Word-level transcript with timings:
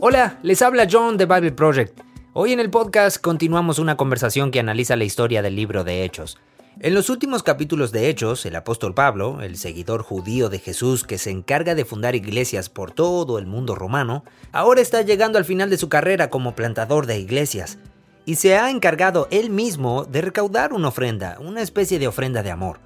Hola, 0.00 0.38
les 0.42 0.60
habla 0.60 0.86
John 0.90 1.16
de 1.16 1.24
Bible 1.24 1.52
Project. 1.52 2.00
Hoy 2.34 2.52
en 2.52 2.60
el 2.60 2.68
podcast 2.68 3.18
continuamos 3.18 3.78
una 3.78 3.96
conversación 3.96 4.50
que 4.50 4.60
analiza 4.60 4.94
la 4.94 5.04
historia 5.04 5.40
del 5.40 5.56
libro 5.56 5.84
de 5.84 6.04
Hechos. 6.04 6.36
En 6.80 6.92
los 6.92 7.08
últimos 7.08 7.42
capítulos 7.42 7.92
de 7.92 8.10
Hechos, 8.10 8.44
el 8.44 8.56
apóstol 8.56 8.92
Pablo, 8.92 9.40
el 9.40 9.56
seguidor 9.56 10.02
judío 10.02 10.50
de 10.50 10.58
Jesús 10.58 11.04
que 11.04 11.16
se 11.16 11.30
encarga 11.30 11.74
de 11.74 11.86
fundar 11.86 12.14
iglesias 12.14 12.68
por 12.68 12.90
todo 12.90 13.38
el 13.38 13.46
mundo 13.46 13.74
romano, 13.74 14.22
ahora 14.52 14.82
está 14.82 15.00
llegando 15.00 15.38
al 15.38 15.46
final 15.46 15.70
de 15.70 15.78
su 15.78 15.88
carrera 15.88 16.28
como 16.28 16.54
plantador 16.54 17.06
de 17.06 17.18
iglesias 17.18 17.78
y 18.26 18.34
se 18.34 18.58
ha 18.58 18.70
encargado 18.70 19.28
él 19.30 19.48
mismo 19.48 20.04
de 20.04 20.20
recaudar 20.20 20.74
una 20.74 20.88
ofrenda, 20.88 21.38
una 21.40 21.62
especie 21.62 21.98
de 21.98 22.08
ofrenda 22.08 22.42
de 22.42 22.50
amor. 22.50 22.80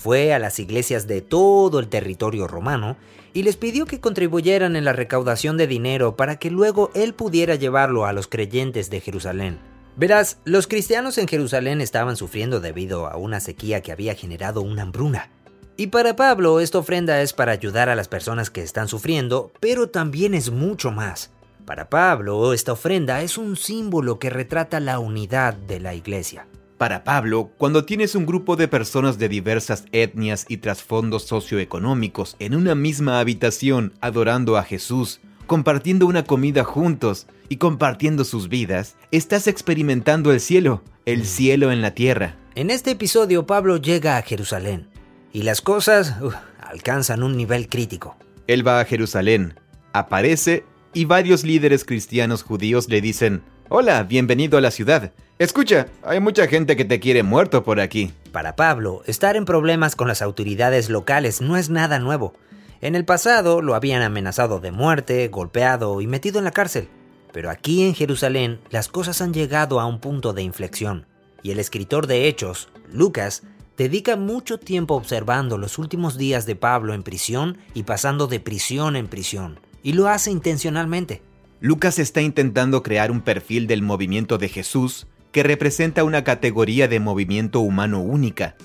Fue 0.00 0.32
a 0.32 0.38
las 0.38 0.58
iglesias 0.58 1.06
de 1.06 1.20
todo 1.20 1.78
el 1.78 1.88
territorio 1.88 2.46
romano 2.46 2.96
y 3.34 3.42
les 3.42 3.58
pidió 3.58 3.84
que 3.84 4.00
contribuyeran 4.00 4.74
en 4.74 4.86
la 4.86 4.94
recaudación 4.94 5.58
de 5.58 5.66
dinero 5.66 6.16
para 6.16 6.38
que 6.38 6.50
luego 6.50 6.90
él 6.94 7.12
pudiera 7.12 7.54
llevarlo 7.56 8.06
a 8.06 8.14
los 8.14 8.26
creyentes 8.26 8.88
de 8.88 9.02
Jerusalén. 9.02 9.58
Verás, 9.96 10.38
los 10.46 10.66
cristianos 10.66 11.18
en 11.18 11.28
Jerusalén 11.28 11.82
estaban 11.82 12.16
sufriendo 12.16 12.60
debido 12.60 13.08
a 13.08 13.18
una 13.18 13.40
sequía 13.40 13.82
que 13.82 13.92
había 13.92 14.14
generado 14.14 14.62
una 14.62 14.84
hambruna. 14.84 15.28
Y 15.76 15.88
para 15.88 16.16
Pablo 16.16 16.60
esta 16.60 16.78
ofrenda 16.78 17.20
es 17.20 17.34
para 17.34 17.52
ayudar 17.52 17.90
a 17.90 17.94
las 17.94 18.08
personas 18.08 18.48
que 18.48 18.62
están 18.62 18.88
sufriendo, 18.88 19.52
pero 19.60 19.90
también 19.90 20.32
es 20.32 20.50
mucho 20.50 20.90
más. 20.90 21.30
Para 21.66 21.90
Pablo, 21.90 22.54
esta 22.54 22.72
ofrenda 22.72 23.20
es 23.20 23.36
un 23.36 23.54
símbolo 23.54 24.18
que 24.18 24.30
retrata 24.30 24.80
la 24.80 24.98
unidad 24.98 25.52
de 25.52 25.78
la 25.78 25.94
iglesia. 25.94 26.46
Para 26.80 27.04
Pablo, 27.04 27.52
cuando 27.58 27.84
tienes 27.84 28.14
un 28.14 28.24
grupo 28.24 28.56
de 28.56 28.66
personas 28.66 29.18
de 29.18 29.28
diversas 29.28 29.84
etnias 29.92 30.46
y 30.48 30.56
trasfondos 30.56 31.24
socioeconómicos 31.24 32.36
en 32.38 32.54
una 32.54 32.74
misma 32.74 33.20
habitación 33.20 33.92
adorando 34.00 34.56
a 34.56 34.62
Jesús, 34.62 35.20
compartiendo 35.46 36.06
una 36.06 36.24
comida 36.24 36.64
juntos 36.64 37.26
y 37.50 37.56
compartiendo 37.58 38.24
sus 38.24 38.48
vidas, 38.48 38.96
estás 39.10 39.46
experimentando 39.46 40.32
el 40.32 40.40
cielo, 40.40 40.82
el 41.04 41.26
cielo 41.26 41.70
en 41.70 41.82
la 41.82 41.90
tierra. 41.90 42.36
En 42.54 42.70
este 42.70 42.92
episodio 42.92 43.44
Pablo 43.44 43.76
llega 43.76 44.16
a 44.16 44.22
Jerusalén 44.22 44.88
y 45.34 45.42
las 45.42 45.60
cosas 45.60 46.16
alcanzan 46.62 47.22
un 47.22 47.36
nivel 47.36 47.68
crítico. 47.68 48.16
Él 48.46 48.66
va 48.66 48.80
a 48.80 48.86
Jerusalén, 48.86 49.52
aparece 49.92 50.64
y 50.94 51.04
varios 51.04 51.44
líderes 51.44 51.84
cristianos 51.84 52.42
judíos 52.42 52.88
le 52.88 53.02
dicen, 53.02 53.42
Hola, 53.72 54.02
bienvenido 54.02 54.58
a 54.58 54.60
la 54.60 54.72
ciudad. 54.72 55.12
Escucha, 55.38 55.86
hay 56.02 56.18
mucha 56.18 56.48
gente 56.48 56.74
que 56.74 56.84
te 56.84 56.98
quiere 56.98 57.22
muerto 57.22 57.62
por 57.62 57.78
aquí. 57.78 58.12
Para 58.32 58.56
Pablo, 58.56 59.04
estar 59.06 59.36
en 59.36 59.44
problemas 59.44 59.94
con 59.94 60.08
las 60.08 60.22
autoridades 60.22 60.90
locales 60.90 61.40
no 61.40 61.56
es 61.56 61.70
nada 61.70 62.00
nuevo. 62.00 62.34
En 62.80 62.96
el 62.96 63.04
pasado 63.04 63.62
lo 63.62 63.76
habían 63.76 64.02
amenazado 64.02 64.58
de 64.58 64.72
muerte, 64.72 65.28
golpeado 65.28 66.00
y 66.00 66.08
metido 66.08 66.40
en 66.40 66.46
la 66.46 66.50
cárcel. 66.50 66.88
Pero 67.32 67.48
aquí 67.48 67.84
en 67.84 67.94
Jerusalén 67.94 68.58
las 68.70 68.88
cosas 68.88 69.20
han 69.20 69.32
llegado 69.32 69.78
a 69.78 69.86
un 69.86 70.00
punto 70.00 70.32
de 70.32 70.42
inflexión. 70.42 71.06
Y 71.44 71.52
el 71.52 71.60
escritor 71.60 72.08
de 72.08 72.26
Hechos, 72.26 72.70
Lucas, 72.92 73.44
dedica 73.76 74.16
mucho 74.16 74.58
tiempo 74.58 74.94
observando 74.96 75.58
los 75.58 75.78
últimos 75.78 76.18
días 76.18 76.44
de 76.44 76.56
Pablo 76.56 76.92
en 76.92 77.04
prisión 77.04 77.58
y 77.72 77.84
pasando 77.84 78.26
de 78.26 78.40
prisión 78.40 78.96
en 78.96 79.06
prisión 79.06 79.60
y 79.84 79.92
lo 79.92 80.08
hace 80.08 80.32
intencionalmente. 80.32 81.22
Lucas 81.62 81.98
está 81.98 82.22
intentando 82.22 82.82
crear 82.82 83.10
un 83.10 83.20
perfil 83.20 83.66
del 83.66 83.82
movimiento 83.82 84.38
de 84.38 84.48
Jesús 84.48 85.06
que 85.30 85.42
representa 85.42 86.04
una 86.04 86.24
categoría 86.24 86.88
de 86.88 87.00
movimiento 87.00 87.60
humano 87.60 88.00
única. 88.00 88.56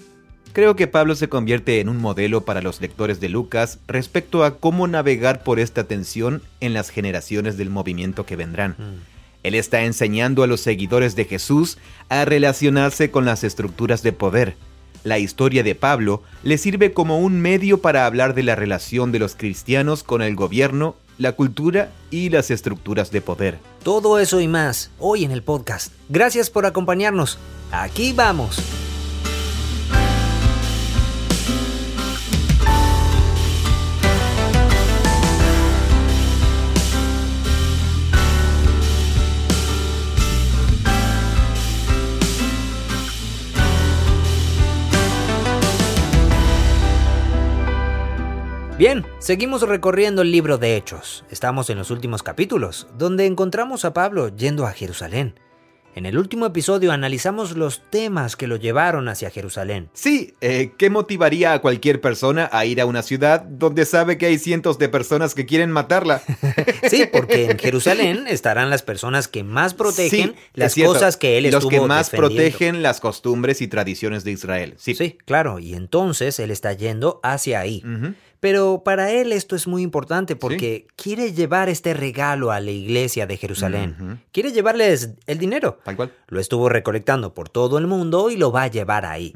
Creo 0.53 0.77
que 0.77 0.87
Pablo 0.87 1.15
se 1.15 1.27
convierte 1.27 1.81
en 1.81 1.89
un 1.89 1.97
modelo 1.97 2.45
para 2.45 2.61
los 2.61 2.79
lectores 2.79 3.19
de 3.19 3.27
Lucas 3.27 3.79
respecto 3.89 4.45
a 4.45 4.59
cómo 4.59 4.87
navegar 4.87 5.43
por 5.43 5.59
esta 5.59 5.83
tensión 5.83 6.41
en 6.61 6.73
las 6.73 6.89
generaciones 6.89 7.57
del 7.57 7.69
movimiento 7.69 8.25
que 8.25 8.37
vendrán. 8.37 8.75
Mm. 8.77 9.01
Él 9.43 9.55
está 9.55 9.83
enseñando 9.83 10.41
a 10.43 10.47
los 10.47 10.61
seguidores 10.61 11.17
de 11.17 11.25
Jesús 11.25 11.77
a 12.07 12.23
relacionarse 12.23 13.11
con 13.11 13.25
las 13.25 13.43
estructuras 13.43 14.03
de 14.03 14.13
poder. 14.13 14.55
La 15.03 15.19
historia 15.19 15.63
de 15.63 15.75
Pablo 15.75 16.23
le 16.43 16.57
sirve 16.57 16.93
como 16.93 17.19
un 17.19 17.41
medio 17.41 17.81
para 17.81 18.05
hablar 18.05 18.33
de 18.33 18.43
la 18.43 18.55
relación 18.55 19.11
de 19.11 19.19
los 19.19 19.35
cristianos 19.35 20.03
con 20.03 20.21
el 20.21 20.35
gobierno 20.35 20.95
la 21.17 21.33
cultura 21.33 21.91
y 22.11 22.29
las 22.29 22.51
estructuras 22.51 23.11
de 23.11 23.21
poder. 23.21 23.59
Todo 23.83 24.19
eso 24.19 24.39
y 24.39 24.47
más 24.47 24.91
hoy 24.99 25.23
en 25.23 25.31
el 25.31 25.43
podcast. 25.43 25.93
Gracias 26.09 26.49
por 26.49 26.65
acompañarnos. 26.65 27.37
Aquí 27.71 28.13
vamos. 28.13 28.57
Bien, 48.77 49.05
seguimos 49.19 49.61
recorriendo 49.61 50.21
el 50.21 50.31
libro 50.33 50.57
de 50.57 50.75
Hechos. 50.75 51.23
Estamos 51.31 51.69
en 51.69 51.77
los 51.77 51.91
últimos 51.91 52.23
capítulos, 52.23 52.87
donde 52.97 53.25
encontramos 53.25 53.85
a 53.85 53.93
Pablo 53.93 54.35
yendo 54.35 54.65
a 54.65 54.73
Jerusalén. 54.73 55.39
En 55.95 56.05
el 56.05 56.17
último 56.17 56.45
episodio 56.45 56.91
analizamos 56.91 57.55
los 57.55 57.89
temas 57.89 58.35
que 58.35 58.47
lo 58.47 58.57
llevaron 58.57 59.07
hacia 59.07 59.29
Jerusalén. 59.29 59.89
Sí, 59.93 60.33
eh, 60.41 60.73
¿qué 60.77 60.89
motivaría 60.89 61.53
a 61.53 61.61
cualquier 61.61 62.01
persona 62.01 62.49
a 62.51 62.65
ir 62.65 62.81
a 62.81 62.85
una 62.85 63.01
ciudad 63.01 63.43
donde 63.43 63.85
sabe 63.85 64.17
que 64.17 64.25
hay 64.25 64.37
cientos 64.37 64.77
de 64.77 64.89
personas 64.89 65.33
que 65.33 65.45
quieren 65.45 65.71
matarla? 65.71 66.21
sí, 66.89 67.05
porque 67.09 67.45
en 67.45 67.57
Jerusalén 67.59 68.25
estarán 68.27 68.69
las 68.69 68.83
personas 68.83 69.29
que 69.29 69.45
más 69.45 69.73
protegen 69.73 70.35
las 70.53 70.75
cosas 70.75 71.15
que 71.15 71.37
él 71.37 71.45
estuvo 71.45 71.61
Los 71.61 71.69
que 71.69 71.87
más 71.87 72.09
protegen 72.09 72.83
las 72.83 72.99
costumbres 72.99 73.61
y 73.61 73.69
tradiciones 73.69 74.25
de 74.25 74.31
Israel. 74.31 74.73
Sí. 74.75 74.95
sí, 74.95 75.17
claro, 75.23 75.59
y 75.59 75.75
entonces 75.75 76.39
él 76.39 76.51
está 76.51 76.73
yendo 76.73 77.21
hacia 77.23 77.61
ahí. 77.61 77.81
Pero 78.39 78.83
para 78.83 79.11
él 79.11 79.31
esto 79.31 79.55
es 79.55 79.67
muy 79.67 79.81
importante 79.81 80.35
porque 80.35 80.87
quiere 80.95 81.33
llevar 81.33 81.69
este 81.69 81.93
regalo 81.93 82.51
a 82.51 82.59
la 82.59 82.71
iglesia 82.71 83.25
de 83.25 83.37
Jerusalén. 83.37 84.21
Quiere 84.31 84.51
llevarles 84.51 85.11
el 85.25 85.37
dinero. 85.37 85.79
Tal 85.83 85.95
cual. 85.95 86.13
Lo 86.27 86.39
estuvo 86.39 86.69
recolectando 86.69 87.33
por 87.33 87.49
todo 87.49 87.77
el 87.77 87.87
mundo 87.87 88.29
y 88.29 88.37
lo 88.37 88.51
va 88.51 88.63
a 88.63 88.67
llevar 88.67 89.05
ahí. 89.05 89.33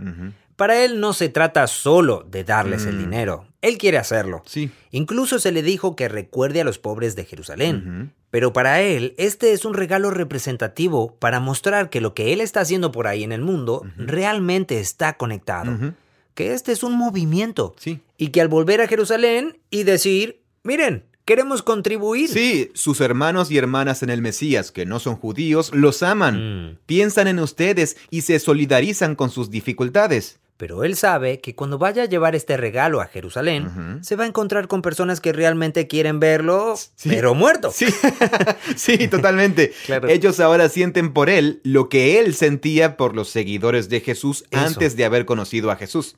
Para 0.56 0.84
él 0.84 1.00
no 1.00 1.14
se 1.14 1.30
trata 1.30 1.68
solo 1.68 2.26
de 2.30 2.44
darles 2.44 2.86
el 2.86 2.96
mm. 2.96 3.00
dinero. 3.00 3.46
Él 3.62 3.78
quiere 3.78 3.98
hacerlo. 3.98 4.42
Sí. 4.46 4.70
Incluso 4.92 5.40
se 5.40 5.54
le 5.54 5.64
dijo 5.64 5.96
que 5.96 6.10
recuerde 6.10 6.60
a 6.60 6.66
los 6.66 6.80
pobres 6.80 7.16
de 7.16 7.24
Jerusalén. 7.24 8.12
Pero 8.30 8.52
para 8.52 8.82
él, 8.82 9.16
este 9.18 9.54
es 9.54 9.64
un 9.64 9.74
regalo 9.74 10.12
representativo 10.12 11.16
para 11.16 11.40
mostrar 11.40 11.90
que 11.90 12.02
lo 12.02 12.14
que 12.14 12.34
él 12.34 12.42
está 12.42 12.60
haciendo 12.60 12.92
por 12.92 13.08
ahí 13.08 13.24
en 13.24 13.32
el 13.32 13.42
mundo 13.42 13.84
realmente 13.98 14.80
está 14.80 15.14
conectado 15.14 15.94
que 16.40 16.54
este 16.54 16.72
es 16.72 16.84
un 16.84 16.94
movimiento. 16.94 17.76
Sí. 17.78 18.00
Y 18.18 18.30
que 18.30 18.40
al 18.40 18.48
volver 18.48 18.80
a 18.80 18.88
Jerusalén 18.88 19.58
y 19.70 19.84
decir, 19.84 20.40
miren, 20.64 21.04
queremos 21.26 21.62
contribuir. 21.62 22.30
Sí, 22.30 22.72
sus 22.76 23.02
hermanos 23.02 23.52
y 23.52 23.58
hermanas 23.58 24.04
en 24.04 24.10
el 24.10 24.22
Mesías, 24.22 24.72
que 24.72 24.86
no 24.86 25.00
son 25.00 25.18
judíos, 25.18 25.70
los 25.74 26.02
aman, 26.02 26.36
mm. 26.70 26.78
piensan 26.86 27.28
en 27.28 27.40
ustedes 27.40 27.98
y 28.10 28.22
se 28.22 28.40
solidarizan 28.40 29.16
con 29.16 29.32
sus 29.32 29.52
dificultades. 29.52 30.40
Pero 30.60 30.84
él 30.84 30.98
sabe 30.98 31.40
que 31.40 31.56
cuando 31.56 31.78
vaya 31.78 32.04
a 32.04 32.06
llevar 32.06 32.36
este 32.36 32.58
regalo 32.58 33.00
a 33.00 33.06
Jerusalén, 33.06 34.00
se 34.02 34.18
va 34.18 34.26
a 34.26 34.28
encontrar 34.28 34.68
con 34.68 34.82
personas 34.82 35.22
que 35.22 35.32
realmente 35.32 35.88
quieren 35.88 36.20
verlo, 36.20 36.76
pero 37.02 37.34
muerto. 37.34 37.72
Sí, 37.72 37.86
sí 38.76 39.08
totalmente. 39.08 39.72
Ellos 40.10 40.42
ahora 40.42 40.68
sienten 40.68 41.14
por 41.14 41.30
él 41.30 41.62
lo 41.64 41.88
que 41.88 42.20
él 42.20 42.36
sentía 42.36 42.98
por 42.98 43.16
los 43.16 43.30
seguidores 43.30 43.88
de 43.88 44.02
Jesús 44.02 44.44
antes 44.52 44.98
de 44.98 45.06
haber 45.06 45.24
conocido 45.24 45.72
a 45.72 45.78
Jesús. 45.78 46.18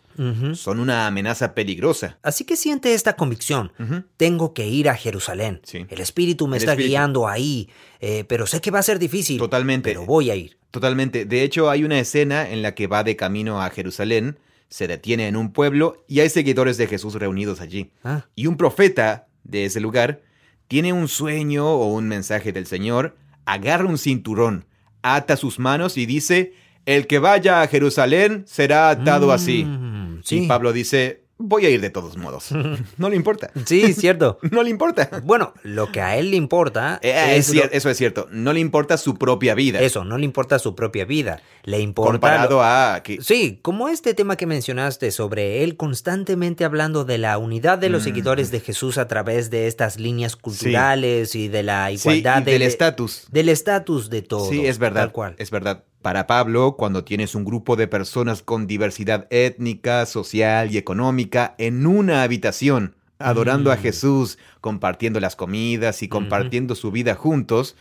Son 0.54 0.80
una 0.80 1.06
amenaza 1.06 1.54
peligrosa. 1.54 2.18
Así 2.24 2.44
que 2.44 2.56
siente 2.56 2.96
esta 2.96 3.16
convicción. 3.16 3.72
Tengo 4.18 4.56
que 4.56 4.66
ir 4.66 4.90
a 4.90 4.96
Jerusalén. 4.96 5.62
El 5.72 6.02
Espíritu 6.02 6.48
me 6.48 6.58
está 6.58 6.74
guiando 6.74 7.28
ahí, 7.28 7.70
eh, 8.00 8.26
pero 8.28 8.48
sé 8.48 8.60
que 8.60 8.72
va 8.72 8.80
a 8.80 8.84
ser 8.84 8.98
difícil. 8.98 9.38
Totalmente. 9.38 9.92
Pero 9.92 10.08
voy 10.08 10.32
a 10.32 10.36
ir. 10.36 10.61
Totalmente. 10.72 11.26
De 11.26 11.44
hecho, 11.44 11.70
hay 11.70 11.84
una 11.84 12.00
escena 12.00 12.50
en 12.50 12.62
la 12.62 12.74
que 12.74 12.88
va 12.88 13.04
de 13.04 13.16
camino 13.16 13.62
a 13.62 13.70
Jerusalén, 13.70 14.40
se 14.70 14.88
detiene 14.88 15.28
en 15.28 15.36
un 15.36 15.52
pueblo 15.52 16.04
y 16.08 16.22
hay 16.22 16.30
seguidores 16.30 16.78
de 16.78 16.88
Jesús 16.88 17.16
reunidos 17.16 17.60
allí. 17.60 17.92
Ah. 18.04 18.26
Y 18.36 18.48
un 18.48 18.56
profeta 18.56 19.28
de 19.44 19.66
ese 19.66 19.82
lugar 19.82 20.22
tiene 20.70 20.94
un 20.94 21.10
sueño 21.10 21.68
o 21.68 21.88
un 21.88 22.08
mensaje 22.08 22.54
del 22.54 22.66
Señor, 22.66 23.18
agarra 23.46 23.86
un 23.86 23.98
cinturón, 23.98 24.66
ata 25.02 25.36
sus 25.36 25.60
manos 25.60 25.98
y 25.98 26.06
dice, 26.06 26.54
el 26.86 27.08
que 27.08 27.20
vaya 27.20 27.62
a 27.62 27.68
Jerusalén 27.68 28.46
será 28.48 28.90
atado 28.90 29.34
así. 29.34 29.66
Mm, 29.66 30.22
y 30.30 30.48
Pablo 30.48 30.72
dice, 30.72 31.26
voy 31.42 31.66
a 31.66 31.70
ir 31.70 31.82
de 31.82 31.90
todos 31.90 32.18
modos. 32.18 32.50
No 32.98 33.10
le 33.10 33.16
importa. 33.16 33.52
Sí, 33.66 33.94
cierto. 33.94 34.38
No 34.52 34.64
le 34.64 34.70
importa. 34.70 35.10
Bueno, 35.24 35.54
lo 35.64 35.92
que 35.92 36.02
a 36.02 36.18
él 36.18 36.32
le 36.32 36.38
importa 36.38 37.00
Eh, 37.02 37.36
es 37.38 37.54
cier- 37.54 37.70
Eso 37.72 37.90
es 37.90 37.98
cierto. 37.98 38.28
No 38.32 38.54
le 38.54 38.60
importa 38.60 38.98
su 38.98 39.16
propia 39.16 39.56
vida. 39.56 39.80
eso, 39.82 40.04
no 40.04 40.18
le 40.18 40.26
importa 40.26 40.60
su 40.60 40.76
propia 40.76 41.06
vida, 41.06 41.42
le 41.64 41.80
importa 41.80 42.12
Comparado 42.12 42.50
lo- 42.58 42.64
a 42.64 43.02
que... 43.04 43.22
Sí, 43.22 43.60
como 43.62 43.90
este 43.90 44.14
tema 44.14 44.36
que 44.36 44.46
mencionaste 44.46 45.12
sobre 45.12 45.64
él 45.64 45.78
constantemente 45.78 46.66
hablando 46.66 47.04
de 47.06 47.18
la 47.18 47.38
unidad 47.38 47.78
de 47.80 47.90
los 47.90 48.02
Mm. 48.02 48.06
seguidores 48.06 48.52
de 48.52 48.60
Jesús 48.60 48.98
a 48.98 49.08
través 49.08 49.50
de 49.50 49.68
estas 49.68 50.00
líneas 50.00 50.36
culturales 50.36 51.36
y 51.36 51.48
de 51.48 51.64
la 51.64 51.88
Sí, 51.90 51.94
igualdad 51.96 52.42
y 52.42 52.46
del 52.52 52.60
de- 52.60 52.66
estatus. 52.66 53.26
del 53.32 53.50
estatus 53.50 54.10
de 54.10 54.22
todo. 54.22 54.50
Sí, 54.50 54.66
es 54.66 54.78
verdad. 54.78 55.02
Tal 55.02 55.12
cual. 55.12 55.36
Es 55.38 55.52
verdad. 55.52 55.84
Para 56.02 56.26
Pablo, 56.26 56.76
cuando 56.78 57.04
tienes 57.04 57.36
un 57.36 57.46
grupo 57.46 57.76
de 57.76 57.88
personas 57.88 58.42
con 58.42 58.66
diversidad 58.66 59.28
étnica, 59.30 60.06
social 60.08 60.72
y 60.72 60.78
económica 60.78 61.54
en 61.60 61.86
una 61.86 62.24
habitación, 62.24 62.96
adorando 63.20 63.72
a 63.72 63.76
Mm. 63.76 63.80
Jesús, 63.80 64.40
compartiendo 64.62 65.20
las 65.20 65.36
comidas 65.36 66.02
y 66.02 66.08
compartiendo 66.08 66.74
su 66.74 66.92
vida 66.92 67.14
juntos, 67.14 67.76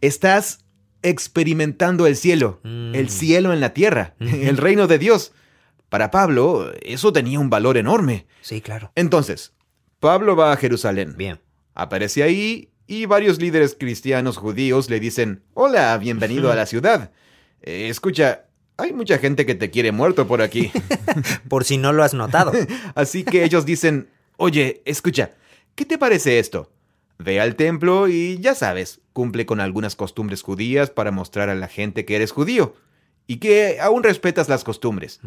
estás 0.00 0.64
experimentando 1.02 2.06
el 2.06 2.16
cielo, 2.16 2.60
Mm. 2.64 2.94
el 2.94 3.08
cielo 3.08 3.52
en 3.52 3.60
la 3.60 3.72
tierra, 3.72 4.14
el 4.18 4.56
reino 4.56 4.86
de 4.88 4.98
Dios. 4.98 5.32
Para 5.88 6.10
Pablo, 6.10 6.72
eso 6.82 7.12
tenía 7.12 7.38
un 7.40 7.50
valor 7.50 7.76
enorme. 7.76 8.26
Sí, 8.42 8.60
claro. 8.60 8.90
Entonces, 8.96 9.52
Pablo 10.00 10.34
va 10.36 10.52
a 10.52 10.56
Jerusalén. 10.56 11.14
Bien. 11.16 11.40
Aparece 11.74 12.22
ahí 12.22 12.70
y 12.86 13.06
varios 13.06 13.40
líderes 13.40 13.76
cristianos 13.78 14.36
judíos 14.36 14.90
le 14.90 14.98
dicen, 15.00 15.42
hola, 15.54 15.96
bienvenido 15.98 16.50
a 16.50 16.56
la 16.56 16.66
ciudad. 16.66 17.12
Eh, 17.62 17.88
escucha, 17.88 18.46
hay 18.76 18.92
mucha 18.92 19.18
gente 19.18 19.46
que 19.46 19.54
te 19.54 19.70
quiere 19.70 19.92
muerto 19.92 20.26
por 20.26 20.42
aquí. 20.42 20.72
Por 21.48 21.64
si 21.64 21.76
no 21.76 21.92
lo 21.92 22.02
has 22.02 22.14
notado. 22.14 22.52
Así 22.94 23.24
que 23.24 23.44
ellos 23.44 23.66
dicen, 23.66 24.08
oye, 24.36 24.82
escucha, 24.84 25.32
¿qué 25.74 25.84
te 25.84 25.98
parece 25.98 26.38
esto? 26.38 26.72
Ve 27.18 27.40
al 27.40 27.56
templo 27.56 28.08
y 28.08 28.38
ya 28.38 28.54
sabes, 28.54 29.00
cumple 29.12 29.44
con 29.44 29.60
algunas 29.60 29.96
costumbres 29.96 30.42
judías 30.42 30.90
para 30.90 31.10
mostrar 31.10 31.50
a 31.50 31.54
la 31.54 31.68
gente 31.68 32.06
que 32.06 32.16
eres 32.16 32.32
judío 32.32 32.74
y 33.26 33.36
que 33.36 33.78
aún 33.80 34.02
respetas 34.02 34.48
las 34.48 34.64
costumbres. 34.64 35.20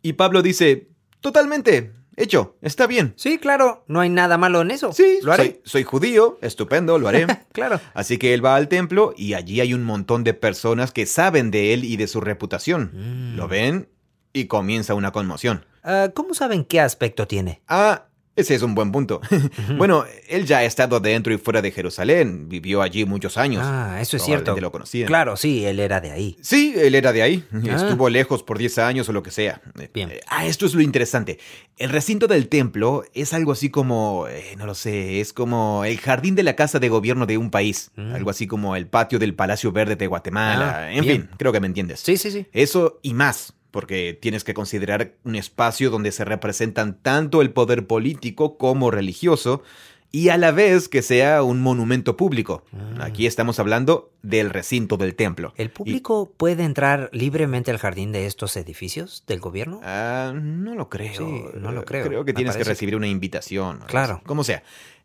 Y 0.00 0.14
Pablo 0.14 0.40
dice, 0.40 0.88
totalmente, 1.20 1.92
hecho, 2.16 2.56
está 2.62 2.86
bien. 2.86 3.14
Sí, 3.16 3.38
claro, 3.38 3.84
no 3.88 4.00
hay 4.00 4.08
nada 4.08 4.38
malo 4.38 4.62
en 4.62 4.70
eso. 4.70 4.92
Sí, 4.92 5.18
lo 5.22 5.32
haré. 5.32 5.44
Soy, 5.44 5.60
soy 5.64 5.82
judío, 5.84 6.38
estupendo, 6.42 6.98
lo 6.98 7.08
haré. 7.08 7.26
claro. 7.52 7.80
Así 7.94 8.18
que 8.18 8.34
él 8.34 8.44
va 8.44 8.56
al 8.56 8.68
templo 8.68 9.14
y 9.16 9.34
allí 9.34 9.60
hay 9.60 9.74
un 9.74 9.84
montón 9.84 10.24
de 10.24 10.34
personas 10.34 10.92
que 10.92 11.06
saben 11.06 11.50
de 11.50 11.74
él 11.74 11.84
y 11.84 11.96
de 11.96 12.06
su 12.06 12.20
reputación. 12.20 12.90
Mm. 12.92 13.36
Lo 13.36 13.48
ven 13.48 13.88
y 14.32 14.46
comienza 14.46 14.94
una 14.94 15.12
conmoción. 15.12 15.64
Ah, 15.82 16.10
¿Cómo 16.14 16.34
saben 16.34 16.64
qué 16.64 16.80
aspecto 16.80 17.26
tiene? 17.26 17.62
Ah, 17.68 18.06
ese 18.36 18.54
es 18.54 18.62
un 18.62 18.74
buen 18.74 18.92
punto. 18.92 19.20
bueno, 19.76 20.04
él 20.28 20.46
ya 20.46 20.58
ha 20.58 20.64
estado 20.64 21.00
dentro 21.00 21.32
y 21.32 21.38
fuera 21.38 21.62
de 21.62 21.70
Jerusalén, 21.72 22.48
vivió 22.48 22.82
allí 22.82 23.04
muchos 23.04 23.36
años. 23.36 23.62
Ah, 23.64 23.98
eso 24.00 24.16
es 24.16 24.22
cierto. 24.22 24.56
lo 24.60 24.70
conocían. 24.70 25.06
Claro, 25.08 25.36
sí, 25.36 25.64
él 25.64 25.80
era 25.80 26.00
de 26.00 26.10
ahí. 26.12 26.36
Sí, 26.40 26.74
él 26.76 26.94
era 26.94 27.12
de 27.12 27.22
ahí. 27.22 27.44
Ah. 27.52 27.76
Estuvo 27.76 28.08
lejos 28.08 28.42
por 28.42 28.58
10 28.58 28.78
años 28.78 29.08
o 29.08 29.12
lo 29.12 29.22
que 29.22 29.30
sea. 29.30 29.60
Bien. 29.92 30.10
eh, 30.10 30.20
Ah, 30.28 30.46
esto 30.46 30.66
es 30.66 30.74
lo 30.74 30.80
interesante. 30.82 31.38
El 31.78 31.90
recinto 31.90 32.26
del 32.26 32.48
templo 32.48 33.04
es 33.14 33.32
algo 33.34 33.52
así 33.52 33.70
como, 33.70 34.26
eh, 34.28 34.54
no 34.56 34.66
lo 34.66 34.74
sé, 34.74 35.20
es 35.20 35.32
como 35.32 35.84
el 35.84 35.98
jardín 35.98 36.34
de 36.34 36.42
la 36.42 36.56
casa 36.56 36.78
de 36.78 36.88
gobierno 36.88 37.26
de 37.26 37.38
un 37.38 37.50
país. 37.50 37.90
Mm. 37.96 38.14
Algo 38.14 38.30
así 38.30 38.46
como 38.46 38.76
el 38.76 38.86
patio 38.86 39.18
del 39.18 39.34
Palacio 39.34 39.72
Verde 39.72 39.96
de 39.96 40.06
Guatemala. 40.06 40.76
Ah, 40.78 40.92
en 40.92 41.02
bien. 41.04 41.22
fin, 41.22 41.30
creo 41.38 41.52
que 41.52 41.60
me 41.60 41.66
entiendes. 41.66 42.00
Sí, 42.00 42.16
sí, 42.16 42.30
sí. 42.30 42.46
Eso 42.52 42.98
y 43.02 43.14
más, 43.14 43.54
porque 43.76 44.16
tienes 44.18 44.42
que 44.42 44.54
considerar 44.54 45.12
un 45.22 45.36
espacio 45.36 45.90
donde 45.90 46.10
se 46.10 46.24
representan 46.24 46.96
tanto 47.02 47.42
el 47.42 47.50
poder 47.50 47.86
político 47.86 48.56
como 48.56 48.90
religioso 48.90 49.62
y 50.10 50.30
a 50.30 50.38
la 50.38 50.50
vez 50.50 50.88
que 50.88 51.02
sea 51.02 51.42
un 51.42 51.60
monumento 51.60 52.16
público. 52.16 52.62
Ah. 52.72 53.04
Aquí 53.04 53.26
estamos 53.26 53.58
hablando 53.58 54.10
del 54.22 54.48
recinto 54.48 54.96
del 54.96 55.14
templo. 55.14 55.52
¿El 55.58 55.66
Y- 55.66 55.68
público 55.68 56.32
puede 56.38 56.64
entrar 56.64 57.10
libremente 57.12 57.70
al 57.70 57.76
jardín 57.76 58.12
de 58.12 58.24
estos 58.24 58.56
edificios 58.56 59.24
del 59.26 59.40
gobierno? 59.40 59.80
Ah, 59.84 60.32
no 60.34 60.74
lo 60.74 60.88
creo. 60.88 61.12
Sí, 61.18 61.44
no 61.60 61.70
lo 61.70 61.84
creo. 61.84 62.06
Creo 62.06 62.24
que 62.24 62.32
tienes 62.32 62.56
que 62.56 62.64
recibir 62.64 62.96
una 62.96 63.08
invitación. 63.08 63.80
Claro. 63.86 64.22
Como 64.24 64.42
sea. 64.42 64.62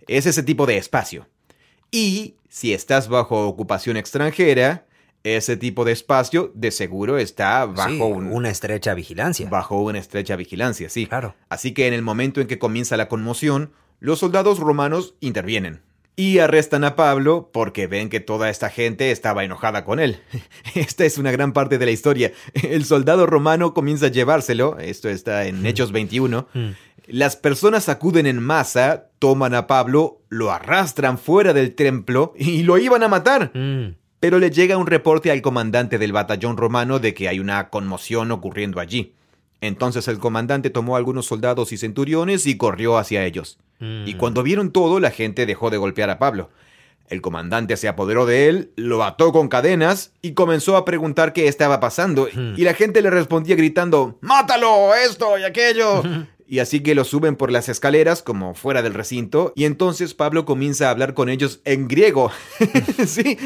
Es 0.07 0.25
ese 0.27 0.43
tipo 0.43 0.65
de 0.65 0.77
espacio. 0.77 1.27
Y 1.91 2.35
si 2.47 2.73
estás 2.73 3.09
bajo 3.09 3.45
ocupación 3.49 3.97
extranjera, 3.97 4.85
ese 5.23 5.55
tipo 5.57 5.85
de 5.85 5.91
espacio 5.91 6.51
de 6.55 6.71
seguro 6.71 7.17
está 7.17 7.65
bajo 7.65 7.89
Sí, 7.89 7.99
un- 8.01 8.27
una 8.31 8.49
estrecha 8.49 8.93
vigilancia. 8.93 9.47
bajo 9.49 9.81
una 9.81 9.99
estrecha 9.99 10.35
vigilancia, 10.35 10.89
sí. 10.89 11.05
Claro. 11.07 11.35
Así 11.49 11.73
que 11.73 11.87
en 11.87 11.93
el 11.93 12.01
momento 12.01 12.41
en 12.41 12.47
que 12.47 12.57
comienza 12.59 12.97
la 12.97 13.07
conmoción, 13.07 13.71
los 13.99 14.19
soldados 14.19 14.59
romanos 14.59 15.15
intervienen. 15.19 15.81
Y 16.17 16.39
arrestan 16.39 16.83
a 16.83 16.95
Pablo 16.97 17.49
porque 17.53 17.87
ven 17.87 18.09
que 18.09 18.19
toda 18.19 18.49
esta 18.49 18.69
gente 18.69 19.11
estaba 19.11 19.43
enojada 19.45 19.85
con 19.85 19.99
él. 19.99 20.19
Esta 20.75 21.05
es 21.05 21.17
una 21.17 21.31
gran 21.31 21.53
parte 21.53 21.77
de 21.77 21.85
la 21.85 21.91
historia. 21.91 22.31
El 22.53 22.83
soldado 22.85 23.25
romano 23.25 23.73
comienza 23.73 24.07
a 24.07 24.09
llevárselo, 24.09 24.77
esto 24.79 25.07
está 25.09 25.45
en 25.45 25.65
Hechos 25.65 25.91
21. 25.93 26.47
Mm. 26.53 26.69
Las 27.07 27.35
personas 27.37 27.89
acuden 27.89 28.25
en 28.25 28.39
masa, 28.39 29.09
toman 29.19 29.53
a 29.55 29.67
Pablo, 29.67 30.21
lo 30.29 30.51
arrastran 30.51 31.17
fuera 31.17 31.53
del 31.53 31.73
templo 31.75 32.33
y 32.37 32.63
lo 32.63 32.77
iban 32.77 33.03
a 33.03 33.07
matar. 33.07 33.51
Pero 34.21 34.39
le 34.39 34.51
llega 34.51 34.77
un 34.77 34.87
reporte 34.87 35.31
al 35.31 35.41
comandante 35.41 35.97
del 35.97 36.13
batallón 36.13 36.55
romano 36.55 36.99
de 36.99 37.13
que 37.13 37.27
hay 37.27 37.39
una 37.39 37.69
conmoción 37.69 38.31
ocurriendo 38.31 38.79
allí. 38.79 39.13
Entonces 39.61 40.07
el 40.07 40.19
comandante 40.19 40.69
tomó 40.69 40.95
a 40.95 40.99
algunos 40.99 41.25
soldados 41.25 41.73
y 41.73 41.77
centuriones 41.77 42.45
y 42.45 42.55
corrió 42.55 42.97
hacia 42.97 43.25
ellos. 43.25 43.57
Mm. 43.79 44.07
Y 44.07 44.13
cuando 44.13 44.43
vieron 44.43 44.71
todo, 44.71 44.99
la 44.99 45.11
gente 45.11 45.45
dejó 45.45 45.71
de 45.71 45.77
golpear 45.77 46.09
a 46.11 46.19
Pablo. 46.19 46.51
El 47.09 47.21
comandante 47.21 47.75
se 47.77 47.89
apoderó 47.89 48.25
de 48.25 48.47
él, 48.47 48.71
lo 48.77 49.03
ató 49.03 49.33
con 49.33 49.49
cadenas 49.49 50.13
y 50.21 50.31
comenzó 50.31 50.77
a 50.77 50.85
preguntar 50.85 51.33
qué 51.33 51.47
estaba 51.47 51.81
pasando. 51.81 52.29
Hmm. 52.33 52.53
Y 52.55 52.63
la 52.63 52.73
gente 52.73 53.01
le 53.01 53.09
respondía 53.09 53.57
gritando, 53.57 54.17
¡Mátalo! 54.21 54.95
Esto 54.95 55.37
y 55.37 55.43
aquello. 55.43 56.03
Y 56.51 56.59
así 56.59 56.81
que 56.81 56.95
lo 56.95 57.05
suben 57.05 57.37
por 57.37 57.49
las 57.49 57.69
escaleras 57.69 58.21
como 58.21 58.55
fuera 58.55 58.81
del 58.81 58.93
recinto 58.93 59.53
y 59.55 59.63
entonces 59.63 60.13
Pablo 60.13 60.43
comienza 60.43 60.87
a 60.87 60.91
hablar 60.91 61.13
con 61.13 61.29
ellos 61.29 61.61
en 61.63 61.87
griego. 61.87 62.29
sí, 63.07 63.37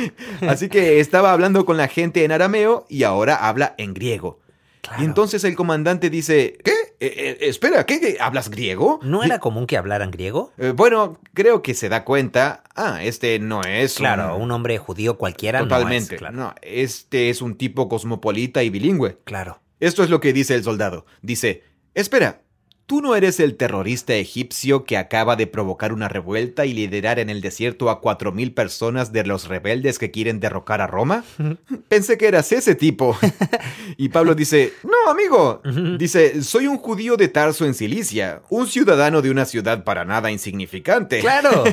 así 0.42 0.69
que 0.69 1.00
estaba 1.00 1.31
hablando 1.31 1.66
con 1.66 1.78
la 1.78 1.88
gente 1.88 2.24
en 2.24 2.31
arameo 2.31 2.88
y 2.90 3.04
ahora 3.04 3.36
habla 3.36 3.75
en 3.78 3.94
griego. 3.94 4.40
Claro. 4.81 5.04
Y 5.04 5.06
entonces 5.06 5.44
el 5.44 5.56
comandante 5.56 6.10
dice, 6.10 6.57
¿qué? 6.63 6.72
Eh, 7.00 7.13
eh, 7.16 7.38
espera, 7.42 7.86
¿qué, 7.86 8.00
qué? 8.00 8.18
¿Hablas 8.19 8.50
griego? 8.50 9.00
¿No 9.04 9.24
era 9.24 9.38
común 9.38 9.68
que 9.68 9.78
hablaran 9.78 10.10
griego? 10.10 10.51
eh, 10.58 10.74
bueno, 10.75 11.19
creo 11.36 11.62
que 11.62 11.75
se 11.75 11.90
da 11.90 12.06
cuenta, 12.06 12.63
ah, 12.75 13.04
este 13.04 13.38
no 13.38 13.62
es 13.62 13.94
Claro, 13.94 14.36
un 14.38 14.50
hombre 14.50 14.80
judío 14.80 15.16
cualquiera 15.19 15.60
Totalmente. 15.60 16.13
no 16.13 16.16
es. 16.16 16.19
Claro. 16.22 16.36
No, 16.38 16.56
este 16.63 17.30
es 17.30 17.44
un 17.44 17.56
tipo 17.56 17.88
cosmopolita 17.88 18.63
y 18.63 18.72
bilingüe. 18.72 19.19
claro. 19.25 19.62
Esto 19.80 20.04
es 20.04 20.10
lo 20.10 20.22
que 20.22 20.34
dice 20.34 20.56
el 20.56 20.63
soldado. 20.63 21.06
Dice, 21.22 21.62
espera, 21.94 22.42
¿tú 22.86 23.02
no 23.02 23.16
eres 23.16 23.40
el 23.40 23.56
terrorista 23.56 24.14
egipcio 24.16 24.86
que 24.86 24.98
acaba 24.98 25.36
de 25.36 25.48
provocar 25.48 25.94
una 25.94 26.08
revuelta 26.08 26.65
y 26.65 26.74
liderar 26.74 27.20
en 27.20 27.30
el 27.30 27.42
desierto 27.42 27.89
a 27.89 28.00
cuatro 28.01 28.32
mil 28.32 28.54
personas 28.54 29.12
de 29.12 29.25
los 29.25 29.48
rebeldes 29.48 30.00
que 30.00 30.12
quieren 30.12 30.39
derrocar 30.39 30.82
a 30.82 30.88
Roma? 30.88 31.24
Pensé 31.89 32.18
que 32.18 32.27
eras 32.27 32.51
ese 32.51 32.75
tipo. 32.75 33.18
y 33.98 34.10
Pablo 34.10 34.36
dice, 34.36 34.74
no, 34.84 35.12
amigo. 35.12 35.62
Dice, 35.98 36.44
soy 36.44 36.68
un 36.68 36.77
judío 36.77 37.18
de 37.18 37.27
Tarso 37.27 37.65
en 37.65 37.74
Cilicia, 37.74 38.42
un 38.50 38.68
ciudadano 38.68 39.22
de 39.22 39.32
una 39.32 39.46
ciudad 39.46 39.84
para 39.84 40.06
nada 40.06 40.32
insignificante. 40.32 41.20
Claro. 41.20 41.63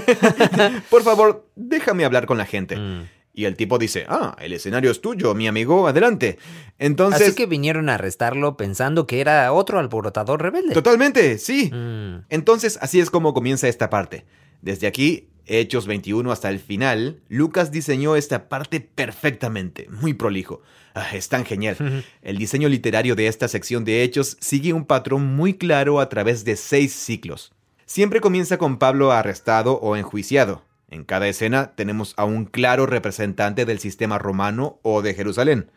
Por 0.91 1.03
favor, 1.03 1.47
déjame 1.55 2.05
hablar 2.05 2.27
con 2.27 2.39
la 2.39 2.47
gente. 2.47 2.77
Mm. 2.77 3.09
Y 3.35 3.47
el 3.47 3.57
tipo 3.57 3.79
dice, 3.79 4.05
ah, 4.09 4.37
el 4.41 4.53
escenario 4.53 4.91
es 4.91 5.01
tuyo, 5.01 5.35
mi 5.35 5.49
amigo, 5.49 5.89
adelante. 5.89 6.39
Entonces... 6.79 7.29
Así 7.29 7.35
que 7.35 7.47
vinieron 7.47 7.89
a 7.89 7.95
arrestarlo 7.95 8.59
pensando 8.59 9.07
que 9.07 9.21
era 9.21 9.53
otro 9.53 9.79
alborotador 9.79 10.43
rebelde. 10.43 10.75
Totalmente, 10.75 11.39
sí. 11.39 11.71
Mm. 11.73 12.27
Entonces, 12.29 12.79
así 12.83 13.01
es 13.01 13.09
como 13.09 13.33
comienza 13.33 13.69
esta 13.69 13.89
parte. 13.89 14.27
Desde 14.61 14.87
aquí, 14.87 15.31
Hechos 15.47 15.87
21 15.87 16.31
hasta 16.31 16.51
el 16.51 16.61
final, 16.61 17.21
Lucas 17.29 17.73
diseñó 17.73 18.17
esta 18.17 18.49
parte 18.49 18.81
perfectamente, 18.81 19.89
muy 19.91 20.13
prolijo. 20.13 20.61
Ah, 20.95 21.09
es 21.15 21.29
tan 21.29 21.45
genial. 21.45 21.77
El 22.23 22.37
diseño 22.37 22.69
literario 22.69 23.17
de 23.17 23.27
esta 23.27 23.49
sección 23.49 23.85
de 23.85 24.03
Hechos 24.03 24.37
sigue 24.41 24.73
un 24.73 24.85
patrón 24.85 25.35
muy 25.35 25.55
claro 25.55 26.01
a 26.01 26.09
través 26.09 26.45
de 26.45 26.57
seis 26.57 26.93
ciclos. 26.93 27.53
Siempre 27.87 28.21
comienza 28.21 28.59
con 28.59 28.79
Pablo 28.79 29.11
arrestado 29.11 29.75
o 29.81 29.97
enjuiciado. 29.97 30.65
En 30.93 31.05
cada 31.05 31.27
escena 31.27 31.73
tenemos 31.75 32.13
a 32.19 32.25
un 32.27 32.45
claro 32.45 32.85
representante 32.87 33.65
del 33.65 33.79
sistema 33.79 34.19
romano 34.19 34.79
o 34.83 35.01
de 35.01 35.15
Jerusalén. 35.15 35.71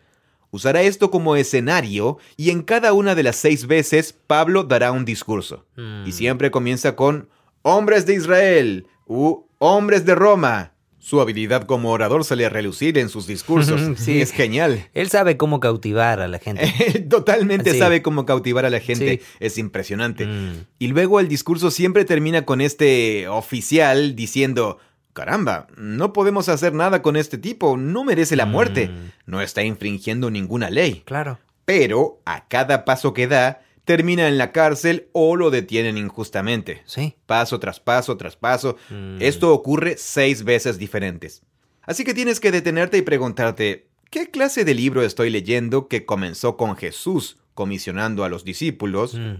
Usará 0.52 0.82
esto 0.82 1.10
como 1.10 1.36
escenario 1.38 2.18
y 2.36 2.50
en 2.50 2.62
cada 2.64 2.92
una 2.94 3.16
de 3.16 3.24
las 3.24 3.38
seis 3.38 3.66
veces 3.66 4.14
Pablo 4.14 4.64
dará 4.66 4.92
un 4.92 5.06
discurso. 5.06 5.66
Mm. 5.78 6.06
Y 6.06 6.12
siempre 6.12 6.52
comienza 6.52 6.96
con 6.98 7.30
hombres 7.62 8.06
de 8.06 8.16
Israel 8.16 8.88
u 9.06 9.46
hombres 9.58 10.06
de 10.06 10.16
Roma. 10.16 10.74
Su 11.00 11.22
habilidad 11.22 11.66
como 11.66 11.92
orador 11.92 12.26
sale 12.26 12.46
a 12.46 12.50
relucir 12.50 12.98
en 12.98 13.08
sus 13.10 13.26
discursos. 13.26 13.80
Sí. 13.98 14.22
Es 14.22 14.32
genial. 14.32 14.90
Él 14.94 15.10
sabe 15.10 15.38
cómo 15.38 15.60
cautivar 15.62 16.20
a 16.20 16.28
la 16.28 16.40
gente. 16.40 16.68
Totalmente 17.10 17.72
Sí. 17.72 17.80
sabe 17.80 18.02
cómo 18.02 18.26
cautivar 18.26 18.66
a 18.66 18.70
la 18.70 18.80
gente. 18.82 19.20
Sí. 19.20 19.26
Es 19.40 19.58
impresionante. 19.58 20.26
Mm. 20.26 20.66
Y 20.80 20.88
luego 20.88 21.22
el 21.22 21.30
discurso 21.30 21.72
siempre 21.72 22.04
termina 22.06 22.44
con 22.46 22.60
este 22.60 23.28
oficial 23.28 24.16
diciendo, 24.16 24.80
caramba, 25.16 25.66
no 25.78 26.14
podemos 26.14 26.48
hacer 26.50 26.74
nada 26.74 27.02
con 27.02 27.16
este 27.16 27.38
tipo, 27.40 27.76
no 27.78 28.04
merece 28.04 28.36
la 28.36 28.46
muerte, 28.46 28.90
Mm. 28.90 29.12
no 29.26 29.42
está 29.42 29.64
infringiendo 29.64 30.30
ninguna 30.30 30.70
ley. 30.70 31.02
Claro. 31.06 31.40
Pero 31.66 32.22
a 32.26 32.48
cada 32.48 32.86
paso 32.86 33.14
que 33.14 33.26
da, 33.28 33.62
termina 33.86 34.28
en 34.28 34.38
la 34.38 34.52
cárcel 34.52 35.08
o 35.14 35.36
lo 35.36 35.50
detienen 35.52 35.98
injustamente. 35.98 36.82
Sí. 36.86 37.16
Paso 37.26 37.60
tras 37.60 37.80
paso 37.80 38.18
tras 38.18 38.36
paso. 38.36 38.78
Mm. 38.90 39.18
Esto 39.22 39.52
ocurre 39.54 39.96
seis 39.98 40.44
veces 40.44 40.78
diferentes. 40.78 41.42
Así 41.84 42.04
que 42.04 42.14
tienes 42.14 42.40
que 42.40 42.52
detenerte 42.52 42.98
y 42.98 43.02
preguntarte, 43.04 43.88
¿qué 44.12 44.30
clase 44.30 44.66
de 44.66 44.74
libro 44.74 45.02
estoy 45.04 45.30
leyendo 45.30 45.88
que 45.88 46.06
comenzó 46.06 46.58
con 46.58 46.76
Jesús 46.76 47.38
comisionando 47.54 48.24
a 48.24 48.30
los 48.30 48.44
discípulos, 48.44 49.14
Mm. 49.16 49.36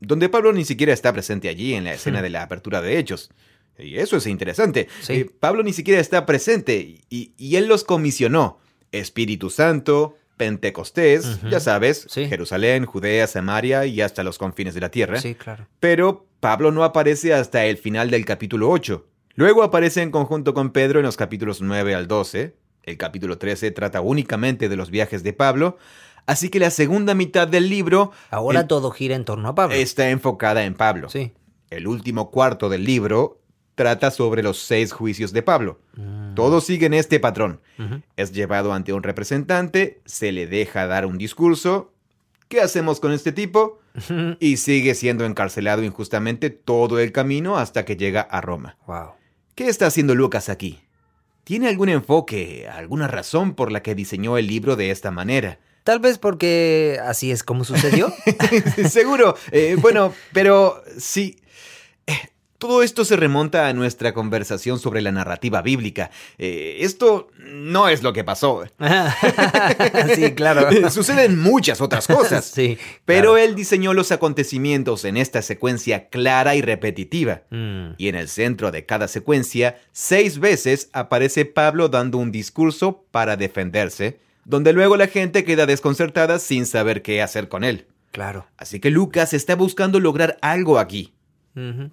donde 0.00 0.28
Pablo 0.28 0.52
ni 0.52 0.64
siquiera 0.64 0.92
está 0.92 1.12
presente 1.12 1.48
allí 1.48 1.74
en 1.74 1.84
la 1.84 1.92
escena 1.94 2.20
Hmm. 2.20 2.22
de 2.22 2.30
la 2.30 2.42
apertura 2.42 2.80
de 2.82 2.98
Hechos? 2.98 3.30
Y 3.78 3.98
eso 3.98 4.16
es 4.16 4.26
interesante. 4.26 4.88
Sí. 5.00 5.12
Eh, 5.14 5.30
Pablo 5.40 5.62
ni 5.62 5.72
siquiera 5.72 6.00
está 6.00 6.26
presente 6.26 7.00
y, 7.10 7.32
y 7.36 7.56
él 7.56 7.66
los 7.66 7.84
comisionó. 7.84 8.58
Espíritu 8.92 9.48
Santo, 9.50 10.16
Pentecostés, 10.36 11.40
ya 11.50 11.60
sabes, 11.60 12.06
Sí. 12.10 12.26
Jerusalén, 12.28 12.84
Judea, 12.84 13.26
Samaria 13.26 13.86
y 13.86 14.00
hasta 14.02 14.22
los 14.22 14.38
confines 14.38 14.74
de 14.74 14.80
la 14.80 14.90
tierra. 14.90 15.20
Sí, 15.20 15.34
claro. 15.34 15.66
Pero 15.80 16.26
Pablo 16.40 16.70
no 16.72 16.84
aparece 16.84 17.32
hasta 17.32 17.64
el 17.64 17.78
final 17.78 18.10
del 18.10 18.24
capítulo 18.24 18.68
8. 18.70 19.06
Luego 19.34 19.62
aparece 19.62 20.02
en 20.02 20.10
conjunto 20.10 20.52
con 20.52 20.70
Pedro 20.70 20.98
en 21.00 21.06
los 21.06 21.16
capítulos 21.16 21.62
9 21.62 21.94
al 21.94 22.06
12. 22.06 22.54
El 22.82 22.96
capítulo 22.98 23.38
13 23.38 23.70
trata 23.70 24.00
únicamente 24.02 24.68
de 24.68 24.76
los 24.76 24.90
viajes 24.90 25.22
de 25.22 25.32
Pablo. 25.32 25.78
Así 26.26 26.50
que 26.50 26.60
la 26.60 26.70
segunda 26.70 27.14
mitad 27.14 27.48
del 27.48 27.68
libro 27.70 28.12
Ahora 28.30 28.60
el- 28.60 28.66
todo 28.66 28.90
gira 28.90 29.16
en 29.16 29.24
torno 29.24 29.48
a 29.48 29.54
Pablo. 29.54 29.74
está 29.74 30.10
enfocada 30.10 30.64
en 30.64 30.74
Pablo. 30.74 31.08
Sí. 31.08 31.32
El 31.70 31.86
último 31.86 32.30
cuarto 32.30 32.68
del 32.68 32.84
libro 32.84 33.40
trata 33.74 34.10
sobre 34.10 34.42
los 34.42 34.58
seis 34.58 34.92
juicios 34.92 35.32
de 35.32 35.42
Pablo. 35.42 35.80
Mm. 35.96 36.34
Todos 36.34 36.64
siguen 36.64 36.94
este 36.94 37.20
patrón. 37.20 37.60
Es 38.16 38.32
llevado 38.32 38.72
ante 38.72 38.92
un 38.92 39.02
representante, 39.02 40.00
se 40.04 40.32
le 40.32 40.46
deja 40.46 40.86
dar 40.86 41.06
un 41.06 41.18
discurso. 41.18 41.92
¿Qué 42.48 42.60
hacemos 42.60 43.00
con 43.00 43.12
este 43.12 43.32
tipo? 43.32 43.80
Y 44.40 44.56
sigue 44.58 44.94
siendo 44.94 45.24
encarcelado 45.24 45.82
injustamente 45.82 46.50
todo 46.50 46.98
el 46.98 47.12
camino 47.12 47.58
hasta 47.58 47.84
que 47.84 47.96
llega 47.96 48.20
a 48.22 48.40
Roma. 48.40 48.76
Wow. 48.86 49.12
¿Qué 49.54 49.68
está 49.68 49.86
haciendo 49.86 50.14
Lucas 50.14 50.48
aquí? 50.48 50.80
¿Tiene 51.44 51.68
algún 51.68 51.88
enfoque, 51.88 52.68
alguna 52.68 53.08
razón 53.08 53.54
por 53.54 53.72
la 53.72 53.82
que 53.82 53.94
diseñó 53.94 54.38
el 54.38 54.46
libro 54.46 54.76
de 54.76 54.90
esta 54.90 55.10
manera? 55.10 55.58
Tal 55.84 55.98
vez 55.98 56.18
porque 56.18 56.98
así 57.04 57.32
es 57.32 57.42
como 57.42 57.64
sucedió. 57.64 58.12
Seguro. 58.88 59.34
Eh, 59.50 59.76
bueno, 59.80 60.14
pero 60.32 60.82
sí. 60.98 61.36
Todo 62.62 62.84
esto 62.84 63.04
se 63.04 63.16
remonta 63.16 63.66
a 63.66 63.72
nuestra 63.72 64.14
conversación 64.14 64.78
sobre 64.78 65.02
la 65.02 65.10
narrativa 65.10 65.62
bíblica. 65.62 66.12
Eh, 66.38 66.76
esto 66.82 67.28
no 67.40 67.88
es 67.88 68.04
lo 68.04 68.12
que 68.12 68.22
pasó. 68.22 68.62
sí, 70.14 70.30
claro. 70.34 70.68
Suceden 70.92 71.40
muchas 71.40 71.80
otras 71.80 72.06
cosas. 72.06 72.44
sí. 72.54 72.78
Pero 73.04 73.32
claro. 73.32 73.38
él 73.38 73.56
diseñó 73.56 73.94
los 73.94 74.12
acontecimientos 74.12 75.04
en 75.04 75.16
esta 75.16 75.42
secuencia 75.42 76.08
clara 76.08 76.54
y 76.54 76.62
repetitiva. 76.62 77.42
Mm. 77.50 77.94
Y 77.98 78.06
en 78.06 78.14
el 78.14 78.28
centro 78.28 78.70
de 78.70 78.86
cada 78.86 79.08
secuencia, 79.08 79.80
seis 79.90 80.38
veces 80.38 80.88
aparece 80.92 81.44
Pablo 81.44 81.88
dando 81.88 82.18
un 82.18 82.30
discurso 82.30 83.04
para 83.10 83.36
defenderse, 83.36 84.20
donde 84.44 84.72
luego 84.72 84.96
la 84.96 85.08
gente 85.08 85.42
queda 85.42 85.66
desconcertada 85.66 86.38
sin 86.38 86.66
saber 86.66 87.02
qué 87.02 87.22
hacer 87.22 87.48
con 87.48 87.64
él. 87.64 87.88
Claro. 88.12 88.46
Así 88.56 88.78
que 88.78 88.92
Lucas 88.92 89.34
está 89.34 89.56
buscando 89.56 89.98
lograr 89.98 90.38
algo 90.42 90.78
aquí. 90.78 91.12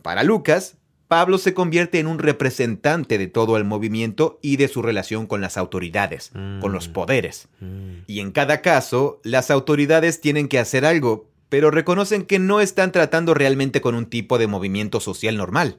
Para 0.02 0.24
Lucas, 0.24 0.78
Pablo 1.08 1.38
se 1.40 1.54
convierte 1.54 2.00
en 2.00 2.08
un 2.08 2.20
representante 2.20 3.18
de 3.18 3.28
todo 3.28 3.58
el 3.58 3.64
movimiento 3.66 4.40
y 4.42 4.58
de 4.58 4.68
su 4.68 4.82
relación 4.82 5.26
con 5.26 5.42
las 5.42 5.58
autoridades, 5.58 6.32
Mm. 6.34 6.60
con 6.60 6.72
los 6.72 6.88
poderes. 6.88 7.48
Mm. 7.60 8.04
Y 8.08 8.20
en 8.20 8.32
cada 8.32 8.62
caso, 8.62 9.20
las 9.24 9.50
autoridades 9.52 10.22
tienen 10.22 10.48
que 10.48 10.60
hacer 10.60 10.86
algo, 10.86 11.28
pero 11.50 11.72
reconocen 11.72 12.24
que 12.26 12.38
no 12.38 12.62
están 12.62 12.92
tratando 12.92 13.34
realmente 13.34 13.82
con 13.82 13.96
un 13.96 14.06
tipo 14.06 14.38
de 14.38 14.46
movimiento 14.48 15.00
social 15.00 15.36
normal. 15.36 15.78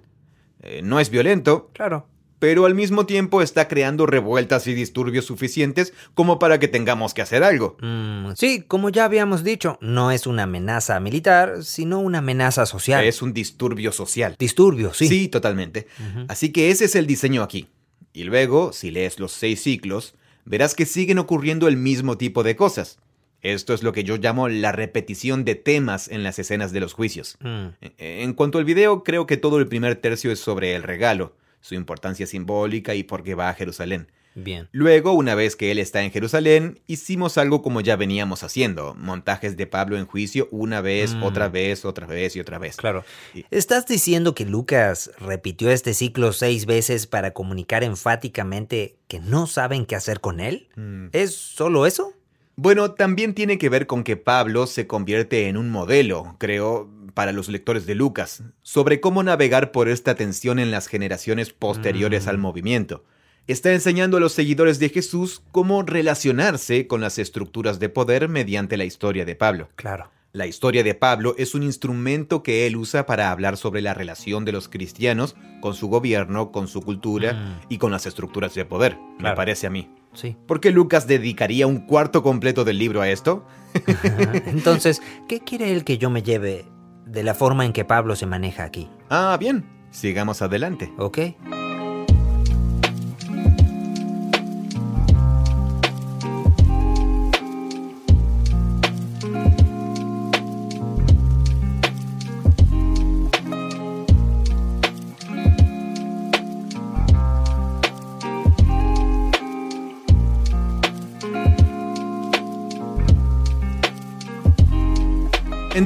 Eh, 0.63 0.81
no 0.83 0.99
es 1.01 1.11
violento, 1.11 1.71
Claro. 1.75 2.07
Pero 2.41 2.65
al 2.67 2.75
mismo 2.75 3.07
tiempo 3.07 3.41
está 3.43 3.69
creando 3.69 4.07
revueltas 4.07 4.67
y 4.67 4.75
disturbios 4.75 5.27
suficientes 5.27 5.93
como 6.15 6.41
para 6.41 6.59
que 6.59 6.67
tengamos 6.67 7.15
que 7.15 7.23
hacer 7.23 7.45
algo. 7.45 7.77
Mm, 7.81 8.33
Sí, 8.35 8.63
como 8.67 8.89
ya 8.91 9.05
habíamos 9.05 9.45
dicho, 9.45 9.79
no 9.81 10.11
es 10.11 10.27
una 10.27 10.43
amenaza 10.43 10.99
militar, 10.99 11.63
sino 11.63 12.01
una 12.01 12.19
amenaza 12.19 12.67
social. 12.67 13.05
Es 13.05 13.23
un 13.23 13.33
disturbio 13.33 13.93
social. 13.93 14.35
Disturbio, 14.39 14.93
sí. 14.93 15.07
Sí, 15.07 15.29
totalmente. 15.29 15.87
Así 16.27 16.51
que 16.51 16.71
ese 16.71 16.87
es 16.87 16.97
el 16.97 17.07
diseño 17.07 17.43
aquí. 17.45 17.69
Y 18.13 18.25
luego, 18.25 18.73
si 18.73 18.91
lees 18.91 19.21
los 19.21 19.31
seis 19.31 19.63
ciclos, 19.63 20.15
verás 20.45 20.75
que 20.75 20.87
siguen 20.87 21.19
ocurriendo 21.19 21.69
el 21.69 21.77
mismo 21.77 22.17
tipo 22.19 22.43
de 22.43 22.57
cosas. 22.57 22.99
Esto 23.43 23.73
es 23.73 23.83
lo 23.83 23.93
que 23.93 24.05
yo 24.05 24.17
llamo 24.17 24.49
la 24.49 24.73
repetición 24.73 25.45
de 25.45 25.55
temas 25.55 26.09
en 26.09 26.23
las 26.25 26.39
escenas 26.39 26.73
de 26.73 26.81
los 26.81 26.93
juicios. 26.93 27.37
Mm. 27.41 27.67
E- 27.81 28.23
En 28.23 28.33
cuanto 28.35 28.59
al 28.59 28.65
video, 28.65 29.03
creo 29.05 29.27
que 29.27 29.37
todo 29.37 29.59
el 29.59 29.67
primer 29.69 29.97
tercio 29.97 30.31
es 30.33 30.41
sobre 30.41 30.75
el 30.75 30.83
regalo, 30.83 31.35
su 31.61 31.75
importancia 31.75 32.27
simbólica 32.27 32.95
y 32.95 33.03
por 33.03 33.23
qué 33.23 33.35
va 33.35 33.49
a 33.49 33.55
Jerusalén. 33.55 34.11
Bien. 34.37 34.69
Luego, 34.71 35.13
una 35.13 35.35
vez 35.35 35.57
que 35.57 35.73
él 35.73 35.81
está 35.81 36.03
en 36.05 36.13
Jerusalén, 36.13 36.79
hicimos 36.87 37.37
algo 37.37 37.63
como 37.63 37.81
ya 37.81 37.97
veníamos 37.97 38.45
haciendo, 38.45 38.95
montajes 38.95 39.57
de 39.57 39.67
Pablo 39.67 39.99
en 39.99 40.07
juicio 40.07 40.47
una 40.53 40.81
vez, 40.81 41.15
Mm. 41.15 41.25
otra 41.25 41.49
vez, 41.49 41.85
otra 41.85 42.07
vez 42.07 42.37
y 42.37 42.41
otra 42.41 42.59
vez. 42.61 42.77
Claro. 42.77 43.05
Y- 43.35 43.45
¿Estás 43.51 43.87
diciendo 43.87 44.33
que 44.37 44.45
Lucas 44.47 45.11
repitió 45.19 45.71
este 45.73 45.95
ciclo 45.95 46.33
seis 46.33 46.65
veces 46.67 47.09
para 47.09 47.33
comunicar 47.33 47.83
enfáticamente 47.83 48.97
que 49.09 49.19
no 49.19 49.49
saben 49.49 49.85
qué 49.85 49.97
hacer 49.97 50.21
con 50.21 50.39
él? 50.39 50.69
Mm. 50.77 51.07
¿Es 51.13 51.35
solo 51.35 51.85
eso? 51.87 52.15
Bueno, 52.63 52.91
también 52.91 53.33
tiene 53.33 53.57
que 53.57 53.71
ver 53.71 53.87
con 53.87 54.05
que 54.05 54.19
Pablo 54.19 54.67
se 54.67 54.87
convierte 54.87 55.49
en 55.49 55.57
un 55.57 55.71
modelo, 55.71 56.37
creo, 56.39 56.91
para 57.15 57.33
los 57.33 57.49
lectores 57.49 57.87
de 57.87 57.95
Lucas, 57.95 58.43
sobre 58.61 59.01
cómo 59.01 59.23
navegar 59.23 59.73
por 59.73 59.89
esta 59.89 60.15
tensión 60.15 60.59
en 60.59 60.71
las 60.71 60.87
generaciones 60.87 61.55
posteriores 61.55 62.27
Mm. 62.27 62.29
al 62.29 62.37
movimiento. 62.37 63.03
Está 63.47 63.73
enseñando 63.73 64.19
a 64.19 64.21
los 64.21 64.33
seguidores 64.35 64.79
de 64.79 64.91
Jesús 64.91 65.43
cómo 65.53 65.83
relacionarse 65.85 66.87
con 66.87 67.01
las 67.01 67.19
estructuras 67.19 67.81
de 67.81 67.89
poder 67.89 68.29
mediante 68.29 68.77
la 68.77 68.85
historia 68.85 69.25
de 69.25 69.37
Pablo. 69.37 69.71
Claro. 69.77 70.11
La 70.35 70.47
historia 70.47 70.85
de 70.85 70.95
Pablo 70.95 71.35
es 71.39 71.55
un 71.55 71.63
instrumento 71.63 72.43
que 72.43 72.67
él 72.67 72.77
usa 72.77 73.07
para 73.07 73.31
hablar 73.31 73.57
sobre 73.57 73.81
la 73.81 73.95
relación 73.95 74.45
de 74.45 74.53
los 74.53 74.69
cristianos 74.69 75.35
con 75.63 75.73
su 75.73 75.89
gobierno, 75.89 76.53
con 76.53 76.69
su 76.69 76.83
cultura 76.83 77.33
Mm. 77.33 77.61
y 77.71 77.79
con 77.79 77.91
las 77.91 78.05
estructuras 78.05 78.55
de 78.55 78.67
poder, 78.67 78.99
me 79.19 79.35
parece 79.35 79.67
a 79.67 79.71
mí. 79.71 79.89
Sí. 80.13 80.37
¿Por 80.47 80.61
qué 80.61 80.71
Lucas 80.71 81.07
dedicaría 81.07 81.67
un 81.67 81.87
cuarto 81.87 82.23
completo 82.23 82.65
del 82.65 82.79
libro 82.79 83.01
a 83.01 83.09
esto? 83.09 83.47
Entonces, 84.47 85.01
¿qué 85.29 85.41
quiere 85.41 85.73
él 85.73 85.85
que 85.85 85.99
yo 85.99 86.11
me 86.11 86.23
lleve 86.23 86.65
de 87.07 87.23
la 87.23 87.35
forma 87.35 87.65
en 87.65 87.73
que 87.73 87.85
Pablo 87.85 88.17
se 88.17 88.27
maneja 88.27 88.65
aquí? 88.65 88.89
Ah, 89.09 89.37
bien. 89.39 89.65
Sigamos 89.91 90.43
adelante. 90.43 90.93
¿Ok? 90.99 91.19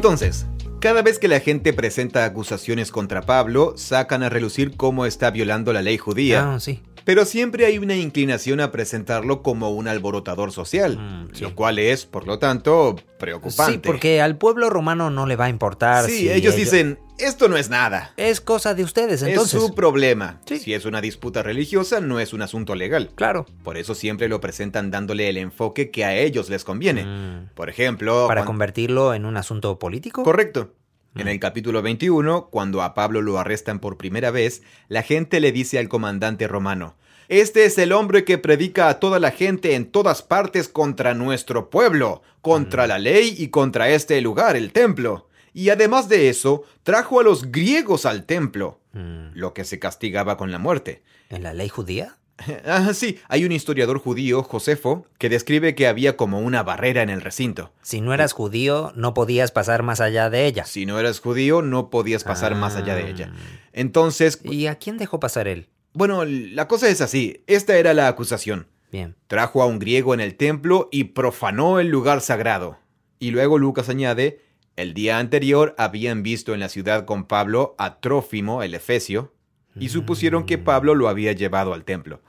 Entonces, 0.04 0.44
cada 0.80 1.00
vez 1.00 1.18
que 1.18 1.28
la 1.28 1.40
gente 1.40 1.72
presenta 1.72 2.26
acusaciones 2.26 2.90
contra 2.90 3.22
Pablo, 3.22 3.72
sacan 3.78 4.22
a 4.22 4.28
relucir 4.28 4.76
cómo 4.76 5.06
está 5.06 5.30
violando 5.30 5.72
la 5.72 5.80
ley 5.80 5.96
judía. 5.96 6.56
Ah, 6.56 6.60
sí. 6.60 6.82
Pero 7.04 7.24
siempre 7.26 7.66
hay 7.66 7.78
una 7.78 7.94
inclinación 7.96 8.60
a 8.60 8.72
presentarlo 8.72 9.42
como 9.42 9.70
un 9.70 9.88
alborotador 9.88 10.52
social, 10.52 10.96
Mm, 10.98 11.34
sí. 11.34 11.42
lo 11.42 11.54
cual 11.54 11.78
es, 11.78 12.06
por 12.06 12.26
lo 12.26 12.38
tanto, 12.38 12.96
preocupante. 13.18 13.72
Sí, 13.74 13.78
porque 13.78 14.20
al 14.22 14.36
pueblo 14.36 14.70
romano 14.70 15.10
no 15.10 15.26
le 15.26 15.36
va 15.36 15.46
a 15.46 15.48
importar. 15.50 16.06
Sí, 16.06 16.18
si 16.20 16.30
ellos 16.30 16.56
dicen, 16.56 16.98
esto 17.18 17.48
no 17.48 17.56
es 17.56 17.68
nada. 17.70 18.12
Es 18.16 18.40
cosa 18.40 18.74
de 18.74 18.84
ustedes, 18.84 19.22
entonces. 19.22 19.54
Es 19.60 19.66
su 19.68 19.74
problema. 19.74 20.40
Sí. 20.46 20.58
Si 20.58 20.72
es 20.74 20.84
una 20.86 21.00
disputa 21.00 21.42
religiosa, 21.42 22.00
no 22.00 22.20
es 22.20 22.32
un 22.32 22.42
asunto 22.42 22.74
legal. 22.74 23.10
Claro. 23.14 23.46
Por 23.62 23.76
eso 23.76 23.94
siempre 23.94 24.28
lo 24.28 24.40
presentan 24.40 24.90
dándole 24.90 25.28
el 25.28 25.36
enfoque 25.36 25.90
que 25.90 26.04
a 26.04 26.14
ellos 26.16 26.48
les 26.48 26.64
conviene. 26.64 27.04
Mm. 27.04 27.50
Por 27.54 27.68
ejemplo, 27.68 28.26
¿Para 28.28 28.44
convertirlo 28.44 29.12
en 29.14 29.26
un 29.26 29.36
asunto 29.36 29.78
político? 29.78 30.22
Correcto. 30.22 30.72
En 31.16 31.28
el 31.28 31.38
capítulo 31.38 31.80
21, 31.80 32.48
cuando 32.50 32.82
a 32.82 32.94
Pablo 32.94 33.22
lo 33.22 33.38
arrestan 33.38 33.78
por 33.78 33.96
primera 33.96 34.30
vez, 34.32 34.62
la 34.88 35.02
gente 35.02 35.38
le 35.40 35.52
dice 35.52 35.78
al 35.78 35.88
comandante 35.88 36.48
romano, 36.48 36.96
Este 37.28 37.64
es 37.64 37.78
el 37.78 37.92
hombre 37.92 38.24
que 38.24 38.36
predica 38.36 38.88
a 38.88 38.98
toda 39.00 39.18
la 39.20 39.30
gente 39.30 39.74
en 39.76 39.86
todas 39.86 40.22
partes 40.22 40.68
contra 40.68 41.14
nuestro 41.14 41.70
pueblo, 41.70 42.22
contra 42.42 42.86
la 42.86 42.98
ley 42.98 43.34
y 43.38 43.48
contra 43.48 43.88
este 43.88 44.20
lugar, 44.20 44.56
el 44.56 44.72
templo. 44.72 45.28
Y 45.54 45.70
además 45.70 46.08
de 46.08 46.28
eso, 46.28 46.64
trajo 46.82 47.20
a 47.20 47.22
los 47.22 47.50
griegos 47.50 48.06
al 48.06 48.24
templo, 48.26 48.80
Mm. 48.92 49.30
lo 49.34 49.54
que 49.54 49.64
se 49.64 49.78
castigaba 49.80 50.36
con 50.36 50.52
la 50.52 50.58
muerte. 50.58 51.02
¿En 51.28 51.42
la 51.42 51.52
ley 51.52 51.68
judía? 51.68 52.16
Ah, 52.66 52.92
sí, 52.94 53.18
hay 53.28 53.44
un 53.44 53.52
historiador 53.52 53.98
judío, 53.98 54.42
Josefo, 54.42 55.06
que 55.18 55.28
describe 55.28 55.74
que 55.74 55.86
había 55.86 56.16
como 56.16 56.40
una 56.40 56.62
barrera 56.62 57.02
en 57.02 57.10
el 57.10 57.20
recinto. 57.20 57.72
Si 57.82 58.00
no 58.00 58.12
eras 58.12 58.32
judío, 58.32 58.92
no 58.96 59.14
podías 59.14 59.52
pasar 59.52 59.82
más 59.82 60.00
allá 60.00 60.30
de 60.30 60.46
ella. 60.46 60.64
Si 60.64 60.84
no 60.86 60.98
eras 60.98 61.20
judío, 61.20 61.62
no 61.62 61.90
podías 61.90 62.24
pasar 62.24 62.54
más 62.54 62.76
allá 62.76 62.96
de 62.96 63.08
ella. 63.08 63.32
Ah. 63.32 63.38
Entonces, 63.72 64.40
¿Y 64.42 64.66
a 64.66 64.76
quién 64.76 64.98
dejó 64.98 65.20
pasar 65.20 65.48
él? 65.48 65.68
bueno, 65.92 66.24
la 66.24 66.66
cosa 66.66 66.88
es 66.88 67.00
así. 67.00 67.44
Esta 67.46 67.76
era 67.76 67.94
la 67.94 68.08
acusación. 68.08 68.66
Bien. 68.90 69.14
Trajo 69.28 69.62
a 69.62 69.66
un 69.66 69.78
griego 69.78 70.12
en 70.14 70.20
el 70.20 70.36
templo 70.36 70.88
y 70.92 71.04
profanó 71.04 71.78
el 71.80 71.88
lugar 71.88 72.20
sagrado. 72.20 72.78
Y 73.18 73.30
luego 73.30 73.58
Lucas 73.58 73.88
añade, 73.88 74.40
el 74.76 74.92
día 74.92 75.18
anterior 75.18 75.74
habían 75.78 76.22
visto 76.22 76.52
en 76.52 76.60
la 76.60 76.68
ciudad 76.68 77.04
con 77.04 77.24
Pablo 77.26 77.74
a 77.78 78.00
Trófimo, 78.00 78.62
el 78.62 78.74
efesio, 78.74 79.32
y 79.78 79.88
supusieron 79.88 80.44
que 80.46 80.58
Pablo 80.58 80.94
lo 80.94 81.08
había 81.08 81.32
llevado 81.32 81.74
al 81.74 81.84
templo. 81.84 82.20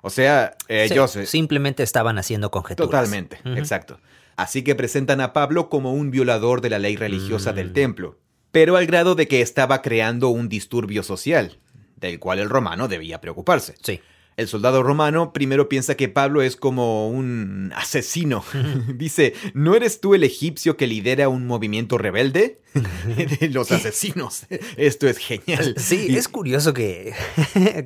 O 0.00 0.10
sea, 0.10 0.56
ellos... 0.68 1.12
Sí, 1.12 1.20
eh, 1.20 1.26
simplemente 1.26 1.82
estaban 1.82 2.18
haciendo 2.18 2.50
conjeturas. 2.50 2.90
Totalmente, 2.90 3.38
exacto. 3.58 3.98
Así 4.36 4.62
que 4.62 4.74
presentan 4.74 5.20
a 5.20 5.32
Pablo 5.32 5.68
como 5.70 5.92
un 5.94 6.10
violador 6.10 6.60
de 6.60 6.70
la 6.70 6.78
ley 6.78 6.96
religiosa 6.96 7.52
Mm. 7.52 7.54
del 7.56 7.72
templo, 7.72 8.18
pero 8.50 8.76
al 8.76 8.86
grado 8.86 9.14
de 9.14 9.28
que 9.28 9.40
estaba 9.40 9.80
creando 9.80 10.28
un 10.28 10.48
disturbio 10.48 11.02
social, 11.02 11.58
del 11.96 12.18
cual 12.18 12.38
el 12.38 12.50
romano 12.50 12.86
debía 12.88 13.20
preocuparse. 13.20 13.76
Sí. 13.82 14.00
El 14.36 14.48
soldado 14.48 14.82
romano 14.82 15.32
primero 15.32 15.68
piensa 15.68 15.96
que 15.96 16.08
Pablo 16.08 16.42
es 16.42 16.56
como 16.56 17.08
un 17.08 17.72
asesino. 17.76 18.44
Dice, 18.94 19.34
¿no 19.54 19.76
eres 19.76 20.00
tú 20.00 20.14
el 20.14 20.24
egipcio 20.24 20.76
que 20.76 20.86
lidera 20.86 21.28
un 21.28 21.46
movimiento 21.46 21.98
rebelde? 21.98 22.58
De 22.74 23.48
los 23.52 23.70
asesinos. 23.70 24.46
Esto 24.76 25.08
es 25.08 25.18
genial. 25.18 25.74
Sí, 25.78 26.06
Y 26.08 26.16
es 26.16 26.26
curioso 26.28 26.74
que, 26.74 27.14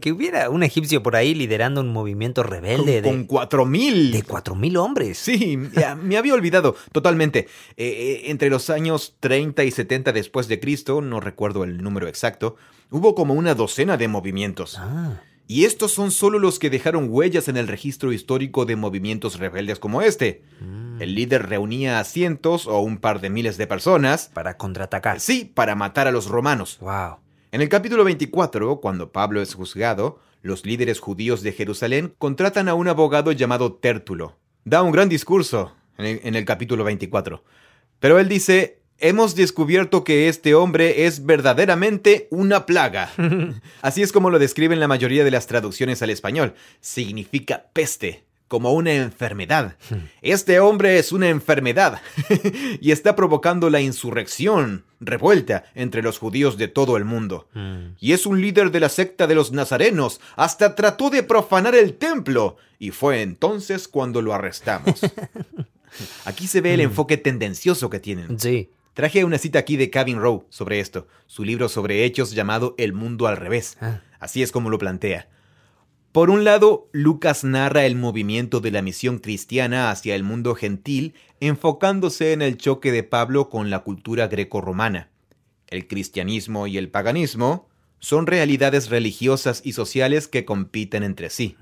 que 0.00 0.12
hubiera 0.12 0.48
un 0.48 0.62
egipcio 0.62 1.02
por 1.02 1.16
ahí 1.16 1.34
liderando 1.34 1.82
un 1.82 1.92
movimiento 1.92 2.42
rebelde 2.42 3.02
con, 3.02 3.22
de, 3.22 3.26
cuatro 3.26 3.66
mil. 3.66 4.12
de 4.12 4.24
4.000 4.24 4.78
hombres. 4.78 5.18
Sí, 5.18 5.58
ya, 5.74 5.94
me 5.94 6.16
había 6.16 6.32
olvidado 6.34 6.74
totalmente. 6.92 7.48
Eh, 7.76 7.86
eh, 7.86 8.22
entre 8.30 8.48
los 8.48 8.70
años 8.70 9.16
30 9.20 9.64
y 9.64 9.70
70 9.70 10.12
después 10.12 10.48
de 10.48 10.60
Cristo, 10.60 11.02
no 11.02 11.20
recuerdo 11.20 11.64
el 11.64 11.82
número 11.82 12.08
exacto, 12.08 12.56
hubo 12.90 13.14
como 13.14 13.34
una 13.34 13.54
docena 13.54 13.98
de 13.98 14.08
movimientos. 14.08 14.76
Ah, 14.78 15.20
Y 15.50 15.64
estos 15.64 15.92
son 15.92 16.10
solo 16.10 16.38
los 16.38 16.58
que 16.58 16.68
dejaron 16.68 17.06
huellas 17.08 17.48
en 17.48 17.56
el 17.56 17.68
registro 17.68 18.12
histórico 18.12 18.66
de 18.66 18.76
movimientos 18.76 19.38
rebeldes 19.38 19.78
como 19.78 20.02
este. 20.02 20.42
mm, 20.60 21.00
El 21.00 21.14
líder 21.14 21.48
reunía 21.48 21.98
a 21.98 22.04
cientos 22.04 22.66
o 22.66 22.80
un 22.80 22.98
par 22.98 23.22
de 23.22 23.30
miles 23.30 23.56
de 23.56 23.66
personas, 23.66 24.30
para 24.34 24.58
contraatacar. 24.58 25.20
sí, 25.20 25.50
para 25.52 25.74
matar 25.74 26.06
a 26.06 26.10
los 26.10 26.26
romanos. 26.26 26.76
Wow. 26.80 27.16
En 27.50 27.62
el 27.62 27.70
capítulo 27.70 28.04
24, 28.04 28.78
cuando 28.80 29.10
Pablo 29.10 29.40
es 29.40 29.54
juzgado, 29.54 30.20
los 30.42 30.66
líderes 30.66 31.00
judíos 31.00 31.40
de 31.40 31.52
Jerusalén 31.52 32.12
contratan 32.18 32.68
a 32.68 32.74
un 32.74 32.86
abogado 32.86 33.32
llamado 33.32 33.72
Tértulo. 33.72 34.36
Da 34.64 34.82
un 34.82 34.92
gran 34.92 35.08
discurso 35.08 35.72
en 35.96 36.04
el, 36.04 36.20
en 36.24 36.34
el 36.34 36.44
capítulo 36.44 36.84
24. 36.84 37.42
Pero 38.00 38.18
él 38.18 38.28
dice, 38.28 38.77
hemos 38.98 39.34
descubierto 39.34 40.04
que 40.04 40.28
este 40.28 40.54
hombre 40.54 41.06
es 41.06 41.24
verdaderamente 41.24 42.28
una 42.30 42.66
plaga. 42.66 43.10
Así 43.82 44.02
es 44.02 44.12
como 44.12 44.30
lo 44.30 44.38
describen 44.38 44.80
la 44.80 44.88
mayoría 44.88 45.24
de 45.24 45.30
las 45.30 45.46
traducciones 45.46 46.02
al 46.02 46.10
español. 46.10 46.54
Significa 46.80 47.66
peste, 47.72 48.24
como 48.48 48.72
una 48.72 48.94
enfermedad. 48.94 49.76
Este 50.22 50.58
hombre 50.60 50.98
es 50.98 51.12
una 51.12 51.28
enfermedad 51.28 52.00
y 52.80 52.90
está 52.90 53.14
provocando 53.14 53.70
la 53.70 53.80
insurrección, 53.80 54.84
revuelta 55.00 55.64
entre 55.74 56.02
los 56.02 56.18
judíos 56.18 56.58
de 56.58 56.68
todo 56.68 56.96
el 56.96 57.04
mundo. 57.04 57.48
Mm. 57.54 57.94
Y 58.00 58.12
es 58.12 58.26
un 58.26 58.40
líder 58.40 58.70
de 58.70 58.80
la 58.80 58.88
secta 58.88 59.26
de 59.26 59.34
los 59.34 59.52
nazarenos. 59.52 60.20
Hasta 60.36 60.74
trató 60.74 61.10
de 61.10 61.22
profanar 61.22 61.74
el 61.74 61.94
templo. 61.94 62.56
Y 62.80 62.90
fue 62.90 63.22
entonces 63.22 63.88
cuando 63.88 64.22
lo 64.22 64.34
arrestamos. 64.34 65.00
Aquí 66.24 66.46
se 66.46 66.60
ve 66.60 66.74
el 66.74 66.80
enfoque 66.80 67.16
tendencioso 67.16 67.90
que 67.90 67.98
tienen. 67.98 68.38
Sí. 68.38 68.70
Traje 68.98 69.24
una 69.24 69.38
cita 69.38 69.60
aquí 69.60 69.76
de 69.76 69.90
Kevin 69.90 70.18
Rowe 70.18 70.44
sobre 70.48 70.80
esto, 70.80 71.06
su 71.28 71.44
libro 71.44 71.68
sobre 71.68 72.04
hechos 72.04 72.32
llamado 72.32 72.74
El 72.78 72.94
mundo 72.94 73.28
al 73.28 73.36
revés. 73.36 73.78
Ah. 73.80 74.00
Así 74.18 74.42
es 74.42 74.50
como 74.50 74.70
lo 74.70 74.78
plantea. 74.78 75.28
Por 76.10 76.30
un 76.30 76.42
lado, 76.42 76.88
Lucas 76.90 77.44
narra 77.44 77.86
el 77.86 77.94
movimiento 77.94 78.58
de 78.58 78.72
la 78.72 78.82
misión 78.82 79.20
cristiana 79.20 79.92
hacia 79.92 80.16
el 80.16 80.24
mundo 80.24 80.56
gentil, 80.56 81.14
enfocándose 81.38 82.32
en 82.32 82.42
el 82.42 82.56
choque 82.56 82.90
de 82.90 83.04
Pablo 83.04 83.48
con 83.50 83.70
la 83.70 83.84
cultura 83.84 84.26
greco-romana. 84.26 85.10
El 85.68 85.86
cristianismo 85.86 86.66
y 86.66 86.76
el 86.76 86.90
paganismo 86.90 87.68
son 88.00 88.26
realidades 88.26 88.90
religiosas 88.90 89.60
y 89.64 89.74
sociales 89.74 90.26
que 90.26 90.44
compiten 90.44 91.04
entre 91.04 91.30
sí. 91.30 91.56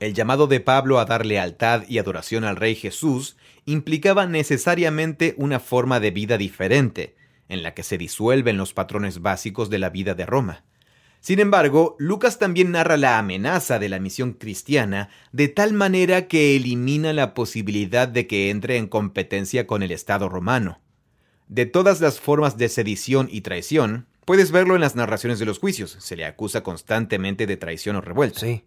El 0.00 0.14
llamado 0.14 0.46
de 0.46 0.60
Pablo 0.60 0.98
a 0.98 1.04
dar 1.04 1.26
lealtad 1.26 1.82
y 1.86 1.98
adoración 1.98 2.44
al 2.44 2.56
Rey 2.56 2.76
Jesús 2.76 3.36
implicaba 3.66 4.26
necesariamente 4.26 5.34
una 5.36 5.60
forma 5.60 6.00
de 6.00 6.10
vida 6.10 6.38
diferente, 6.38 7.14
en 7.48 7.62
la 7.62 7.74
que 7.74 7.82
se 7.82 7.98
disuelven 7.98 8.56
los 8.56 8.72
patrones 8.72 9.20
básicos 9.20 9.70
de 9.70 9.78
la 9.78 9.90
vida 9.90 10.14
de 10.14 10.26
Roma. 10.26 10.64
Sin 11.20 11.38
embargo, 11.38 11.94
Lucas 12.00 12.40
también 12.40 12.72
narra 12.72 12.96
la 12.96 13.16
amenaza 13.18 13.78
de 13.78 13.88
la 13.88 14.00
misión 14.00 14.32
cristiana 14.32 15.08
de 15.30 15.46
tal 15.46 15.72
manera 15.72 16.26
que 16.26 16.56
elimina 16.56 17.12
la 17.12 17.32
posibilidad 17.32 18.08
de 18.08 18.26
que 18.26 18.50
entre 18.50 18.76
en 18.76 18.88
competencia 18.88 19.68
con 19.68 19.84
el 19.84 19.92
Estado 19.92 20.28
romano. 20.28 20.80
De 21.46 21.64
todas 21.64 22.00
las 22.00 22.18
formas 22.18 22.56
de 22.56 22.68
sedición 22.68 23.28
y 23.30 23.42
traición, 23.42 24.06
puedes 24.24 24.50
verlo 24.50 24.74
en 24.74 24.80
las 24.80 24.96
narraciones 24.96 25.38
de 25.38 25.44
los 25.44 25.60
juicios, 25.60 25.96
se 26.00 26.16
le 26.16 26.24
acusa 26.24 26.64
constantemente 26.64 27.46
de 27.46 27.56
traición 27.56 27.94
o 27.94 28.00
revuelta. 28.00 28.40
Sí. 28.40 28.64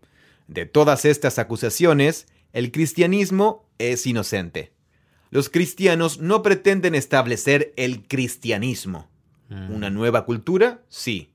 De 0.47 0.65
todas 0.65 1.03
estas 1.03 1.39
acusaciones, 1.39 2.27
el 2.53 2.71
cristianismo 2.71 3.65
es 3.79 4.05
inocente. 4.07 4.74
Los 5.35 5.49
cristianos 5.49 6.21
no 6.21 6.41
pretenden 6.41 6.95
establecer 6.95 7.73
el 7.75 8.07
cristianismo. 8.07 9.09
Mm. 9.49 9.69
¿Una 9.75 9.89
nueva 9.89 10.23
cultura? 10.23 10.79
Sí. 10.87 11.33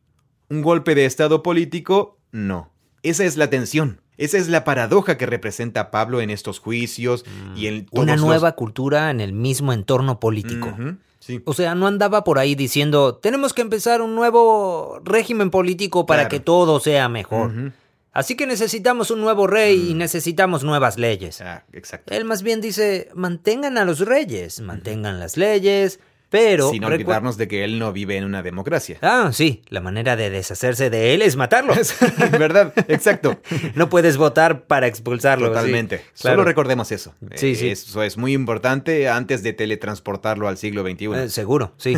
¿Un 0.48 0.62
golpe 0.62 0.94
de 0.94 1.04
Estado 1.04 1.42
político? 1.42 2.16
No. 2.32 2.70
Esa 3.02 3.26
es 3.26 3.36
la 3.36 3.50
tensión. 3.50 4.00
Esa 4.16 4.38
es 4.38 4.48
la 4.48 4.64
paradoja 4.64 5.18
que 5.18 5.26
representa 5.26 5.90
Pablo 5.90 6.22
en 6.22 6.30
estos 6.30 6.60
juicios 6.60 7.26
y 7.54 7.66
en 7.66 7.84
todos 7.84 8.02
Una 8.04 8.16
los- 8.16 8.24
nueva 8.24 8.52
cultura 8.52 9.10
en 9.10 9.20
el 9.20 9.34
mismo 9.34 9.70
entorno 9.74 10.18
político. 10.18 10.74
Sí. 11.18 11.42
O 11.44 11.52
sea, 11.52 11.74
no 11.74 11.86
andaba 11.86 12.24
por 12.24 12.38
ahí 12.38 12.54
diciendo, 12.54 13.16
tenemos 13.16 13.52
que 13.52 13.60
empezar 13.60 14.00
un 14.00 14.14
nuevo 14.14 15.02
régimen 15.04 15.50
político 15.50 16.06
para 16.06 16.22
Claro. 16.22 16.30
que 16.30 16.40
todo 16.40 16.80
sea 16.80 17.10
mejor. 17.10 17.72
Así 18.12 18.34
que 18.36 18.46
necesitamos 18.46 19.10
un 19.10 19.20
nuevo 19.20 19.46
rey 19.46 19.90
y 19.90 19.94
necesitamos 19.94 20.64
nuevas 20.64 20.98
leyes. 20.98 21.40
Ah, 21.40 21.64
exacto. 21.72 22.12
Él 22.14 22.24
más 22.24 22.42
bien 22.42 22.60
dice, 22.60 23.08
mantengan 23.14 23.78
a 23.78 23.84
los 23.84 24.00
reyes, 24.00 24.60
mantengan 24.60 25.20
las 25.20 25.36
leyes, 25.36 26.00
pero... 26.28 26.70
Sin 26.70 26.82
olvidarnos 26.84 27.36
de 27.36 27.46
que 27.48 27.62
él 27.64 27.78
no 27.78 27.92
vive 27.92 28.16
en 28.16 28.24
una 28.24 28.42
democracia. 28.42 28.98
Ah, 29.02 29.30
sí, 29.32 29.62
la 29.68 29.80
manera 29.80 30.16
de 30.16 30.28
deshacerse 30.30 30.90
de 30.90 31.14
él 31.14 31.22
es 31.22 31.36
matarlo. 31.36 31.72
¿Verdad? 32.38 32.72
Exacto. 32.88 33.40
no 33.76 33.88
puedes 33.88 34.16
votar 34.16 34.64
para 34.66 34.86
expulsarlo. 34.88 35.46
sí. 35.46 35.52
Totalmente. 35.52 35.98
Claro. 36.20 36.34
Solo 36.36 36.44
recordemos 36.44 36.90
eso. 36.92 37.14
Sí, 37.36 37.52
Eh, 37.52 37.54
sí. 37.54 37.68
Eso 37.68 38.02
es 38.02 38.16
muy 38.16 38.32
importante 38.32 39.08
antes 39.08 39.42
de 39.44 39.52
teletransportarlo 39.52 40.48
al 40.48 40.56
siglo 40.56 40.82
XXI. 40.82 41.06
Eh, 41.14 41.28
seguro, 41.28 41.74
sí. 41.78 41.96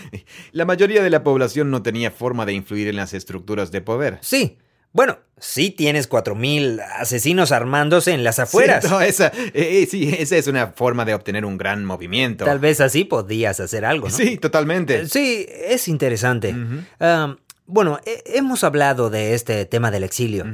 La 0.52 0.64
mayoría 0.66 1.02
de 1.02 1.10
la 1.10 1.22
población 1.22 1.70
no 1.70 1.82
tenía 1.82 2.10
forma 2.10 2.44
de 2.46 2.52
influir 2.52 2.88
en 2.88 2.96
las 2.96 3.14
estructuras 3.14 3.70
de 3.70 3.80
poder. 3.80 4.18
Sí. 4.22 4.58
Bueno, 4.94 5.18
sí 5.38 5.70
tienes 5.70 6.06
cuatro 6.06 6.34
mil 6.36 6.80
asesinos 6.80 7.50
armándose 7.52 8.12
en 8.12 8.22
las 8.24 8.38
afueras. 8.38 8.84
Sí, 8.84 8.90
no, 8.90 9.00
esa, 9.02 9.30
eh, 9.52 9.86
sí, 9.90 10.08
esa 10.18 10.36
es 10.36 10.46
una 10.46 10.68
forma 10.68 11.04
de 11.04 11.12
obtener 11.14 11.44
un 11.44 11.58
gran 11.58 11.84
movimiento. 11.84 12.44
Tal 12.46 12.60
vez 12.60 12.80
así 12.80 13.04
podías 13.04 13.58
hacer 13.60 13.84
algo, 13.84 14.08
¿no? 14.08 14.16
Sí, 14.16 14.38
totalmente. 14.38 15.00
Eh, 15.00 15.08
Sí, 15.08 15.46
es 15.66 15.88
interesante. 15.88 16.54
Bueno, 17.66 17.98
he- 18.04 18.22
hemos 18.38 18.62
hablado 18.62 19.10
de 19.10 19.34
este 19.34 19.64
tema 19.64 19.90
del 19.90 20.04
exilio 20.04 20.44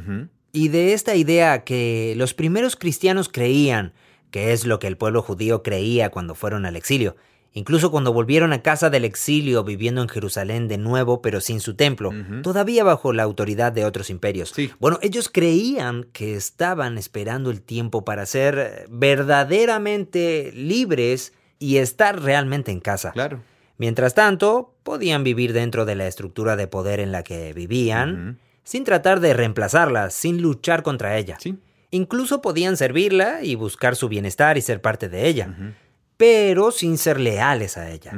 y 0.53 0.68
de 0.68 0.92
esta 0.94 1.14
idea 1.16 1.64
que 1.64 2.14
los 2.16 2.35
primeros 2.35 2.76
cristianos 2.76 3.29
creían, 3.29 3.92
que 4.31 4.53
es 4.53 4.64
lo 4.64 4.79
que 4.79 4.87
el 4.87 4.96
pueblo 4.96 5.20
judío 5.22 5.62
creía 5.62 6.11
cuando 6.11 6.35
fueron 6.35 6.66
al 6.66 6.76
exilio. 6.76 7.16
Incluso 7.53 7.91
cuando 7.91 8.13
volvieron 8.13 8.53
a 8.53 8.63
casa 8.63 8.91
del 8.91 9.05
exilio 9.05 9.65
viviendo 9.65 10.03
en 10.03 10.09
Jerusalén 10.09 10.69
de 10.69 10.79
nuevo, 10.79 11.21
pero 11.21 11.41
sin 11.41 11.61
su 11.61 11.75
templo, 11.75 12.13
todavía 12.43 12.85
bajo 12.85 13.13
la 13.13 13.25
autoridad 13.25 13.73
de 13.73 13.85
otros 13.85 14.09
imperios. 14.09 14.53
Sí. 14.55 14.71
Bueno, 14.79 14.99
ellos 15.03 15.29
creían 15.29 16.05
que 16.13 16.37
estaban 16.37 16.97
esperando 16.97 17.51
el 17.51 17.61
tiempo 17.61 18.05
para 18.05 18.25
ser 18.27 18.87
verdaderamente 18.89 20.53
libres 20.55 21.33
y 21.59 21.79
estar 21.79 22.23
realmente 22.23 22.71
en 22.71 22.81
casa. 22.81 23.11
Claro. 23.11 23.41
Mientras 23.79 24.15
tanto, 24.15 24.75
podían 24.83 25.25
vivir 25.25 25.53
dentro 25.53 25.87
de 25.87 25.95
la 25.95 26.07
estructura 26.07 26.55
de 26.55 26.69
poder 26.69 27.01
en 27.01 27.13
la 27.13 27.23
que 27.25 27.53
vivían, 27.53 28.39
sin 28.63 28.85
tratar 28.85 29.21
de 29.21 29.35
reemplazarla, 29.35 30.11
sin 30.11 30.41
luchar 30.41 30.83
contra 30.83 31.17
ella. 31.17 31.37
Sí. 31.41 31.57
Incluso 31.91 32.43
podían 32.43 32.77
servirla 32.77 33.43
y 33.43 33.57
buscar 33.57 33.97
su 33.97 34.09
bienestar 34.09 34.57
y 34.57 34.61
ser 34.61 34.81
parte 34.81 35.09
de 35.09 35.27
ella, 35.27 35.75
pero 36.21 36.71
sin 36.71 36.99
ser 36.99 37.19
leales 37.19 37.79
a 37.79 37.91
ella. 37.91 38.13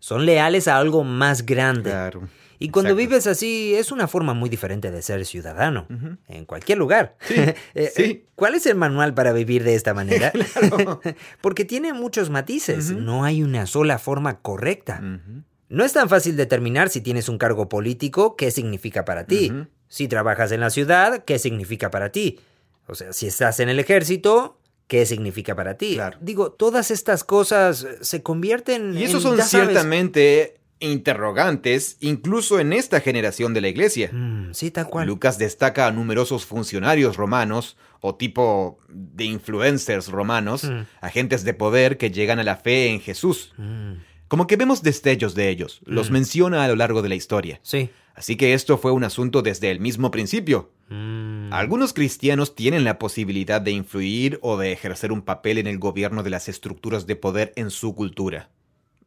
Son 0.00 0.26
leales 0.26 0.66
a 0.66 0.76
algo 0.76 1.04
más 1.04 1.46
grande. 1.46 1.90
Claro. 1.90 2.28
Y 2.58 2.70
cuando 2.70 2.90
Exacto. 2.90 3.08
vives 3.08 3.26
así, 3.28 3.74
es 3.76 3.92
una 3.92 4.08
forma 4.08 4.34
muy 4.34 4.50
diferente 4.50 4.90
de 4.90 5.02
ser 5.02 5.24
ciudadano, 5.24 5.86
en 6.26 6.44
cualquier 6.46 6.78
lugar. 6.78 7.16
Eh, 7.76 7.92
sí. 7.94 8.02
eh, 8.02 8.24
¿Cuál 8.34 8.56
es 8.56 8.66
el 8.66 8.74
manual 8.74 9.14
para 9.14 9.32
vivir 9.32 9.62
de 9.62 9.76
esta 9.76 9.94
manera? 9.94 10.32
Claro. 10.52 11.00
Porque 11.40 11.64
tiene 11.64 11.92
muchos 11.92 12.28
matices, 12.28 12.90
no 12.90 13.22
hay 13.24 13.44
una 13.44 13.66
sola 13.66 13.98
forma 14.00 14.40
correcta. 14.40 15.00
No 15.68 15.84
es 15.84 15.92
tan 15.92 16.08
fácil 16.08 16.36
determinar 16.36 16.88
si 16.88 17.00
tienes 17.00 17.28
un 17.28 17.38
cargo 17.38 17.68
político, 17.68 18.34
qué 18.34 18.50
significa 18.50 19.04
para 19.04 19.26
ti. 19.26 19.52
Si 19.86 20.08
trabajas 20.08 20.50
en 20.50 20.58
la 20.58 20.70
ciudad, 20.70 21.22
qué 21.24 21.38
significa 21.38 21.92
para 21.92 22.10
ti. 22.10 22.40
O 22.88 22.96
sea, 22.96 23.12
si 23.12 23.28
estás 23.28 23.60
en 23.60 23.68
el 23.68 23.78
ejército, 23.78 24.58
qué 24.86 25.06
significa 25.06 25.54
para 25.56 25.76
ti. 25.76 25.94
Claro. 25.94 26.18
Digo, 26.20 26.52
todas 26.52 26.90
estas 26.90 27.24
cosas 27.24 27.84
eh, 27.84 27.98
se 28.02 28.22
convierten 28.22 28.94
Y 28.96 29.02
en... 29.02 29.08
esos 29.08 29.22
son 29.22 29.38
ciertamente 29.40 30.58
interrogantes, 30.80 31.96
incluso 32.00 32.58
en 32.60 32.72
esta 32.72 33.00
generación 33.00 33.54
de 33.54 33.60
la 33.60 33.68
iglesia. 33.68 34.10
Mm, 34.12 34.52
sí, 34.52 34.70
tal 34.70 34.88
cual. 34.88 35.06
Lucas 35.06 35.38
destaca 35.38 35.86
a 35.86 35.92
numerosos 35.92 36.44
funcionarios 36.44 37.16
romanos 37.16 37.76
o 38.00 38.14
tipo 38.16 38.78
de 38.88 39.24
influencers 39.24 40.08
romanos, 40.08 40.64
Mm. 40.64 40.82
agentes 41.00 41.44
de 41.44 41.54
poder 41.54 41.96
que 41.96 42.10
llegan 42.10 42.38
a 42.38 42.44
la 42.44 42.56
fe 42.56 42.88
en 42.88 43.00
Jesús. 43.00 43.52
Mm, 43.56 43.94
Como 44.28 44.46
que 44.46 44.56
vemos 44.56 44.82
destellos 44.82 45.34
de 45.34 45.48
ellos, 45.50 45.80
los 45.84 46.10
menciona 46.10 46.64
a 46.64 46.68
lo 46.68 46.76
largo 46.76 47.02
de 47.02 47.08
la 47.08 47.14
historia. 47.14 47.60
sí. 47.62 47.90
Así 48.14 48.36
que 48.36 48.54
esto 48.54 48.78
fue 48.78 48.92
un 48.92 49.02
asunto 49.04 49.42
desde 49.42 49.70
el 49.70 49.80
mismo 49.80 50.10
principio. 50.10 50.70
Mm, 50.88 51.52
Algunos 51.52 51.92
cristianos 51.92 52.54
tienen 52.54 52.84
la 52.84 52.98
posibilidad 52.98 53.60
de 53.60 53.72
influir 53.72 54.38
o 54.42 54.56
de 54.56 54.72
ejercer 54.72 55.10
un 55.12 55.22
papel 55.22 55.58
en 55.58 55.66
el 55.66 55.78
gobierno 55.78 56.22
de 56.22 56.30
las 56.30 56.48
estructuras 56.48 57.06
de 57.06 57.16
poder 57.16 57.52
en 57.56 57.70
su 57.70 57.94
cultura. 57.94 58.50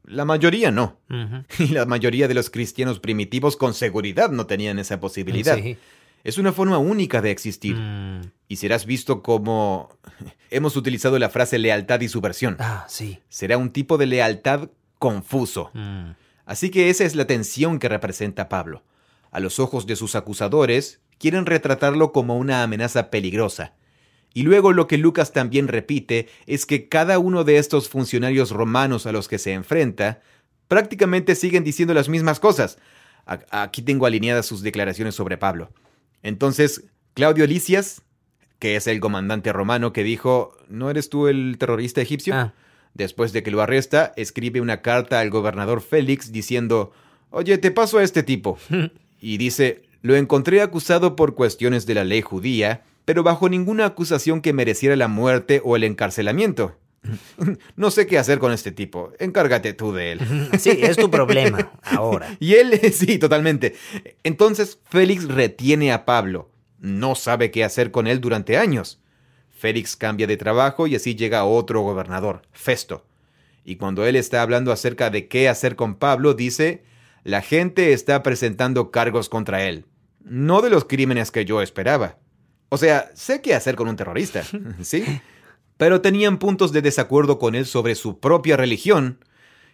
La 0.04 0.26
mayoría 0.26 0.72
no. 0.72 0.98
Y 1.60 1.68
la 1.68 1.86
mayoría 1.86 2.28
de 2.28 2.34
los 2.34 2.50
cristianos 2.50 3.00
primitivos 3.00 3.56
con 3.58 3.74
seguridad 3.74 4.30
no 4.32 4.46
tenían 4.46 4.80
esa 4.80 5.00
posibilidad. 5.00 5.58
Sí. 5.58 5.78
Es 6.24 6.38
una 6.38 6.52
forma 6.52 6.78
única 6.78 7.22
de 7.22 7.32
existir. 7.32 7.76
Mm, 7.78 8.22
Y 8.50 8.58
serás 8.58 8.86
visto 8.86 9.22
como... 9.24 9.90
Hemos 10.50 10.76
utilizado 10.76 11.18
la 11.20 11.30
frase 11.30 11.60
lealtad 11.60 12.02
y 12.02 12.10
subversión. 12.10 12.58
ah, 12.60 12.86
sí. 12.90 13.20
Será 13.30 13.58
un 13.58 13.70
tipo 13.72 13.98
de 13.98 14.06
lealtad 14.08 14.70
confuso. 15.00 15.72
Mm, 15.74 16.12
Así 16.46 16.70
que 16.72 16.90
esa 16.90 17.04
es 17.06 17.16
la 17.16 17.28
tensión 17.28 17.78
que 17.80 17.90
representa 17.90 18.48
Pablo. 18.50 18.84
A 19.32 19.40
los 19.40 19.60
ojos 19.60 19.88
de 19.88 19.96
sus 19.96 20.16
acusadores, 20.16 21.02
quieren 21.18 21.46
retratarlo 21.46 22.12
como 22.12 22.38
una 22.38 22.64
amenaza 22.64 23.10
peligrosa. 23.10 23.74
Y 24.34 24.44
luego 24.44 24.72
lo 24.72 24.88
que 24.88 24.98
Lucas 24.98 25.34
también 25.34 25.68
repite 25.68 26.28
es 26.46 26.66
que 26.66 26.88
cada 26.88 27.18
uno 27.20 27.44
de 27.44 27.58
estos 27.58 27.90
funcionarios 27.90 28.52
romanos 28.52 29.06
a 29.08 29.12
los 29.12 29.28
que 29.28 29.40
se 29.40 29.54
enfrenta 29.54 30.22
prácticamente 30.68 31.36
siguen 31.36 31.64
diciendo 31.64 31.94
las 31.94 32.10
mismas 32.10 32.40
cosas. 32.40 32.78
Aquí 33.26 33.82
tengo 33.82 34.06
alineadas 34.06 34.46
sus 34.46 34.62
declaraciones 34.62 35.16
sobre 35.16 35.38
Pablo. 35.38 35.72
Entonces, 36.24 36.86
Claudio 37.14 37.48
Licias, 37.48 38.04
que 38.60 38.76
es 38.76 38.88
el 38.88 39.00
comandante 39.00 39.52
romano 39.52 39.92
que 39.92 40.04
dijo, 40.04 40.56
¿no 40.70 40.90
eres 40.90 41.10
tú 41.10 41.28
el 41.28 41.58
terrorista 41.58 42.02
egipcio? 42.02 42.36
ah, 42.36 42.54
Después 42.94 43.32
de 43.34 43.44
que 43.44 43.52
lo 43.52 43.62
arresta, 43.62 44.14
escribe 44.16 44.62
una 44.62 44.82
carta 44.82 45.20
al 45.20 45.30
gobernador 45.30 45.82
Félix 45.82 46.32
diciendo, 46.32 46.92
Oye, 47.30 47.58
te 47.58 47.72
paso 47.72 47.98
a 48.00 48.04
este 48.04 48.24
tipo. 48.24 48.58
Y 49.20 49.38
dice, 49.38 49.84
lo 50.02 50.16
encontré 50.16 50.62
acusado 50.62 51.16
por 51.16 51.36
cuestiones 51.36 51.86
de 51.86 51.96
la 51.96 52.04
ley 52.04 52.22
judía, 52.22 52.84
pero 53.06 53.24
bajo 53.24 53.50
ninguna 53.50 53.86
acusación 53.86 54.42
que 54.42 54.54
mereciera 54.54 54.96
la 54.96 55.08
muerte 55.08 55.62
o 55.64 55.76
el 55.76 55.84
encarcelamiento. 55.84 56.76
No 57.76 57.92
sé 57.92 58.08
qué 58.08 58.18
hacer 58.18 58.40
con 58.40 58.52
este 58.52 58.72
tipo. 58.72 59.14
Encárgate 59.20 59.74
tú 59.74 59.94
de 59.94 60.14
él. 60.14 60.22
sí, 60.60 60.72
es 60.82 60.98
tu 60.98 61.10
problema 61.10 61.72
ahora. 61.84 62.36
Y 62.40 62.56
él, 62.56 62.80
sí, 62.92 63.18
totalmente. 63.18 63.76
Entonces 64.24 64.80
Félix 64.86 65.28
retiene 65.28 65.92
a 65.92 66.06
Pablo. 66.06 66.50
No 66.80 67.16
sabe 67.16 67.52
qué 67.52 67.64
hacer 67.64 67.92
con 67.92 68.08
él 68.08 68.22
durante 68.22 68.58
años. 68.58 69.00
Félix 69.52 69.96
cambia 69.96 70.28
de 70.28 70.38
trabajo 70.38 70.86
y 70.86 70.96
así 70.96 71.16
llega 71.16 71.46
otro 71.46 71.82
gobernador, 71.82 72.44
Festo. 72.52 73.06
Y 73.66 73.78
cuando 73.78 74.06
él 74.06 74.16
está 74.16 74.42
hablando 74.42 74.72
acerca 74.72 75.10
de 75.10 75.28
qué 75.28 75.50
hacer 75.50 75.76
con 75.76 75.96
Pablo, 75.96 76.34
dice, 76.36 76.84
la 77.28 77.42
gente 77.42 77.92
está 77.92 78.24
presentando 78.24 78.90
cargos 78.90 79.28
contra 79.28 79.66
él. 79.66 79.84
No 80.24 80.62
de 80.62 80.70
los 80.70 80.86
crímenes 80.86 81.30
que 81.30 81.44
yo 81.44 81.62
esperaba. 81.62 82.20
O 82.70 82.78
sea, 82.78 83.12
sé 83.16 83.42
qué 83.42 83.54
hacer 83.54 83.76
con 83.76 83.90
un 83.90 83.98
terrorista, 83.98 84.44
¿sí? 84.82 85.04
Pero 85.76 86.00
tenían 86.00 86.40
puntos 86.40 86.72
de 86.72 86.82
desacuerdo 86.82 87.38
con 87.38 87.54
él 87.54 87.66
sobre 87.66 87.96
su 87.96 88.22
propia 88.22 88.56
religión 88.56 89.20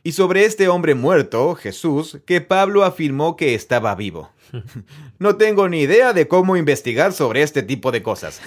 y 0.02 0.13
sobre 0.13 0.46
este 0.46 0.68
hombre 0.68 0.96
muerto, 0.96 1.54
Jesús, 1.54 2.18
que 2.26 2.42
Pablo 2.42 2.84
afirmó 2.84 3.36
que 3.38 3.54
estaba 3.54 3.94
vivo. 3.94 4.32
No 5.20 5.38
tengo 5.38 5.70
ni 5.70 5.82
idea 5.82 6.12
de 6.12 6.28
cómo 6.28 6.58
investigar 6.58 7.13
sobre 7.13 7.44
este 7.44 7.63
tipo 7.63 7.92
de 7.92 8.04
cosas. 8.04 8.42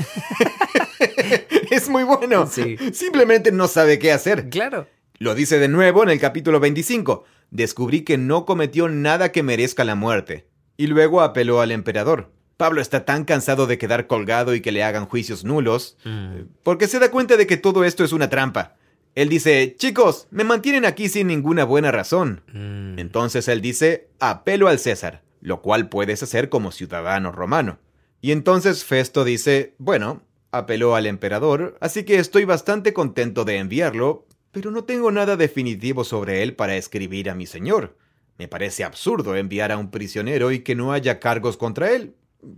es 1.71 1.89
muy 1.89 2.03
bueno. 2.03 2.47
Sí. 2.47 2.77
Simplemente 2.93 3.51
no 3.51 3.67
sabe 3.67 3.99
qué 3.99 4.13
hacer. 4.13 4.51
Claro. 4.51 4.87
Lo 5.19 5.35
dice 5.35 5.59
de 5.59 5.69
nuevo 5.69 6.03
en 6.03 6.11
el 6.11 6.21
capítulo 6.21 6.61
25. 6.61 7.25
Descubrí 7.51 8.03
que 8.03 8.19
no 8.19 8.45
cometió 8.45 8.89
nada 8.89 9.33
que 9.33 9.43
merezca 9.43 9.85
la 9.85 9.95
muerte. 9.95 10.47
Y 10.77 10.89
luego 10.89 11.23
apeló 11.23 11.61
al 11.61 11.71
emperador. 11.73 12.31
Pablo 12.57 12.81
está 12.81 13.05
tan 13.05 13.25
cansado 13.25 13.67
de 13.67 13.79
quedar 13.79 14.07
colgado 14.07 14.55
y 14.55 14.61
que 14.61 14.73
le 14.73 14.83
hagan 14.83 15.07
juicios 15.07 15.45
nulos, 15.45 15.97
Mm, 16.05 16.47
porque 16.63 16.89
se 16.89 16.99
da 16.99 17.11
cuenta 17.11 17.37
de 17.37 17.47
que 17.47 17.57
todo 17.57 17.85
esto 17.85 18.03
es 18.05 18.13
una 18.13 18.31
trampa. 18.31 18.77
Él 19.15 19.29
dice, 19.29 19.75
chicos, 19.79 20.27
me 20.31 20.45
mantienen 20.45 20.85
aquí 20.85 21.09
sin 21.09 21.27
ninguna 21.29 21.65
buena 21.65 21.91
razón. 21.93 22.43
mm, 22.53 22.99
Entonces 22.99 23.49
él 23.49 23.61
dice, 23.61 24.09
apelo 24.21 24.69
al 24.69 24.79
César, 24.79 25.23
lo 25.41 25.61
cual 25.63 25.89
puedes 25.89 26.23
hacer 26.23 26.49
como 26.49 26.73
ciudadano 26.73 27.31
romano. 27.33 27.79
Y 28.23 28.33
entonces 28.33 28.85
Festo 28.85 29.25
dice, 29.25 29.75
bueno, 29.79 30.23
apeló 30.51 30.97
al 30.97 31.07
emperador, 31.07 31.77
así 31.81 32.05
que 32.05 32.17
estoy 32.19 32.45
bastante 32.47 32.93
contento 32.95 33.45
de 33.45 33.59
enviarlo, 33.59 34.27
pero 34.57 34.71
no 34.71 34.85
tengo 34.85 35.13
nada 35.13 35.37
definitivo 35.37 36.03
sobre 36.03 36.43
él 36.43 36.55
para 36.55 36.77
escribir 36.77 37.29
a 37.29 37.35
mi 37.35 37.45
señor. 37.45 37.99
Me 38.39 38.49
parece 38.49 38.85
absurdo 38.85 39.37
enviar 39.37 39.71
a 39.71 39.77
un 39.77 39.91
prisionero 39.91 40.51
y 40.51 40.61
que 40.61 40.75
no 40.75 40.95
haya 40.95 41.21
cargos 41.21 41.59
contra 41.59 41.91
él. 41.93 42.15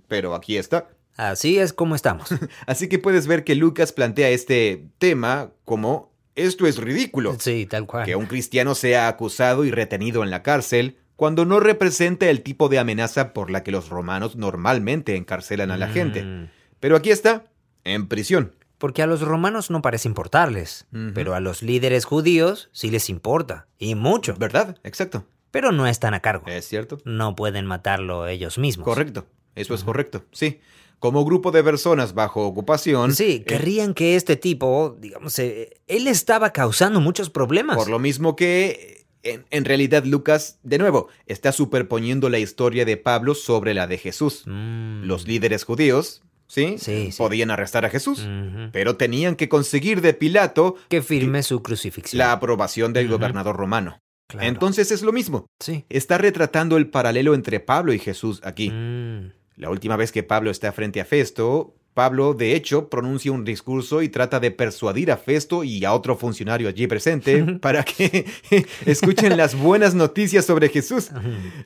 Pero 0.06 0.36
aquí 0.36 0.56
está. 0.56 0.90
Así 1.16 1.58
es 1.58 1.72
como 1.72 1.96
estamos. 1.96 2.28
Así 2.68 2.88
que 2.88 3.00
puedes 3.00 3.26
ver 3.26 3.42
que 3.42 3.56
Lucas 3.56 3.90
plantea 3.90 4.28
este 4.28 4.84
tema 4.98 5.50
como 5.64 6.12
esto 6.36 6.68
es 6.68 6.76
ridículo. 6.76 7.36
Sí, 7.40 7.66
tal 7.66 7.84
cual. 7.84 8.06
Que 8.06 8.14
un 8.14 8.26
cristiano 8.26 8.76
sea 8.76 9.08
acusado 9.08 9.64
y 9.64 9.72
retenido 9.72 10.22
en 10.22 10.30
la 10.30 10.44
cárcel 10.44 10.98
cuando 11.16 11.46
no 11.46 11.58
representa 11.58 12.30
el 12.30 12.42
tipo 12.42 12.68
de 12.68 12.78
amenaza 12.78 13.32
por 13.32 13.50
la 13.50 13.64
que 13.64 13.72
los 13.72 13.88
romanos 13.88 14.36
normalmente 14.36 15.16
encarcelan 15.16 15.72
a 15.72 15.76
la 15.76 15.88
gente. 15.88 16.22
Mm, 16.22 16.48
Pero 16.78 16.94
aquí 16.94 17.10
está, 17.10 17.46
en 17.82 18.06
prisión. 18.06 18.54
Porque 18.78 19.02
a 19.02 19.06
los 19.06 19.20
romanos 19.20 19.70
no 19.70 19.82
parece 19.82 20.08
importarles, 20.08 20.86
pero 21.14 21.34
a 21.34 21.40
los 21.40 21.62
líderes 21.62 22.04
judíos 22.04 22.68
sí 22.72 22.90
les 22.90 23.10
importa, 23.10 23.66
y 23.78 23.94
mucho. 23.96 24.34
¿Verdad? 24.38 24.78
Exacto. 24.84 25.24
Pero 25.50 25.72
no 25.72 25.86
están 25.86 26.14
a 26.14 26.20
cargo. 26.20 26.46
Es 26.46 26.66
cierto. 26.68 26.98
No 27.04 27.34
pueden 27.34 27.66
matarlo 27.66 28.26
ellos 28.28 28.58
mismos. 28.58 28.84
Correcto. 28.84 29.26
Eso 29.54 29.74
es 29.74 29.82
correcto. 29.82 30.24
Sí. 30.30 30.60
Como 31.00 31.24
grupo 31.24 31.50
de 31.52 31.64
personas 31.64 32.14
bajo 32.14 32.46
ocupación. 32.46 33.14
Sí, 33.14 33.36
eh, 33.40 33.44
querrían 33.44 33.94
que 33.94 34.14
este 34.16 34.36
tipo, 34.36 34.96
digamos, 35.00 35.38
eh, 35.38 35.80
él 35.86 36.06
estaba 36.06 36.50
causando 36.52 37.00
muchos 37.00 37.30
problemas. 37.30 37.76
Por 37.76 37.88
lo 37.88 37.98
mismo 37.98 38.36
que, 38.36 39.06
en, 39.22 39.44
en 39.50 39.64
realidad, 39.64 40.04
Lucas, 40.04 40.58
de 40.62 40.78
nuevo, 40.78 41.08
está 41.26 41.52
superponiendo 41.52 42.28
la 42.28 42.38
historia 42.40 42.84
de 42.84 42.96
Pablo 42.96 43.34
sobre 43.34 43.74
la 43.74 43.86
de 43.86 43.98
Jesús. 43.98 44.42
Mm, 44.46 45.04
Los 45.04 45.26
líderes 45.26 45.64
judíos, 45.64 46.22
¿sí? 46.48 46.76
Sí, 46.78 47.12
sí. 47.12 47.18
Podían 47.18 47.50
arrestar 47.52 47.84
a 47.84 47.90
Jesús, 47.90 48.26
pero 48.72 48.96
tenían 48.96 49.36
que 49.36 49.48
conseguir 49.48 50.00
de 50.00 50.14
Pilato 50.14 50.74
Que 50.88 51.02
firme 51.02 51.42
su 51.44 51.62
crucifixión. 51.62 52.18
la 52.18 52.32
aprobación 52.32 52.92
del 52.92 53.08
gobernador 53.08 53.56
romano. 53.56 54.00
Claro. 54.26 54.46
Entonces 54.48 54.90
es 54.90 55.02
lo 55.02 55.12
mismo. 55.12 55.46
Sí. 55.60 55.86
Está 55.88 56.18
retratando 56.18 56.76
el 56.76 56.88
paralelo 56.88 57.34
entre 57.34 57.60
Pablo 57.60 57.92
y 57.94 57.98
Jesús 57.98 58.40
aquí. 58.44 58.68
Mm, 58.70 59.32
La 59.56 59.70
última 59.70 59.96
vez 59.96 60.12
que 60.12 60.22
Pablo 60.22 60.50
está 60.50 60.70
frente 60.72 61.00
a 61.00 61.04
Festo, 61.04 61.74
Pablo, 61.98 62.32
de 62.32 62.54
hecho, 62.54 62.88
pronuncia 62.88 63.32
un 63.32 63.44
discurso 63.44 64.02
y 64.02 64.08
trata 64.08 64.38
de 64.38 64.52
persuadir 64.52 65.10
a 65.10 65.16
Festo 65.16 65.64
y 65.64 65.84
a 65.84 65.92
otro 65.92 66.16
funcionario 66.16 66.68
allí 66.68 66.86
presente 66.86 67.42
para 67.60 67.82
que 67.82 68.24
escuchen 68.86 69.36
las 69.36 69.56
buenas 69.56 69.96
noticias 69.96 70.44
sobre 70.44 70.68
Jesús. 70.68 71.08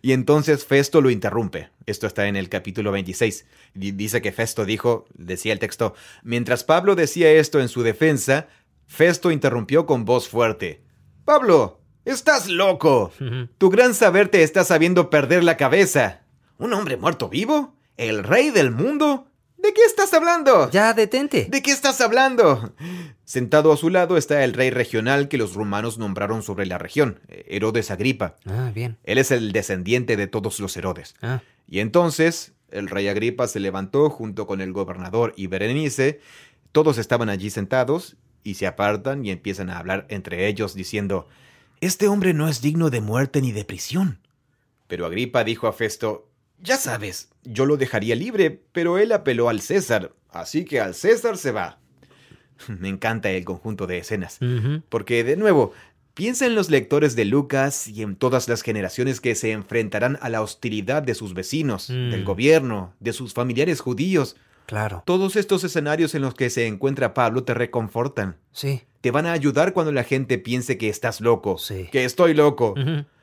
Y 0.01 0.13
entonces 0.13 0.65
Festo 0.65 1.03
lo 1.03 1.11
interrumpe. 1.11 1.69
Esto 1.85 2.07
está 2.07 2.29
en 2.29 2.37
el 2.37 2.49
capítulo 2.49 2.93
26. 2.93 3.45
Di- 3.75 3.93
Dice 3.93 4.23
que 4.23 4.33
Festo 4.33 4.65
dijo, 4.65 5.05
decía 5.13 5.53
el 5.53 5.59
texto, 5.59 5.93
mientras 6.23 6.65
Pablo 6.65 6.95
decía 6.95 7.31
esto 7.31 7.61
en 7.61 7.69
su 7.69 7.83
defensa, 7.83 8.49
Festo 8.87 9.33
interrumpió 9.33 9.85
con 9.85 10.07
voz 10.07 10.31
fuerte. 10.31 10.83
Pablo, 11.27 11.83
estás 12.07 12.49
loco. 12.49 13.13
Tu 13.59 13.69
gran 13.69 13.93
saber 13.93 14.29
te 14.29 14.43
está 14.43 14.65
sabiendo 14.65 15.11
perder 15.11 15.45
la 15.45 15.59
cabeza. 15.59 16.23
¿Un 16.57 16.73
hombre 16.73 16.97
muerto 16.97 17.29
vivo? 17.29 17.77
¿El 17.99 18.25
rey 18.25 18.49
del 18.51 18.71
mundo? 18.71 19.27
¿De 19.63 19.73
qué 19.73 19.83
estás 19.87 20.13
hablando? 20.13 20.71
Ya, 20.71 20.93
detente. 20.93 21.47
¿De 21.49 21.63
qué 21.63 21.71
estás 21.71 22.01
hablando? 22.01 22.75
Sentado 23.25 23.73
a 23.73 23.77
su 23.77 23.91
lado 23.91 24.17
está 24.17 24.43
el 24.45 24.55
rey 24.55 24.71
regional 24.71 25.29
que 25.29 25.39
los 25.39 25.55
romanos 25.55 25.99
nombraron 25.99 26.43
sobre 26.43 26.67
la 26.67 26.79
región, 26.79 27.21
Herodes 27.29 27.91
Agripa. 27.91 28.37
Ah, 28.45 28.73
bien. 28.75 28.99
Él 29.05 29.19
es 29.19 29.31
el 29.31 29.53
descendiente 29.53 30.17
de 30.17 30.27
todos 30.27 30.59
los 30.59 30.77
Herodes. 30.77 31.15
Ah, 31.23 31.43
Y 31.69 31.79
entonces 31.79 32.53
el 32.71 32.89
rey 32.89 33.07
Agripa 33.09 33.47
se 33.47 33.61
levantó 33.61 34.11
junto 34.11 34.47
con 34.47 34.61
el 34.61 34.73
gobernador 34.73 35.33
y 35.37 35.47
Berenice. 35.47 36.21
Todos 36.73 36.99
estaban 36.99 37.29
allí 37.29 37.49
sentados 37.51 38.17
y 38.43 38.55
se 38.55 38.67
apartan 38.67 39.25
y 39.25 39.31
empiezan 39.31 39.71
a 39.71 39.79
hablar 39.79 40.07
entre 40.09 40.49
ellos 40.49 40.75
diciendo, 40.75 41.29
Este 41.81 42.09
hombre 42.09 42.35
no 42.35 42.49
es 42.49 42.61
digno 42.63 42.91
de 42.91 43.01
muerte 43.01 43.41
ni 43.41 43.53
de 43.53 43.65
prisión. 43.65 44.19
Pero 44.89 45.07
Agripa 45.07 45.45
dijo 45.45 45.69
a 45.69 45.73
Festo, 45.73 46.29
Ya 46.63 46.77
sabes, 46.77 47.29
yo 47.45 47.67
lo 47.67 47.77
dejaría 47.77 48.15
libre, 48.15 48.63
pero 48.73 48.99
él 48.99 49.13
apeló 49.13 49.49
al 49.49 49.61
César, 49.61 50.13
así 50.31 50.65
que 50.65 50.81
al 50.81 50.95
César 50.95 51.37
se 51.37 51.51
va. 51.51 51.79
Me 52.69 52.89
encanta 52.89 53.31
el 53.31 53.45
conjunto 53.45 53.87
de 53.87 53.99
escenas. 53.99 54.39
Porque, 54.89 55.25
de 55.25 55.37
nuevo, 55.37 55.73
piensa 56.15 56.47
en 56.47 56.55
los 56.55 56.71
lectores 56.71 57.17
de 57.17 57.25
Lucas 57.25 57.89
y 57.89 58.03
en 58.03 58.15
todas 58.17 58.49
las 58.49 58.63
generaciones 58.63 59.21
que 59.21 59.35
se 59.35 59.51
enfrentarán 59.53 60.19
a 60.23 60.29
la 60.29 60.41
hostilidad 60.43 61.03
de 61.03 61.15
sus 61.15 61.35
vecinos, 61.35 61.91
Mm. 61.91 62.11
del 62.11 62.25
gobierno, 62.25 62.95
de 63.01 63.13
sus 63.13 63.35
familiares 63.35 63.81
judíos. 63.81 64.37
Claro. 64.67 65.03
Todos 65.05 65.35
estos 65.35 65.65
escenarios 65.65 66.15
en 66.15 66.23
los 66.23 66.35
que 66.35 66.49
se 66.49 66.69
encuentra 66.69 67.15
Pablo 67.15 67.43
te 67.43 67.53
reconfortan. 67.53 68.37
Sí. 68.53 68.83
Te 69.01 69.11
van 69.11 69.27
a 69.27 69.33
ayudar 69.33 69.73
cuando 69.73 69.91
la 69.91 70.05
gente 70.05 70.39
piense 70.39 70.79
que 70.79 70.89
estás 70.89 71.21
loco, 71.21 71.59
Sí. 71.59 71.89
que 71.91 72.05
estoy 72.05 72.33
loco. 72.35 72.75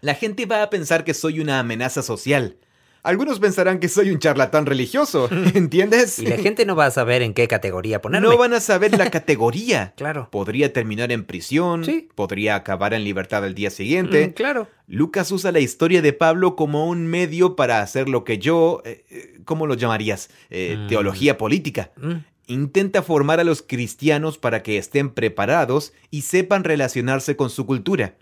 La 0.02 0.16
gente 0.16 0.46
va 0.46 0.62
a 0.64 0.70
pensar 0.70 1.06
que 1.06 1.14
soy 1.14 1.40
una 1.40 1.60
amenaza 1.60 2.02
social. 2.04 2.58
Algunos 3.04 3.40
pensarán 3.40 3.80
que 3.80 3.88
soy 3.88 4.12
un 4.12 4.20
charlatán 4.20 4.66
religioso, 4.66 5.30
¿entiendes? 5.54 6.20
Y 6.20 6.26
la 6.26 6.38
gente 6.38 6.66
no 6.66 6.76
va 6.76 6.88
a 6.88 6.92
saber 6.92 7.22
en 7.22 7.34
qué 7.34 7.48
categoría 7.48 8.02
ponerme. 8.02 8.28
no 8.28 8.38
van 8.38 8.54
a 8.54 8.60
saber 8.60 8.98
la 8.98 9.10
categoría. 9.10 9.94
Claro. 10.00 10.30
Podría 10.32 10.72
terminar 10.74 11.12
en 11.12 11.24
prisión, 11.26 11.84
Sí. 11.86 12.10
podría 12.16 12.56
acabar 12.56 12.94
en 12.94 13.04
libertad 13.04 13.44
al 13.44 13.54
día 13.56 13.70
siguiente. 13.70 14.28
Mm, 14.28 14.32
claro. 14.32 14.68
Lucas 14.88 15.32
usa 15.32 15.52
la 15.52 15.60
historia 15.60 16.02
de 16.02 16.14
Pablo 16.14 16.56
como 16.56 16.88
un 16.88 17.06
medio 17.08 17.56
para 17.56 17.82
hacer 17.82 18.10
lo 18.10 18.24
que 18.24 18.38
yo, 18.40 18.82
eh, 18.86 19.06
eh, 19.10 19.40
¿cómo 19.46 19.68
lo 19.68 19.74
llamarías? 19.76 20.30
Eh, 20.50 20.78
Mm. 20.80 20.88
Teología 20.88 21.38
política. 21.38 21.92
Mm, 21.98 22.14
Intenta 22.48 23.04
formar 23.04 23.40
a 23.40 23.44
los 23.44 23.62
cristianos 23.62 24.40
para 24.40 24.64
que 24.64 24.80
estén 24.80 25.12
preparados 25.12 25.94
y 26.10 26.22
sepan 26.24 26.64
relacionarse 26.64 27.36
con 27.36 27.52
su 27.52 27.68
cultura. 27.68 28.16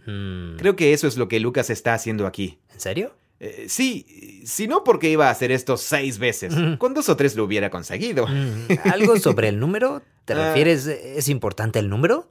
Creo 0.58 0.76
que 0.76 0.92
eso 0.92 1.08
es 1.08 1.16
lo 1.16 1.30
que 1.30 1.40
Lucas 1.40 1.70
está 1.70 1.94
haciendo 1.94 2.28
aquí. 2.28 2.58
¿En 2.74 2.80
serio? 2.82 3.14
Eh, 3.40 3.66
sí, 3.70 4.42
si 4.46 4.68
no 4.68 4.84
porque 4.84 5.10
iba 5.10 5.28
a 5.28 5.32
hacer 5.32 5.52
esto 5.52 5.78
seis 5.78 6.18
veces. 6.18 6.54
Con 6.80 6.94
dos 6.94 7.08
o 7.10 7.16
tres 7.16 7.36
lo 7.36 7.44
hubiera 7.44 7.70
conseguido. 7.70 8.26
Mm, 8.28 8.68
¿Algo 8.94 9.18
sobre 9.20 9.50
el 9.50 9.60
número? 9.60 10.02
¿Te 10.26 10.34
Ah. 10.34 10.48
refieres? 10.50 10.88
¿Es 10.88 11.30
importante 11.30 11.78
el 11.80 11.90
número? 11.90 12.30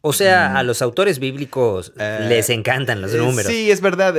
O 0.00 0.12
sea, 0.12 0.50
Mm. 0.50 0.56
a 0.58 0.62
los 0.62 0.80
autores 0.80 1.18
bíblicos 1.18 1.92
Eh, 1.98 2.26
les 2.28 2.50
encantan 2.50 3.00
los 3.00 3.12
Eh, 3.14 3.18
números. 3.18 3.50
Sí, 3.52 3.70
es 3.70 3.80
verdad. 3.80 4.14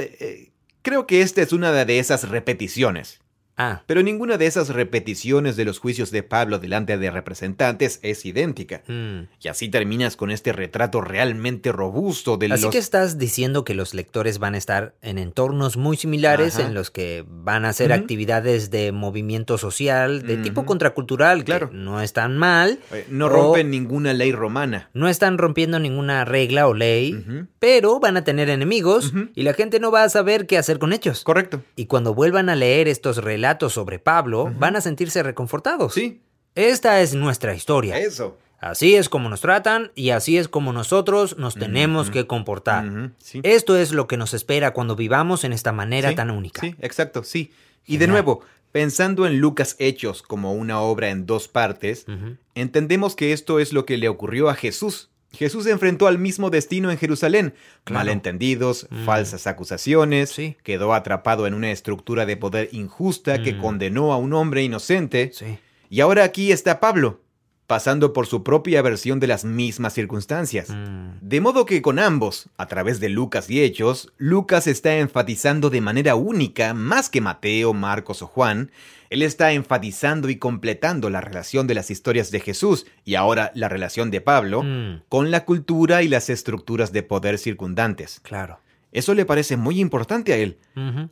Creo 0.82 1.08
que 1.08 1.22
esta 1.22 1.42
es 1.42 1.54
una 1.54 1.72
de 1.86 2.00
esas 2.00 2.28
repeticiones. 2.30 3.20
Ah, 3.62 3.84
Pero 3.88 4.02
ninguna 4.04 4.38
de 4.38 4.46
esas 4.46 4.70
repeticiones 4.70 5.58
de 5.58 5.66
los 5.66 5.80
juicios 5.80 6.12
de 6.12 6.24
Pablo 6.24 6.60
delante 6.60 6.98
de 6.98 7.12
representantes 7.12 8.00
es 8.04 8.26
idéntica. 8.26 8.84
mm. 8.88 9.28
Y 9.42 9.48
así 9.50 9.68
terminas 9.68 10.16
con 10.16 10.32
este 10.32 10.54
retrato 10.54 11.02
realmente 11.02 11.74
robusto 11.74 12.38
de 12.38 12.48
Así 12.54 12.64
los... 12.64 12.72
que 12.72 12.78
estás 12.78 13.18
diciendo 13.18 13.66
que 13.66 13.74
los 13.74 13.94
lectores 13.94 14.40
van 14.40 14.56
a 14.56 14.58
estar 14.58 14.96
en 15.02 15.18
entornos 15.18 15.76
muy 15.76 15.98
similares 15.98 16.56
Ajá. 16.58 16.68
en 16.68 16.74
los 16.74 16.90
que 16.90 17.26
van 17.28 17.66
a 17.66 17.70
hacer 17.70 17.92
actividades 17.92 18.72
de 18.72 18.94
movimiento 18.94 19.58
social 19.58 20.26
de 20.26 20.38
tipo 20.38 20.66
contracultural, 20.66 21.44
Claro. 21.44 21.70
que 21.70 21.76
no 21.76 22.00
están 22.02 22.38
mal, 22.38 22.80
Eh, 22.94 23.06
no 23.10 23.28
rompen 23.28 23.70
ninguna 23.72 24.14
ley 24.14 24.32
romana. 24.32 24.90
no 24.94 25.10
están 25.10 25.38
rompiendo 25.38 25.80
ninguna 25.80 26.24
regla 26.24 26.66
o 26.68 26.74
ley, 26.74 27.26
pero 27.60 28.00
van 28.00 28.16
a 28.16 28.24
tener 28.24 28.50
enemigos 28.50 29.12
y 29.36 29.44
la 29.44 29.54
gente 29.54 29.82
no 29.82 29.92
va 29.92 30.04
a 30.04 30.10
saber 30.10 30.48
qué 30.48 30.58
hacer 30.58 30.80
con 30.80 30.94
ellos. 30.94 31.26
Correcto. 31.26 31.62
Y 31.76 31.88
cuando 31.88 32.14
vuelvan 32.14 32.48
a 32.48 32.56
leer 32.56 32.88
estos 32.88 33.18
relatos 33.18 33.49
sobre 33.70 34.00
Pablo, 34.00 34.54
van 34.58 34.76
a 34.76 34.82
sentirse 34.82 35.24
reconfortados. 35.24 35.94
Sí, 35.94 36.22
Esta 36.56 37.02
es 37.02 37.14
nuestra 37.16 37.54
historia. 37.56 37.98
eso. 37.98 38.38
Así 38.62 38.96
es 38.96 39.08
como 39.08 39.30
nos 39.30 39.40
tratan 39.40 39.92
y 39.96 40.10
así 40.10 40.38
es 40.38 40.50
como 40.50 40.74
nosotros 40.74 41.38
nos 41.38 41.56
tenemos 41.56 42.10
que 42.12 42.28
comportar. 42.28 43.12
Sí. 43.18 43.40
Esto 43.44 43.78
es 43.78 43.94
lo 43.94 44.06
que 44.08 44.18
nos 44.18 44.34
espera 44.34 44.74
cuando 44.74 44.98
vivamos 44.98 45.46
en 45.46 45.54
esta 45.54 45.72
manera 45.72 46.10
Sí, 46.10 46.16
tan 46.16 46.30
única. 46.30 46.60
Sí, 46.60 46.76
exacto, 46.82 47.24
sí. 47.24 47.54
Y 47.86 47.98
de 47.98 48.08
nuevo, 48.08 48.42
pensando 48.74 49.26
en 49.26 49.40
Lucas 49.40 49.78
Hechos 49.80 50.22
como 50.24 50.52
una 50.54 50.82
obra 50.82 51.10
en 51.10 51.26
dos 51.26 51.48
partes, 51.48 52.06
entendemos 52.54 53.16
que 53.16 53.32
esto 53.32 53.60
es 53.60 53.72
lo 53.72 53.86
que 53.86 53.98
le 53.98 54.10
ocurrió 54.10 54.50
a 54.50 54.56
Jesús. 54.56 55.10
Jesús 55.32 55.66
se 55.66 55.72
enfrentó 55.72 56.08
al 56.08 56.18
mismo 56.18 56.50
destino 56.50 56.90
en 56.92 56.98
Jerusalén. 56.98 57.54
Claro. 57.84 58.00
Malentendidos, 58.00 58.88
Mm. 58.90 59.06
falsas 59.06 59.46
acusaciones, 59.48 60.30
Sí. 60.32 60.58
quedó 60.64 60.94
atrapado 60.94 61.46
en 61.48 61.54
una 61.54 61.72
estructura 61.72 62.26
de 62.26 62.36
poder 62.38 62.70
injusta 62.72 63.42
que 63.44 63.54
Mm. 63.54 63.62
condenó 63.62 64.12
a 64.14 64.18
un 64.18 64.34
hombre 64.34 64.64
inocente. 64.64 65.32
Sí. 65.34 65.60
Y 65.90 66.02
ahora 66.02 66.24
aquí 66.24 66.52
está 66.52 66.80
Pablo, 66.80 67.22
pasando 67.70 68.14
por 68.14 68.26
su 68.26 68.44
propia 68.44 68.82
versión 68.82 69.20
de 69.20 69.28
las 69.28 69.46
mismas 69.46 69.94
circunstancias. 69.94 70.72
Mm. 70.72 71.20
De 71.22 71.40
modo 71.40 71.68
que 71.68 71.84
con 71.84 72.00
ambos, 72.00 72.50
a 72.58 72.66
través 72.66 73.00
de 73.00 73.10
Lucas 73.10 73.48
y 73.52 73.62
Hechos, 73.62 74.12
Lucas 74.18 74.66
está 74.66 74.98
enfatizando 74.98 75.70
de 75.70 75.80
manera 75.80 76.16
única, 76.16 76.74
más 76.74 77.12
que 77.12 77.22
Mateo, 77.22 77.76
Marcos 77.76 78.24
o 78.24 78.28
Juan, 78.28 78.72
él 79.12 79.22
está 79.22 79.52
enfatizando 79.52 80.30
y 80.30 80.38
completando 80.38 81.12
la 81.12 81.22
relación 81.22 81.68
de 81.68 81.76
las 81.76 81.92
historias 81.92 82.32
de 82.32 82.40
Jesús 82.40 82.88
y 83.06 83.14
ahora 83.14 83.52
la 83.54 83.70
relación 83.70 84.10
de 84.10 84.22
Pablo 84.22 84.64
Mm. 84.64 85.04
con 85.08 85.30
la 85.30 85.46
cultura 85.46 86.02
y 86.02 86.08
las 86.08 86.32
estructuras 86.32 86.92
de 86.92 87.04
poder 87.04 87.38
circundantes. 87.38 88.20
Claro. 88.24 88.60
Eso 88.92 89.14
le 89.14 89.26
parece 89.26 89.56
muy 89.56 89.80
importante 89.80 90.34
a 90.34 90.38
él, 90.38 90.58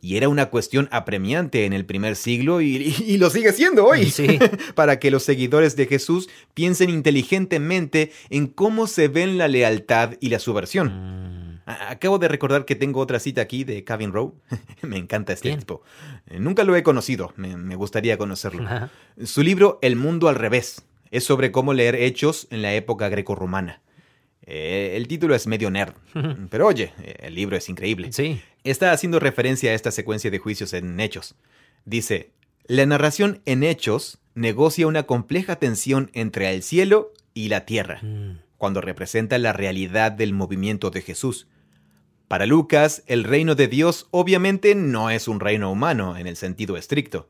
y 0.00 0.16
era 0.16 0.28
una 0.28 0.46
cuestión 0.46 0.88
apremiante 0.90 1.64
en 1.64 1.72
el 1.72 1.84
primer 1.84 2.16
siglo 2.16 2.60
y, 2.60 2.76
y- 2.76 3.04
y 3.14 3.18
lo 3.18 3.30
sigue 3.30 3.52
siendo 3.52 3.84
hoy, 3.86 4.06
Sí. 4.10 4.38
para 4.74 4.98
que 4.98 5.10
los 5.12 5.22
seguidores 5.22 5.76
de 5.76 5.86
Jesús 5.86 6.28
piensen 6.54 6.90
inteligentemente 6.90 8.12
en 8.30 8.46
cómo 8.48 8.86
se 8.86 9.08
ven 9.08 9.38
la 9.38 9.48
lealtad 9.48 10.14
y 10.20 10.28
la 10.30 10.38
subversión. 10.38 10.88
Mm. 10.88 11.58
Acabo 11.66 12.18
de 12.18 12.28
recordar 12.28 12.64
que 12.64 12.74
tengo 12.74 12.98
otra 13.00 13.20
cita 13.20 13.42
aquí 13.42 13.62
de 13.62 13.84
Kevin 13.84 14.12
Rowe. 14.12 14.32
me 14.82 14.96
encanta 14.96 15.32
este 15.34 15.48
Bien. 15.48 15.58
tipo. 15.60 15.82
Eh, 16.28 16.40
Nunca 16.40 16.64
lo 16.64 16.74
he 16.74 16.82
conocido, 16.82 17.32
me, 17.36 17.56
me 17.56 17.76
gustaría 17.76 18.16
conocerlo. 18.18 18.66
Su 19.22 19.42
libro 19.42 19.78
El 19.82 19.94
mundo 19.96 20.28
al 20.28 20.34
revés 20.34 20.82
es 21.10 21.24
sobre 21.24 21.52
cómo 21.52 21.74
leer 21.74 21.94
hechos 21.94 22.48
en 22.50 22.62
la 22.62 22.74
época 22.74 23.08
grecorromana. 23.08 23.82
Eh, 24.50 24.96
el 24.96 25.06
título 25.08 25.34
es 25.34 25.46
medio 25.46 25.70
nerd, 25.70 25.92
pero 26.48 26.66
oye, 26.68 26.92
el 27.20 27.34
libro 27.34 27.54
es 27.56 27.68
increíble. 27.68 28.12
Sí. 28.12 28.40
Está 28.64 28.92
haciendo 28.92 29.20
referencia 29.20 29.70
a 29.72 29.74
esta 29.74 29.90
secuencia 29.90 30.30
de 30.30 30.38
juicios 30.38 30.72
en 30.72 30.98
Hechos. 30.98 31.34
Dice, 31.84 32.30
la 32.66 32.86
narración 32.86 33.42
en 33.44 33.62
Hechos 33.62 34.18
negocia 34.34 34.86
una 34.86 35.02
compleja 35.02 35.56
tensión 35.56 36.10
entre 36.14 36.50
el 36.54 36.62
cielo 36.62 37.12
y 37.34 37.48
la 37.48 37.66
tierra 37.66 38.00
Mm. 38.02 38.38
cuando 38.56 38.80
representa 38.80 39.36
la 39.36 39.52
realidad 39.52 40.12
del 40.12 40.32
movimiento 40.32 40.90
de 40.90 41.02
Jesús. 41.02 41.46
Para 42.26 42.46
Lucas, 42.46 43.02
el 43.06 43.24
reino 43.24 43.54
de 43.54 43.68
Dios 43.68 44.06
obviamente 44.10 44.74
no 44.74 45.10
es 45.10 45.28
un 45.28 45.40
reino 45.40 45.70
humano 45.70 46.16
en 46.16 46.26
el 46.26 46.36
sentido 46.36 46.76
estricto. 46.78 47.28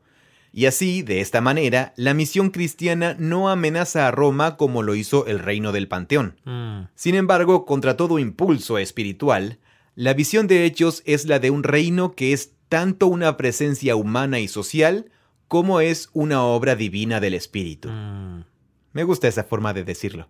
Y 0.51 0.65
así, 0.65 1.03
de 1.03 1.21
esta 1.21 1.41
manera, 1.41 1.93
la 1.95 2.13
misión 2.13 2.49
cristiana 2.49 3.15
no 3.19 3.49
amenaza 3.49 4.07
a 4.07 4.11
Roma 4.11 4.57
como 4.57 4.81
lo 4.81 4.95
hizo 4.95 5.27
el 5.27 5.39
reino 5.39 5.71
del 5.71 5.87
Panteón. 5.87 6.35
Mm. 6.43 6.89
Sin 6.95 7.15
embargo, 7.15 7.65
contra 7.65 7.97
todo 7.97 8.19
impulso 8.19 8.77
espiritual, 8.77 9.59
la 9.95 10.13
visión 10.13 10.47
de 10.47 10.65
Hechos 10.65 11.03
es 11.05 11.25
la 11.25 11.39
de 11.39 11.51
un 11.51 11.63
reino 11.63 12.15
que 12.15 12.33
es 12.33 12.53
tanto 12.67 13.07
una 13.07 13.37
presencia 13.37 13.95
humana 13.95 14.39
y 14.39 14.47
social 14.47 15.11
como 15.47 15.81
es 15.81 16.09
una 16.13 16.43
obra 16.43 16.75
divina 16.75 17.19
del 17.19 17.33
Espíritu. 17.33 17.89
Mm. 17.89 18.45
Me 18.93 19.03
gusta 19.03 19.27
esa 19.27 19.43
forma 19.43 19.73
de 19.73 19.83
decirlo. 19.83 20.29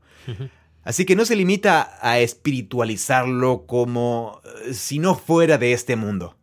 Así 0.83 1.05
que 1.05 1.15
no 1.15 1.25
se 1.25 1.35
limita 1.35 1.97
a 2.01 2.19
espiritualizarlo 2.19 3.65
como 3.67 4.41
eh, 4.65 4.73
si 4.73 4.99
no 4.99 5.15
fuera 5.15 5.57
de 5.57 5.73
este 5.73 5.95
mundo. 5.95 6.35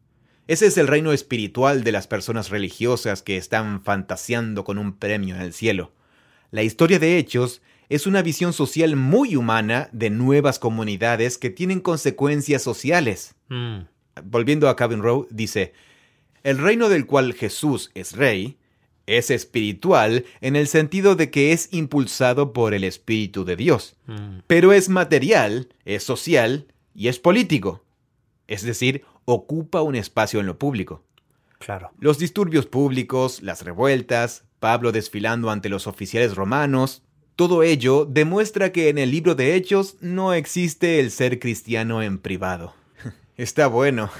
Ese 0.46 0.66
es 0.66 0.78
el 0.78 0.86
reino 0.86 1.12
espiritual 1.12 1.82
de 1.82 1.92
las 1.92 2.06
personas 2.06 2.50
religiosas 2.50 3.22
que 3.22 3.36
están 3.36 3.82
fantaseando 3.82 4.64
con 4.64 4.78
un 4.78 4.92
premio 4.96 5.34
en 5.34 5.42
el 5.42 5.52
cielo. 5.52 5.92
La 6.52 6.62
historia 6.62 6.98
de 6.98 7.18
Hechos 7.18 7.62
es 7.88 8.06
una 8.06 8.22
visión 8.22 8.52
social 8.52 8.96
muy 8.96 9.36
humana 9.36 9.88
de 9.92 10.10
nuevas 10.10 10.58
comunidades 10.58 11.38
que 11.38 11.50
tienen 11.50 11.80
consecuencias 11.80 12.62
sociales. 12.62 13.34
Mm. 13.48 13.80
Volviendo 14.24 14.68
a 14.68 14.76
Kevin 14.76 15.02
Rowe, 15.02 15.26
dice, 15.30 15.72
el 16.42 16.58
reino 16.58 16.88
del 16.88 17.06
cual 17.06 17.34
Jesús 17.34 17.90
es 17.94 18.12
rey 18.16 18.56
es 19.06 19.30
espiritual 19.30 20.24
en 20.40 20.56
el 20.56 20.66
sentido 20.66 21.14
de 21.14 21.30
que 21.30 21.52
es 21.52 21.68
impulsado 21.72 22.52
por 22.52 22.74
el 22.74 22.82
Espíritu 22.82 23.44
de 23.44 23.56
Dios, 23.56 23.96
Mm. 24.06 24.40
pero 24.46 24.72
es 24.72 24.88
material, 24.88 25.68
es 25.84 26.02
social 26.02 26.66
y 26.94 27.08
es 27.08 27.18
político. 27.18 27.84
Es 28.48 28.62
decir, 28.62 29.04
ocupa 29.26 29.82
un 29.82 29.94
espacio 29.94 30.40
en 30.40 30.46
lo 30.46 30.58
público. 30.58 31.02
Claro. 31.58 31.90
Los 32.00 32.18
disturbios 32.18 32.66
públicos, 32.66 33.42
las 33.42 33.62
revueltas, 33.64 34.44
Pablo 34.60 34.92
desfilando 34.92 35.50
ante 35.50 35.68
los 35.68 35.86
oficiales 35.86 36.34
romanos, 36.34 37.02
todo 37.34 37.62
ello 37.62 38.06
demuestra 38.06 38.72
que 38.72 38.88
en 38.88 38.96
el 38.96 39.10
libro 39.10 39.34
de 39.34 39.54
Hechos 39.54 39.96
no 40.00 40.32
existe 40.32 41.00
el 41.00 41.10
ser 41.10 41.38
cristiano 41.38 42.02
en 42.02 42.18
privado. 42.18 42.72
Está 43.36 43.66
bueno. 43.66 44.10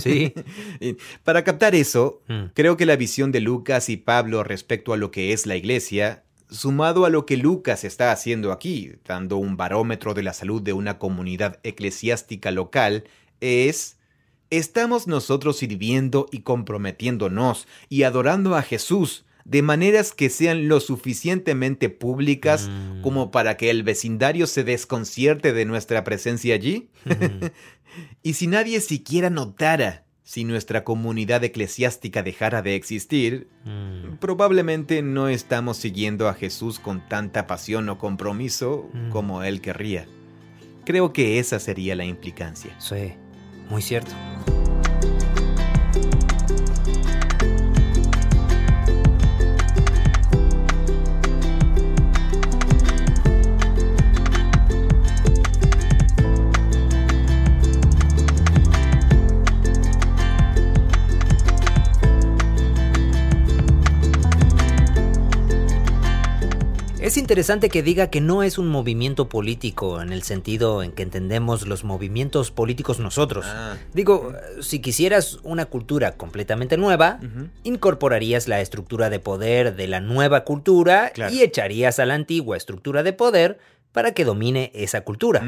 sí. 0.00 0.34
Para 1.24 1.44
captar 1.44 1.74
eso, 1.74 2.20
Mm. 2.28 2.46
creo 2.54 2.76
que 2.76 2.84
la 2.86 2.96
visión 2.96 3.32
de 3.32 3.40
Lucas 3.40 3.88
y 3.88 3.96
Pablo 3.96 4.44
respecto 4.44 4.92
a 4.92 4.96
lo 4.98 5.10
que 5.10 5.32
es 5.32 5.46
la 5.46 5.56
iglesia, 5.56 6.24
sumado 6.50 7.06
a 7.06 7.10
lo 7.10 7.24
que 7.24 7.38
Lucas 7.38 7.84
está 7.84 8.12
haciendo 8.12 8.52
aquí, 8.52 8.92
dando 9.06 9.38
un 9.38 9.56
barómetro 9.56 10.12
de 10.12 10.22
la 10.22 10.34
salud 10.34 10.60
de 10.60 10.72
una 10.74 10.98
comunidad 10.98 11.58
eclesiástica 11.62 12.50
local, 12.50 13.04
es... 13.40 13.96
Estamos 14.52 15.06
nosotros 15.06 15.56
sirviendo 15.56 16.26
y 16.30 16.40
comprometiéndonos 16.40 17.66
y 17.88 18.02
adorando 18.02 18.54
a 18.54 18.60
Jesús 18.60 19.24
de 19.46 19.62
maneras 19.62 20.12
que 20.12 20.28
sean 20.28 20.68
lo 20.68 20.78
suficientemente 20.78 21.88
públicas 21.88 22.68
Mm. 22.68 23.00
como 23.00 23.30
para 23.30 23.56
que 23.56 23.70
el 23.70 23.82
vecindario 23.82 24.46
se 24.46 24.62
desconcierte 24.62 25.54
de 25.54 25.64
nuestra 25.64 26.04
presencia 26.04 26.54
allí. 26.54 26.90
Y 28.22 28.34
si 28.34 28.46
nadie 28.46 28.80
siquiera 28.80 29.28
notara 29.30 30.04
si 30.22 30.44
nuestra 30.44 30.82
comunidad 30.84 31.42
eclesiástica 31.44 32.22
dejara 32.22 32.60
de 32.62 32.74
existir, 32.74 33.48
Mm. 33.64 34.16
probablemente 34.20 35.00
no 35.02 35.28
estamos 35.28 35.78
siguiendo 35.78 36.28
a 36.28 36.34
Jesús 36.34 36.78
con 36.78 37.06
tanta 37.08 37.46
pasión 37.46 37.88
o 37.88 37.96
compromiso 37.98 38.88
Mm. 38.92 39.08
como 39.10 39.42
él 39.44 39.62
querría. 39.62 40.06
Creo 40.84 41.12
que 41.14 41.38
esa 41.38 41.58
sería 41.58 41.94
la 41.96 42.04
implicancia. 42.04 42.74
Sí, 42.80 43.14
muy 43.72 43.80
cierto. 43.80 44.12
Es 67.12 67.18
interesante 67.18 67.68
que 67.68 67.82
diga 67.82 68.06
que 68.06 68.22
no 68.22 68.42
es 68.42 68.56
un 68.56 68.68
movimiento 68.68 69.28
político 69.28 70.00
en 70.00 70.14
el 70.14 70.22
sentido 70.22 70.82
en 70.82 70.92
que 70.92 71.02
entendemos 71.02 71.66
los 71.66 71.84
movimientos 71.84 72.50
políticos 72.50 73.00
nosotros. 73.00 73.44
Ah. 73.46 73.76
Digo, 73.92 74.32
si 74.62 74.80
quisieras 74.80 75.38
una 75.42 75.66
cultura 75.66 76.16
completamente 76.16 76.78
nueva, 76.78 77.20
incorporarías 77.64 78.48
la 78.48 78.62
estructura 78.62 79.10
de 79.10 79.18
poder 79.18 79.76
de 79.76 79.88
la 79.88 80.00
nueva 80.00 80.44
cultura 80.44 81.10
Claro. 81.10 81.34
y 81.34 81.42
echarías 81.42 81.98
a 81.98 82.06
la 82.06 82.14
antigua 82.14 82.56
estructura 82.56 83.02
de 83.02 83.12
poder 83.12 83.58
para 83.92 84.12
que 84.14 84.24
domine 84.24 84.70
esa 84.74 85.02
cultura. 85.02 85.44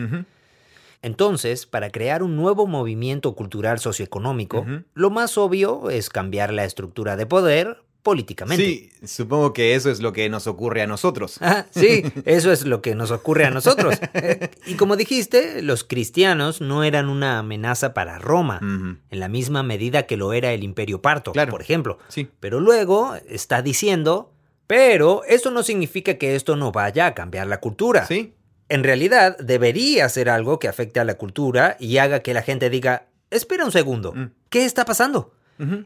Entonces, 1.00 1.64
para 1.64 1.88
crear 1.88 2.22
un 2.22 2.36
nuevo 2.36 2.66
movimiento 2.66 3.34
cultural 3.34 3.78
socioeconómico, 3.78 4.66
lo 4.92 5.08
más 5.08 5.38
obvio 5.38 5.88
es 5.88 6.10
cambiar 6.10 6.52
la 6.52 6.66
estructura 6.66 7.16
de 7.16 7.24
poder 7.24 7.83
políticamente. 8.04 8.62
Sí, 8.64 8.92
supongo 9.04 9.52
que 9.52 9.74
eso 9.74 9.90
es 9.90 10.00
lo 10.00 10.12
que 10.12 10.28
nos 10.28 10.46
ocurre 10.46 10.82
a 10.82 10.86
nosotros. 10.86 11.38
Ah, 11.40 11.66
sí, 11.70 12.04
eso 12.24 12.52
es 12.52 12.64
lo 12.64 12.80
que 12.82 12.94
nos 12.94 13.10
ocurre 13.10 13.44
a 13.46 13.50
nosotros. 13.50 13.96
Y 14.66 14.74
como 14.74 14.94
dijiste, 14.96 15.60
los 15.62 15.82
cristianos 15.82 16.60
no 16.60 16.84
eran 16.84 17.08
una 17.08 17.38
amenaza 17.40 17.92
para 17.94 18.18
Roma, 18.20 18.60
en 18.62 19.20
la 19.20 19.28
misma 19.28 19.62
medida 19.64 20.04
que 20.06 20.16
lo 20.16 20.32
era 20.32 20.52
el 20.52 20.62
Imperio 20.62 21.02
Parto, 21.02 21.32
Claro. 21.32 21.50
por 21.50 21.60
ejemplo. 21.62 21.98
Sí. 22.08 22.28
Pero 22.38 22.60
luego 22.60 23.14
está 23.28 23.60
diciendo, 23.62 24.32
pero 24.66 25.22
eso 25.24 25.50
no 25.50 25.62
significa 25.62 26.14
que 26.14 26.36
esto 26.36 26.54
no 26.56 26.70
vaya 26.72 27.06
a 27.06 27.14
cambiar 27.14 27.46
la 27.48 27.58
cultura. 27.60 28.06
Sí. 28.06 28.34
En 28.68 28.82
realidad, 28.84 29.36
debería 29.38 30.08
ser 30.08 30.28
algo 30.30 30.58
que 30.58 30.68
afecte 30.68 31.00
a 31.00 31.04
la 31.04 31.14
cultura 31.14 31.76
y 31.80 31.98
haga 31.98 32.20
que 32.20 32.32
la 32.34 32.42
gente 32.42 32.70
diga, 32.70 33.06
espera 33.30 33.64
un 33.64 33.72
segundo, 33.72 34.12
Mm. 34.14 34.30
¿qué 34.48 34.64
está 34.64 34.84
pasando? 34.84 35.32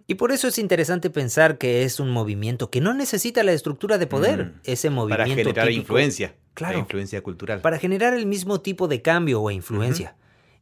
Y 0.07 0.14
por 0.14 0.33
eso 0.33 0.48
es 0.48 0.59
interesante 0.59 1.11
pensar 1.11 1.59
que 1.59 1.83
es 1.85 2.00
un 2.00 2.11
movimiento 2.11 2.70
que 2.70 2.81
no 2.81 2.94
necesita 2.94 3.42
la 3.42 3.52
estructura 3.52 3.98
de 3.98 4.07
poder, 4.07 4.44
Mm. 4.46 4.52
ese 4.64 4.90
movimiento 4.90 5.24
Para 5.24 5.28
generar 5.37 5.66
típico- 5.66 5.81
influencia. 5.81 6.35
Claro. 6.54 6.74
La 6.74 6.81
influencia 6.81 7.22
cultural. 7.22 7.61
para 7.61 7.78
generar 7.78 8.14
el 8.14 8.26
mismo 8.26 8.61
tipo 8.61 8.88
de 8.88 9.00
cambio 9.02 9.40
o 9.42 9.50
influencia. 9.50 10.16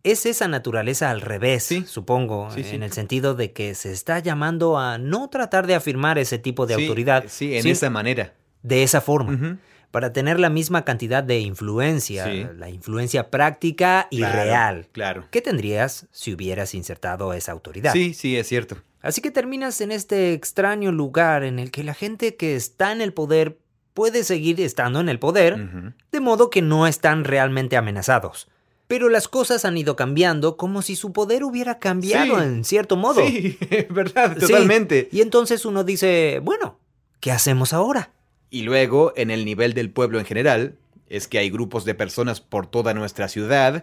Es 0.04 0.26
esa 0.26 0.46
naturaleza 0.46 1.10
al 1.10 1.20
revés, 1.20 1.64
Sí. 1.64 1.84
supongo, 1.86 2.48
Sí, 2.54 2.62
sí. 2.64 2.76
en 2.76 2.82
el 2.82 2.92
sentido 2.92 3.34
de 3.34 3.52
que 3.52 3.74
se 3.74 3.90
está 3.92 4.18
llamando 4.18 4.78
a 4.78 4.98
no 4.98 5.28
tratar 5.30 5.66
de 5.66 5.74
afirmar 5.74 6.18
ese 6.18 6.38
tipo 6.38 6.66
de 6.66 6.74
autoridad 6.74 7.24
Sí, 7.28 7.56
en 7.56 7.66
esa 7.66 7.90
manera. 7.90 8.34
de 8.62 8.82
esa 8.82 9.00
forma, 9.00 9.58
para 9.90 10.12
tener 10.12 10.38
la 10.38 10.50
misma 10.50 10.84
cantidad 10.84 11.24
de 11.24 11.40
influencia, 11.40 12.24
Sí. 12.26 12.46
la 12.58 12.68
influencia 12.68 13.30
práctica 13.30 14.06
y 14.10 14.18
Claro, 14.18 14.42
real. 14.42 14.88
Claro. 14.92 15.24
que 15.30 15.40
tendrías 15.40 16.06
si 16.12 16.34
hubieras 16.34 16.74
insertado 16.74 17.32
esa 17.32 17.52
autoridad? 17.52 17.92
Sí, 17.94 18.12
sí, 18.12 18.36
es 18.36 18.46
cierto. 18.46 18.76
Así 19.06 19.20
que 19.20 19.30
terminas 19.30 19.80
en 19.80 19.92
este 19.92 20.32
extraño 20.32 20.92
lugar 20.92 21.44
en 21.44 21.58
el 21.58 21.70
que 21.70 21.84
la 21.84 21.94
gente 21.94 22.36
que 22.36 22.56
está 22.56 22.92
en 22.92 23.00
el 23.00 23.12
poder 23.12 23.58
puede 23.94 24.24
seguir 24.24 24.60
estando 24.60 25.00
en 25.00 25.08
el 25.08 25.18
poder, 25.18 25.94
de 26.12 26.20
modo 26.20 26.50
que 26.50 26.60
no 26.60 26.86
están 26.86 27.24
realmente 27.24 27.76
amenazados. 27.76 28.48
Pero 28.88 29.08
las 29.08 29.26
cosas 29.26 29.64
han 29.64 29.76
ido 29.76 29.96
cambiando 29.96 30.56
como 30.56 30.82
si 30.82 30.96
su 30.96 31.12
poder 31.12 31.44
hubiera 31.44 31.78
cambiado 31.78 32.36
Sí. 32.38 32.44
en 32.44 32.64
cierto 32.64 32.96
modo. 32.96 33.26
Sí, 33.26 33.58
verdad, 33.90 34.34
Sí. 34.38 34.46
totalmente. 34.46 35.08
Y 35.10 35.22
entonces 35.22 35.64
uno 35.64 35.82
dice, 35.82 36.40
bueno, 36.42 36.78
¿qué 37.20 37.32
hacemos 37.32 37.72
ahora? 37.72 38.10
Y 38.50 38.62
luego, 38.62 39.12
en 39.16 39.30
el 39.30 39.44
nivel 39.44 39.72
del 39.74 39.90
pueblo 39.90 40.18
en 40.20 40.24
general, 40.24 40.76
es 41.08 41.26
que 41.26 41.38
hay 41.38 41.50
grupos 41.50 41.84
de 41.84 41.94
personas 41.94 42.40
por 42.40 42.66
toda 42.66 42.92
nuestra 42.94 43.28
ciudad 43.28 43.82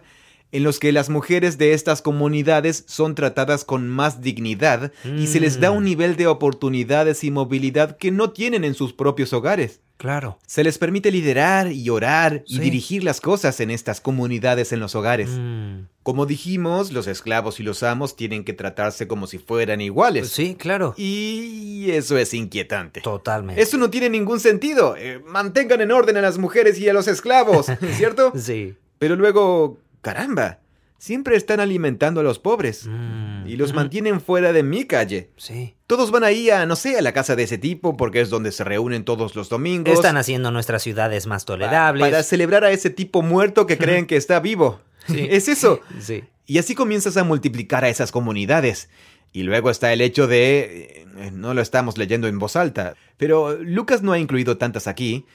en 0.54 0.62
los 0.64 0.78
que 0.78 0.92
las 0.92 1.10
mujeres 1.10 1.58
de 1.58 1.74
estas 1.74 2.00
comunidades 2.00 2.84
son 2.86 3.14
tratadas 3.14 3.64
con 3.64 3.88
más 3.88 4.20
dignidad 4.22 4.92
y 5.04 5.26
se 5.26 5.40
les 5.40 5.60
da 5.60 5.70
Mm. 5.70 5.76
un 5.76 5.84
nivel 5.84 6.16
de 6.16 6.26
oportunidades 6.26 7.24
y 7.24 7.30
movilidad 7.30 7.96
que 7.98 8.10
no 8.10 8.30
tienen 8.30 8.64
en 8.64 8.74
sus 8.74 8.92
propios 8.92 9.32
hogares. 9.32 9.80
Claro. 9.96 10.38
Se 10.46 10.64
les 10.64 10.76
permite 10.78 11.12
liderar 11.12 11.70
y 11.70 11.88
orar 11.88 12.42
y 12.46 12.58
dirigir 12.58 13.04
las 13.04 13.20
cosas 13.20 13.60
en 13.60 13.70
estas 13.70 14.00
comunidades 14.00 14.72
en 14.72 14.80
los 14.80 14.94
hogares. 14.96 15.28
Mm, 15.30 15.86
Como 16.02 16.26
dijimos, 16.26 16.92
los 16.92 17.06
esclavos 17.06 17.60
y 17.60 17.62
los 17.62 17.82
amos 17.82 18.14
tienen 18.16 18.44
que 18.44 18.52
tratarse 18.52 19.06
como 19.08 19.26
si 19.26 19.38
fueran 19.38 19.80
iguales. 19.80 20.28
sí, 20.30 20.54
claro. 20.56 20.94
Y 20.98 21.90
eso 21.90 22.18
es 22.18 22.34
inquietante. 22.34 23.00
Totalmente. 23.00 23.62
Eso 23.62 23.78
no 23.78 23.88
tiene 23.88 24.10
ningún 24.10 24.40
sentido. 24.40 24.96
Eh, 24.98 25.20
mantengan 25.26 25.80
en 25.80 25.90
orden 25.92 26.16
a 26.16 26.20
las 26.22 26.38
mujeres 26.38 26.78
y 26.78 26.88
a 26.88 26.92
los 26.92 27.08
esclavos, 27.08 27.66
¿cierto? 27.96 28.32
Sí. 28.36 28.74
Pero 28.98 29.16
luego, 29.16 29.78
caramba, 30.04 30.60
siempre 30.98 31.34
están 31.36 31.58
alimentando 31.58 32.20
a 32.20 32.22
los 32.22 32.38
pobres 32.38 32.86
Mm, 32.86 33.48
y 33.48 33.56
los 33.56 33.74
mantienen 33.74 34.20
fuera 34.20 34.52
de 34.52 34.62
mi 34.62 34.84
calle. 34.84 35.30
Sí. 35.36 35.74
Todos 35.88 36.10
van 36.12 36.22
ahí 36.24 36.48
a, 36.50 36.64
no 36.66 36.76
sé, 36.76 36.96
a 36.96 37.02
la 37.02 37.12
casa 37.12 37.34
de 37.34 37.42
ese 37.42 37.58
tipo 37.58 37.96
porque 37.96 38.20
es 38.20 38.30
donde 38.30 38.52
se 38.52 38.62
reúnen 38.64 39.04
todos 39.04 39.34
los 39.34 39.48
domingos. 39.48 39.92
Están 39.92 40.16
haciendo 40.16 40.50
nuestras 40.52 40.82
ciudades 40.82 41.26
más 41.26 41.42
pa- 41.44 41.46
tolerables. 41.46 42.00
Para 42.00 42.22
celebrar 42.22 42.62
a 42.64 42.70
ese 42.70 42.88
tipo 42.90 43.20
muerto 43.22 43.66
que 43.66 43.76
creen 43.76 44.06
que 44.06 44.16
está 44.16 44.38
vivo. 44.38 44.80
Sí. 45.08 45.26
Es 45.28 45.48
eso. 45.48 45.80
Sí. 46.00 46.22
Y 46.46 46.58
así 46.58 46.74
comienzas 46.74 47.16
a 47.18 47.24
multiplicar 47.24 47.84
a 47.84 47.88
esas 47.90 48.10
comunidades. 48.12 48.88
Y 49.32 49.42
luego 49.42 49.68
está 49.70 49.92
el 49.92 50.00
hecho 50.00 50.26
de... 50.28 51.04
eh, 51.18 51.30
No 51.32 51.52
lo 51.54 51.60
estamos 51.60 51.98
leyendo 51.98 52.28
en 52.28 52.38
voz 52.38 52.54
alta, 52.56 52.94
pero 53.18 53.54
Lucas 53.56 54.02
no 54.02 54.12
ha 54.12 54.18
incluido 54.18 54.56
tantas 54.58 54.86
aquí, 54.86 55.26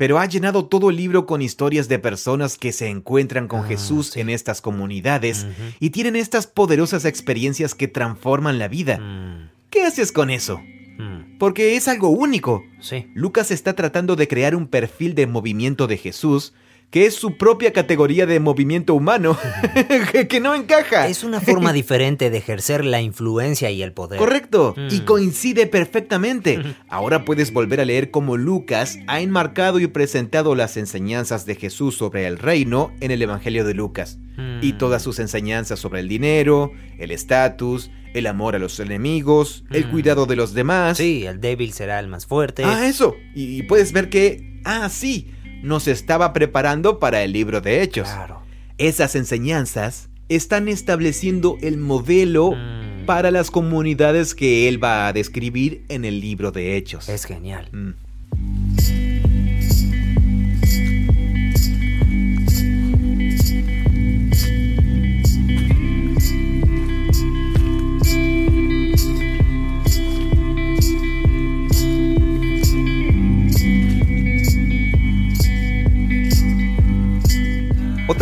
pero 0.00 0.18
ha 0.18 0.24
llenado 0.24 0.64
todo 0.64 0.88
el 0.88 0.96
libro 0.96 1.26
con 1.26 1.42
historias 1.42 1.86
de 1.86 1.98
personas 1.98 2.56
que 2.56 2.72
se 2.72 2.88
encuentran 2.88 3.48
con 3.48 3.60
Ah, 3.60 3.68
Jesús 3.68 4.06
sí. 4.12 4.20
en 4.20 4.30
estas 4.30 4.62
comunidades 4.62 5.44
y 5.78 5.90
tienen 5.90 6.16
estas 6.16 6.46
poderosas 6.46 7.04
experiencias 7.04 7.74
que 7.74 7.86
transforman 7.86 8.58
la 8.58 8.66
vida. 8.68 8.96
Mm, 8.98 9.50
¿Qué 9.68 9.82
haces 9.82 10.10
con 10.10 10.30
eso? 10.30 10.58
mm, 10.96 11.36
Porque 11.38 11.76
es 11.76 11.86
algo 11.86 12.08
único. 12.08 12.64
Sí. 12.80 13.08
Lucas 13.14 13.50
está 13.50 13.74
tratando 13.74 14.16
de 14.16 14.26
crear 14.26 14.56
un 14.56 14.68
perfil 14.68 15.14
de 15.14 15.26
movimiento 15.26 15.86
de 15.86 15.98
Jesús 15.98 16.54
que 16.90 17.06
es 17.06 17.14
su 17.14 17.36
propia 17.36 17.72
categoría 17.72 18.26
de 18.26 18.40
movimiento 18.40 18.94
humano 18.94 19.38
que- 20.28 20.40
no 20.40 20.54
encaja. 20.54 21.06
Es 21.08 21.22
una 21.22 21.40
forma 21.40 21.72
diferente 21.72 22.30
de 22.30 22.38
ejercer 22.38 22.84
la 22.84 23.00
influencia 23.00 23.70
y 23.70 23.82
el 23.82 23.92
poder. 23.92 24.18
Correcto, 24.18 24.74
Mm. 24.76 24.88
y 24.90 25.00
coincide 25.00 25.66
perfectamente. 25.66 26.58
Ahora 26.88 27.24
puedes 27.24 27.52
volver 27.52 27.80
a 27.80 27.84
leer 27.84 28.10
cómo 28.10 28.36
Lucas 28.36 28.98
ha 29.06 29.20
enmarcado 29.20 29.78
y 29.80 29.86
presentado 29.86 30.54
las 30.54 30.76
enseñanzas 30.76 31.46
de 31.46 31.54
Jesús 31.54 31.96
sobre 31.96 32.26
el 32.26 32.38
reino 32.38 32.92
en 33.00 33.10
el 33.10 33.22
Evangelio 33.22 33.64
de 33.64 33.74
Lucas, 33.74 34.18
Mm. 34.36 34.60
y 34.62 34.72
todas 34.74 35.02
sus 35.02 35.18
enseñanzas 35.18 35.78
sobre 35.78 36.00
el 36.00 36.08
dinero, 36.08 36.72
el 36.98 37.10
estatus, 37.10 37.90
el 38.14 38.26
amor 38.26 38.56
a 38.56 38.58
los 38.58 38.80
enemigos, 38.80 39.64
el 39.70 39.86
Mm. 39.86 39.90
cuidado 39.90 40.26
de 40.26 40.36
los 40.36 40.54
demás. 40.54 40.96
Sí, 40.98 41.24
el 41.26 41.40
débil 41.40 41.72
será 41.72 42.00
el 42.00 42.08
más 42.08 42.26
fuerte. 42.26 42.64
Ah, 42.64 42.86
eso. 42.88 43.14
Y, 43.34 43.58
y 43.58 43.62
puedes 43.64 43.92
ver 43.92 44.08
que, 44.08 44.60
ah, 44.64 44.88
sí, 44.88 45.30
nos 45.62 45.88
estaba 45.88 46.32
preparando 46.32 46.98
para 46.98 47.22
el 47.22 47.32
libro 47.32 47.60
de 47.60 47.82
Hechos. 47.82 48.08
claro. 48.08 48.40
Esas 48.78 49.14
enseñanzas 49.14 50.08
están 50.30 50.68
estableciendo 50.68 51.58
el 51.60 51.76
modelo 51.76 52.52
Mm. 52.52 53.04
para 53.06 53.30
las 53.30 53.50
comunidades 53.50 54.34
que 54.34 54.68
él 54.68 54.82
va 54.82 55.08
a 55.08 55.12
describir 55.12 55.84
en 55.88 56.04
el 56.04 56.20
libro 56.20 56.50
de 56.52 56.76
Hechos. 56.76 57.08
Es 57.08 57.24
genial. 57.24 57.68
Mm. 57.72 57.90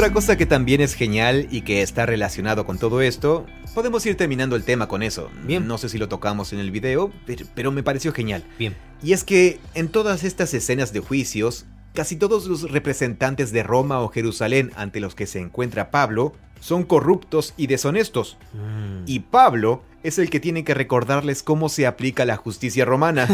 Otra 0.08 0.14
cosa 0.14 0.38
que 0.38 0.46
también 0.46 0.80
es 0.80 0.94
genial 0.94 1.48
y 1.50 1.60
que 1.60 1.82
está 1.82 2.06
relacionado 2.06 2.64
con 2.64 2.78
todo 2.78 3.02
esto, 3.02 3.44
podemos 3.74 4.06
ir 4.06 4.16
terminando 4.16 4.56
el 4.56 4.64
tema 4.64 4.88
con 4.88 5.02
eso. 5.02 5.30
Bien. 5.44 5.68
No 5.68 5.76
sé 5.76 5.90
si 5.90 5.98
lo 5.98 6.08
tocamos 6.08 6.54
en 6.54 6.60
el 6.60 6.70
video, 6.70 7.12
pero, 7.54 7.72
me 7.72 7.82
pareció 7.82 8.14
genial. 8.14 8.42
Bien. 8.58 8.74
Y 9.02 9.12
es 9.12 9.22
que 9.22 9.60
en 9.74 9.90
todas 9.90 10.24
estas 10.24 10.54
escenas 10.54 10.94
de 10.94 11.00
juicios, 11.00 11.66
casi 11.92 12.16
todos 12.16 12.46
los 12.46 12.72
representantes 12.72 13.52
de 13.52 13.62
Roma 13.62 14.00
o 14.00 14.08
Jerusalén 14.08 14.72
ante 14.76 14.98
los 14.98 15.14
que 15.14 15.26
se 15.26 15.40
encuentra 15.40 15.90
Pablo 15.90 16.32
son 16.58 16.84
corruptos 16.84 17.52
y 17.58 17.66
deshonestos. 17.66 18.38
Mm. 18.54 19.04
Y 19.04 19.18
Pablo 19.20 19.82
es 20.02 20.18
el 20.18 20.30
que 20.30 20.40
tiene 20.40 20.64
que 20.64 20.72
recordarles 20.72 21.42
cómo 21.42 21.68
se 21.68 21.86
aplica 21.86 22.24
la 22.24 22.36
justicia 22.38 22.86
romana. 22.86 23.28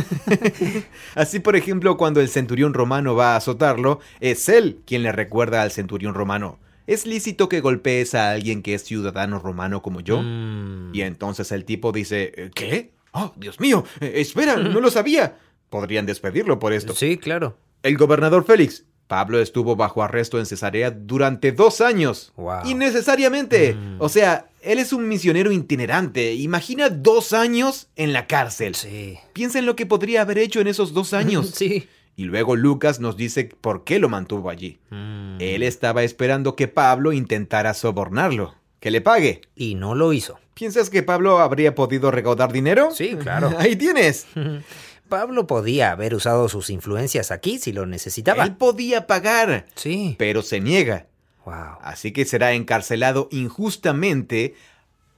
Así, 1.14 1.38
por 1.38 1.54
ejemplo, 1.54 1.96
cuando 1.96 2.20
el 2.20 2.28
centurión 2.28 2.74
romano 2.74 3.14
va 3.14 3.34
a 3.34 3.36
azotarlo, 3.36 4.00
es 4.18 4.48
él 4.48 4.80
quien 4.84 5.04
le 5.04 5.12
recuerda 5.12 5.62
al 5.62 5.70
centurión 5.70 6.14
romano. 6.14 6.58
¿Es 6.86 7.06
lícito 7.06 7.48
que 7.48 7.60
golpees 7.60 8.14
a 8.14 8.30
alguien 8.32 8.62
que 8.62 8.74
es 8.74 8.84
ciudadano 8.84 9.38
romano 9.38 9.82
como 9.82 10.00
yo? 10.00 10.20
Mm. 10.22 10.94
Y 10.94 11.02
entonces 11.02 11.50
el 11.52 11.64
tipo 11.64 11.92
dice, 11.92 12.32
"¿Eh, 12.36 12.50
¿qué? 12.54 12.92
Oh, 13.12 13.32
Dios 13.36 13.60
mío, 13.60 13.84
eh, 14.00 14.12
espera, 14.16 14.56
no 14.56 14.80
lo 14.80 14.90
sabía. 14.90 15.36
Podrían 15.70 16.06
despedirlo 16.06 16.58
por 16.58 16.72
esto. 16.72 16.94
Sí, 16.94 17.16
claro. 17.16 17.56
El 17.82 17.96
gobernador 17.96 18.44
Félix. 18.44 18.84
Pablo 19.06 19.38
estuvo 19.40 19.76
bajo 19.76 20.02
arresto 20.02 20.38
en 20.38 20.46
Cesarea 20.46 20.90
durante 20.90 21.52
dos 21.52 21.80
años. 21.82 22.32
Wow. 22.36 22.64
Innecesariamente. 22.64 23.74
Mm. 23.74 23.96
O 23.98 24.08
sea, 24.08 24.48
él 24.62 24.78
es 24.78 24.92
un 24.92 25.08
misionero 25.08 25.52
itinerante. 25.52 26.34
Imagina 26.34 26.88
dos 26.88 27.32
años 27.34 27.88
en 27.96 28.12
la 28.14 28.26
cárcel. 28.26 28.74
Sí. 28.74 29.18
Piensa 29.34 29.58
en 29.58 29.66
lo 29.66 29.76
que 29.76 29.84
podría 29.84 30.22
haber 30.22 30.38
hecho 30.38 30.60
en 30.60 30.68
esos 30.68 30.94
dos 30.94 31.12
años. 31.12 31.50
Sí. 31.54 31.86
Y 32.16 32.24
luego 32.24 32.54
Lucas 32.56 33.00
nos 33.00 33.16
dice 33.16 33.44
por 33.60 33.84
qué 33.84 33.98
lo 33.98 34.08
mantuvo 34.08 34.50
allí. 34.50 34.78
Mm. 34.90 35.36
Él 35.40 35.62
estaba 35.62 36.02
esperando 36.04 36.54
que 36.56 36.68
Pablo 36.68 37.12
intentara 37.12 37.74
sobornarlo. 37.74 38.54
Que 38.80 38.90
le 38.90 39.00
pague. 39.00 39.40
Y 39.56 39.74
no 39.74 39.94
lo 39.94 40.12
hizo. 40.12 40.38
¿Piensas 40.54 40.90
que 40.90 41.02
Pablo 41.02 41.38
habría 41.40 41.74
podido 41.74 42.10
recaudar 42.10 42.52
dinero? 42.52 42.90
Sí, 42.92 43.16
claro. 43.16 43.52
Ahí 43.58 43.74
tienes. 43.76 44.26
Pablo 45.08 45.46
podía 45.46 45.90
haber 45.90 46.14
usado 46.14 46.48
sus 46.48 46.70
influencias 46.70 47.30
aquí 47.30 47.58
si 47.58 47.72
lo 47.72 47.86
necesitaba. 47.86 48.44
Él 48.44 48.56
podía 48.56 49.06
pagar, 49.06 49.66
Sí. 49.74 50.16
pero 50.18 50.42
se 50.42 50.60
niega. 50.60 51.06
Wow. 51.44 51.78
Así 51.82 52.12
que 52.12 52.24
será 52.24 52.52
encarcelado 52.52 53.28
injustamente 53.30 54.54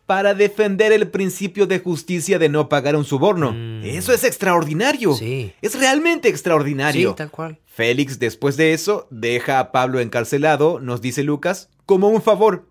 para 0.06 0.34
defender 0.34 0.92
el 0.92 1.08
principio 1.08 1.66
de 1.66 1.80
justicia 1.80 2.38
de 2.38 2.48
no 2.48 2.68
pagar 2.68 2.94
un 2.96 3.04
soborno. 3.04 3.52
Mm. 3.52 3.82
Eso 3.84 4.12
es 4.12 4.22
extraordinario. 4.24 5.14
Sí. 5.14 5.52
Es 5.60 5.78
realmente 5.78 6.28
extraordinario. 6.28 7.10
Sí, 7.10 7.16
tal 7.16 7.30
cual. 7.30 7.58
Félix, 7.66 8.18
después 8.18 8.56
de 8.56 8.72
eso, 8.72 9.08
deja 9.10 9.58
a 9.58 9.72
Pablo 9.72 9.98
encarcelado, 10.00 10.78
nos 10.80 11.00
dice 11.00 11.22
Lucas, 11.24 11.68
como 11.84 12.08
un 12.08 12.22
favor. 12.22 12.68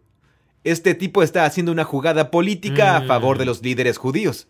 Este 0.64 0.96
tipo 0.96 1.22
está 1.24 1.46
haciendo 1.46 1.72
una 1.72 1.84
jugada 1.84 2.32
política 2.32 2.96
a 2.96 3.02
Mm. 3.02 3.08
favor 3.08 3.38
de 3.38 3.46
los 3.46 3.62
líderes 3.62 3.98
judíos. 3.98 4.48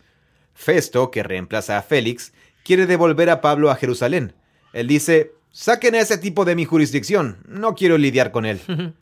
Festo, 0.53 1.11
que 1.11 1.23
reemplaza 1.23 1.77
a 1.77 1.81
Félix, 1.81 2.33
quiere 2.63 2.85
devolver 2.85 3.29
a 3.29 3.41
Pablo 3.41 3.69
a 3.71 3.75
Jerusalén. 3.75 4.33
Él 4.73 4.87
dice, 4.87 5.33
saquen 5.51 5.95
a 5.95 5.99
ese 5.99 6.17
tipo 6.17 6.45
de 6.45 6.55
mi 6.55 6.65
jurisdicción, 6.65 7.39
no 7.47 7.75
quiero 7.75 7.97
lidiar 7.97 8.31
con 8.31 8.45
él. 8.45 8.61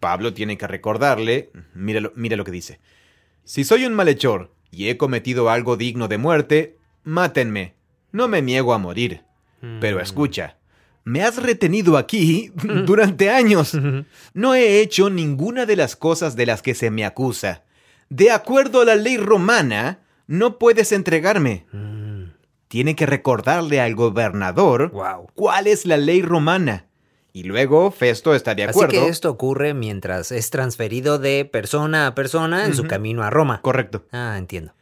Pablo 0.00 0.34
tiene 0.34 0.58
que 0.58 0.66
recordarle, 0.66 1.50
mira 1.74 2.00
lo, 2.00 2.12
mira 2.16 2.36
lo 2.36 2.44
que 2.44 2.50
dice, 2.50 2.80
si 3.44 3.64
soy 3.64 3.84
un 3.86 3.94
malhechor 3.94 4.52
y 4.70 4.88
he 4.88 4.96
cometido 4.96 5.50
algo 5.50 5.76
digno 5.76 6.08
de 6.08 6.18
muerte, 6.18 6.76
mátenme, 7.04 7.74
no 8.12 8.28
me 8.28 8.42
niego 8.42 8.72
a 8.74 8.78
morir. 8.78 9.22
Pero 9.80 9.98
Mm. 9.98 10.00
escucha, 10.00 10.56
me 11.04 11.22
has 11.22 11.36
retenido 11.42 11.96
aquí 11.96 12.50
durante 12.86 13.30
años. 13.30 13.76
No 14.34 14.54
he 14.54 14.80
hecho 14.80 15.10
ninguna 15.10 15.66
de 15.66 15.76
las 15.76 15.96
cosas 15.96 16.36
de 16.36 16.46
las 16.46 16.62
que 16.62 16.74
se 16.74 16.90
me 16.90 17.04
acusa. 17.04 17.64
De 18.08 18.30
acuerdo 18.30 18.80
a 18.80 18.84
la 18.84 18.96
ley 18.96 19.16
romana, 19.18 20.00
no 20.26 20.58
puedes 20.58 20.92
entregarme. 20.92 21.66
Mm. 21.72 22.24
Tiene 22.68 22.94
que 22.94 23.04
recordarle 23.06 23.80
al 23.80 23.94
gobernador 23.96 24.90
Wow. 24.92 25.28
cuál 25.34 25.66
es 25.66 25.86
la 25.86 25.96
ley 25.96 26.22
romana. 26.22 26.86
Y 27.32 27.44
luego 27.44 27.90
Festo 27.90 28.34
está 28.34 28.54
de 28.54 28.64
Así 28.64 28.70
acuerdo. 28.70 28.92
que 28.92 29.08
esto 29.08 29.30
ocurre 29.30 29.72
mientras 29.74 30.32
es 30.32 30.50
transferido 30.50 31.18
de 31.18 31.44
persona 31.44 32.08
a 32.08 32.14
persona 32.14 32.66
en 32.66 32.74
su 32.74 32.84
camino 32.86 33.22
a 33.22 33.30
Roma. 33.30 33.60
Correcto. 33.62 34.04
Ah, 34.12 34.34
entiendo. 34.36 34.72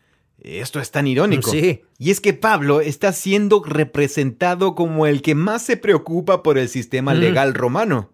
Esto 0.40 0.80
es 0.80 0.90
tan 0.90 1.06
irónico. 1.06 1.50
Sí. 1.50 1.82
Y 1.98 2.10
es 2.10 2.20
que 2.20 2.32
Pablo 2.32 2.80
está 2.80 3.12
siendo 3.12 3.62
representado 3.64 4.74
como 4.74 5.06
el 5.06 5.20
que 5.20 5.34
más 5.34 5.62
se 5.62 5.76
preocupa 5.76 6.42
por 6.42 6.58
el 6.58 6.68
sistema 6.68 7.12
Mm. 7.12 7.18
legal 7.18 7.54
romano. 7.54 8.10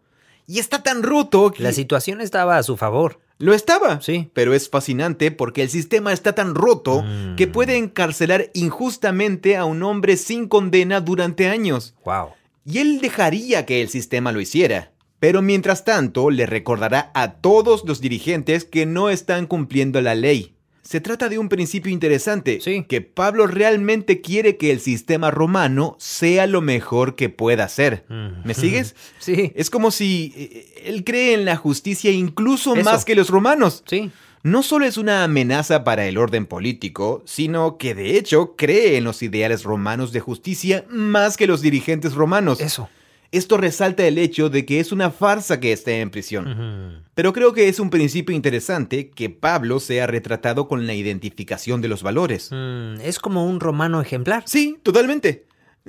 Y 0.46 0.58
está 0.58 0.82
tan 0.82 1.02
roto 1.02 1.52
que... 1.52 1.62
La 1.62 1.72
situación 1.72 2.20
estaba 2.20 2.56
a 2.58 2.62
su 2.62 2.76
favor. 2.76 3.20
Lo 3.38 3.52
estaba. 3.54 4.00
Sí. 4.00 4.30
Pero 4.32 4.54
es 4.54 4.68
fascinante 4.70 5.30
porque 5.30 5.62
el 5.62 5.68
sistema 5.70 6.12
está 6.12 6.34
tan 6.34 6.54
roto 6.54 7.02
Mm. 7.02 7.36
que 7.36 7.46
puede 7.46 7.76
encarcelar 7.76 8.50
injustamente 8.54 9.56
a 9.56 9.64
un 9.64 9.82
hombre 9.82 10.16
sin 10.16 10.48
condena 10.48 11.00
durante 11.00 11.48
años. 11.48 11.94
Wow. 12.04 12.30
Y 12.64 12.78
él 12.78 13.00
dejaría 13.00 13.66
que 13.66 13.82
el 13.82 13.88
sistema 13.88 14.32
lo 14.32 14.40
hiciera. 14.40 14.92
Pero 15.20 15.42
mientras 15.42 15.84
tanto, 15.84 16.30
le 16.30 16.46
recordará 16.46 17.10
a 17.14 17.34
todos 17.34 17.84
los 17.86 18.00
dirigentes 18.00 18.64
que 18.64 18.84
no 18.86 19.08
están 19.10 19.46
cumpliendo 19.46 20.00
la 20.02 20.14
ley. 20.14 20.54
Se 20.82 21.00
trata 21.00 21.30
de 21.30 21.38
un 21.38 21.48
principio 21.48 21.90
interesante, 21.90 22.58
Sí. 22.60 22.84
que 22.86 23.00
Pablo 23.00 23.46
realmente 23.46 24.20
quiere 24.20 24.58
que 24.58 24.70
el 24.70 24.80
sistema 24.80 25.30
romano 25.30 25.96
sea 25.98 26.46
lo 26.46 26.60
mejor 26.60 27.14
que 27.16 27.30
pueda 27.30 27.66
ser. 27.68 28.04
Mm. 28.10 28.46
¿Me 28.46 28.52
sigues? 28.52 28.94
Sí. 29.18 29.52
Es 29.54 29.70
como 29.70 29.90
si 29.90 30.34
eh, 30.36 30.82
él 30.84 31.04
cree 31.04 31.32
en 31.32 31.46
la 31.46 31.56
justicia 31.56 32.10
incluso 32.10 32.74
Eso. 32.74 32.84
más 32.84 33.06
que 33.06 33.14
los 33.14 33.30
romanos. 33.30 33.82
Sí. 33.86 34.10
No 34.44 34.62
solo 34.62 34.84
es 34.84 34.98
una 34.98 35.24
amenaza 35.24 35.84
para 35.84 36.06
el 36.06 36.18
orden 36.18 36.44
político, 36.44 37.22
sino 37.24 37.78
que 37.78 37.94
de 37.94 38.18
hecho 38.18 38.56
cree 38.56 38.98
en 38.98 39.04
los 39.04 39.22
ideales 39.22 39.62
romanos 39.62 40.12
de 40.12 40.20
justicia 40.20 40.84
más 40.90 41.38
que 41.38 41.46
los 41.46 41.62
dirigentes 41.62 42.12
romanos. 42.12 42.60
Eso. 42.60 42.90
Esto 43.32 43.56
resalta 43.56 44.06
el 44.06 44.18
hecho 44.18 44.50
de 44.50 44.66
que 44.66 44.80
es 44.80 44.92
una 44.92 45.10
farsa 45.10 45.60
que 45.60 45.72
esté 45.72 46.02
en 46.02 46.10
prisión. 46.10 47.02
Pero 47.14 47.32
creo 47.32 47.54
que 47.54 47.68
es 47.68 47.80
un 47.80 47.88
principio 47.88 48.36
interesante 48.36 49.08
que 49.08 49.30
Pablo 49.30 49.80
sea 49.80 50.06
retratado 50.06 50.68
con 50.68 50.86
la 50.86 50.92
identificación 50.92 51.80
de 51.80 51.88
los 51.88 52.02
valores. 52.02 52.50
Mm, 52.52 53.00
es 53.00 53.18
como 53.18 53.46
un 53.46 53.60
romano 53.60 54.02
ejemplar. 54.02 54.42
Sí, 54.44 54.76
totalmente. 54.82 55.46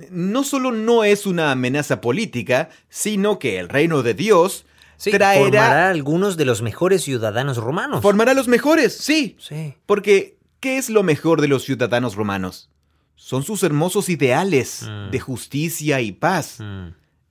No 0.10 0.46
solo 0.46 0.72
no 0.72 1.04
es 1.04 1.26
una 1.26 1.52
amenaza 1.52 2.00
política, 2.00 2.70
sino 2.88 3.38
que 3.38 3.60
el 3.60 3.68
reino 3.68 4.02
de 4.02 4.14
Dios 4.14 4.66
Sí, 4.98 5.12
traerá... 5.12 5.44
formará 5.44 5.90
algunos 5.90 6.38
de 6.38 6.46
los 6.46 6.62
mejores 6.62 7.04
ciudadanos 7.04 7.58
romanos. 7.58 8.02
Formará 8.02 8.34
los 8.34 8.48
mejores, 8.48 8.96
sí. 8.98 9.36
sí. 9.40 9.74
Porque, 9.86 10.38
¿qué 10.60 10.78
es 10.78 10.90
lo 10.90 11.04
mejor 11.04 11.42
de 11.42 11.48
los 11.48 11.64
ciudadanos 11.64 12.16
romanos? 12.16 12.70
Son 13.16 13.44
sus 13.44 13.64
hermosos 13.64 14.10
ideales 14.10 14.84
Mm. 14.88 15.12
de 15.12 15.20
justicia 15.20 16.02
y 16.02 16.12
paz. 16.12 16.58
Mm, 16.60 16.88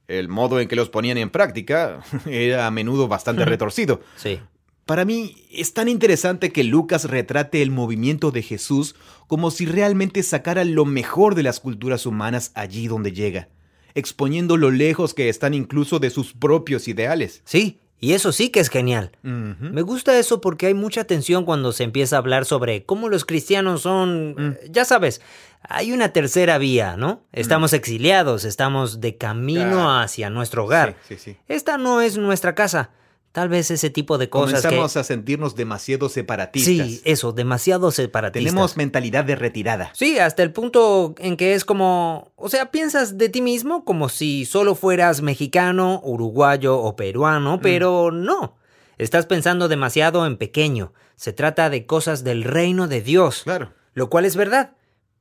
El 0.08 0.28
modo 0.28 0.60
en 0.60 0.68
que 0.68 0.76
los 0.76 0.88
ponían 0.90 1.16
en 1.18 1.30
práctica 1.30 2.00
era 2.26 2.66
a 2.66 2.70
menudo 2.70 3.08
bastante 3.08 3.44
retorcido. 3.44 4.00
sí. 4.16 4.40
Para 4.86 5.06
mí 5.06 5.46
es 5.50 5.72
tan 5.72 5.88
interesante 5.88 6.52
que 6.52 6.62
Lucas 6.62 7.06
retrate 7.06 7.62
el 7.62 7.70
movimiento 7.70 8.30
de 8.32 8.42
Jesús 8.42 8.94
como 9.28 9.50
si 9.50 9.64
realmente 9.64 10.22
sacara 10.22 10.62
lo 10.62 10.84
mejor 10.84 11.34
de 11.34 11.42
las 11.42 11.58
culturas 11.58 12.04
humanas 12.04 12.52
allí 12.54 12.86
donde 12.86 13.12
llega, 13.12 13.48
exponiendo 13.94 14.56
lo 14.56 14.70
lejos 14.70 15.14
que 15.14 15.28
están 15.28 15.54
incluso 15.54 15.98
de 15.98 16.10
sus 16.10 16.32
propios 16.32 16.88
ideales. 16.88 17.42
Sí, 17.44 17.80
y 18.00 18.12
eso 18.12 18.32
sí 18.32 18.50
que 18.50 18.60
es 18.60 18.68
genial. 18.68 19.12
Me 19.22 19.82
gusta 19.82 20.18
eso 20.18 20.40
porque 20.40 20.66
hay 20.66 20.74
mucha 20.74 21.04
tensión 21.04 21.44
cuando 21.44 21.72
se 21.72 21.84
empieza 21.84 22.16
a 22.16 22.18
hablar 22.18 22.44
sobre 22.44 22.84
cómo 22.84 23.08
los 23.08 23.24
cristianos 23.24 23.82
son, 23.82 24.32
Mm. 24.32 24.38
eh, 24.52 24.58
ya 24.70 24.84
sabes, 24.84 25.20
hay 25.66 25.92
una 25.92 26.10
tercera 26.12 26.58
vía, 26.58 26.96
¿no? 26.98 27.22
Estamos 27.32 27.72
exiliados, 27.72 28.44
estamos 28.44 29.00
de 29.00 29.16
camino 29.16 29.98
hacia 29.98 30.28
nuestro 30.28 30.64
hogar. 30.64 30.96
Sí, 31.08 31.14
sí, 31.16 31.32
sí. 31.32 31.36
Esta 31.48 31.78
no 31.78 32.00
es 32.02 32.18
nuestra 32.18 32.54
casa. 32.54 32.90
Tal 33.34 33.48
vez 33.48 33.72
ese 33.72 33.90
tipo 33.90 34.16
de 34.16 34.28
cosas 34.30 34.62
Comenzamos 34.62 34.92
que... 34.92 34.98
a 35.00 35.02
sentirnos 35.02 35.56
demasiado 35.56 36.08
separatistas. 36.08 36.86
Sí, 36.86 37.00
eso, 37.04 37.32
demasiado 37.32 37.90
separatistas. 37.90 38.48
Tenemos 38.52 38.76
mentalidad 38.76 39.24
de 39.24 39.34
retirada. 39.34 39.90
Sí, 39.92 40.20
hasta 40.20 40.44
el 40.44 40.52
punto 40.52 41.16
en 41.18 41.36
que 41.36 41.54
es 41.54 41.64
como, 41.64 42.30
o 42.36 42.48
sea, 42.48 42.70
piensas 42.70 43.18
de 43.18 43.28
ti 43.28 43.42
mismo 43.42 43.84
como 43.84 44.08
si 44.08 44.44
solo 44.44 44.76
fueras 44.76 45.20
mexicano, 45.20 46.00
uruguayo 46.04 46.78
o 46.78 46.92
Mm. 46.92 46.96
peruano, 46.96 47.60
pero 47.60 48.12
no. 48.12 48.54
Estás 48.98 49.26
pensando 49.26 49.66
demasiado 49.66 50.26
en 50.26 50.36
pequeño. 50.36 50.92
Se 51.16 51.32
trata 51.32 51.70
de 51.70 51.86
cosas 51.86 52.22
del 52.22 52.44
reino 52.44 52.86
de 52.86 53.00
Dios. 53.02 53.42
Claro. 53.42 53.72
Lo 53.94 54.10
cual 54.10 54.26
es 54.26 54.36
verdad. 54.36 54.74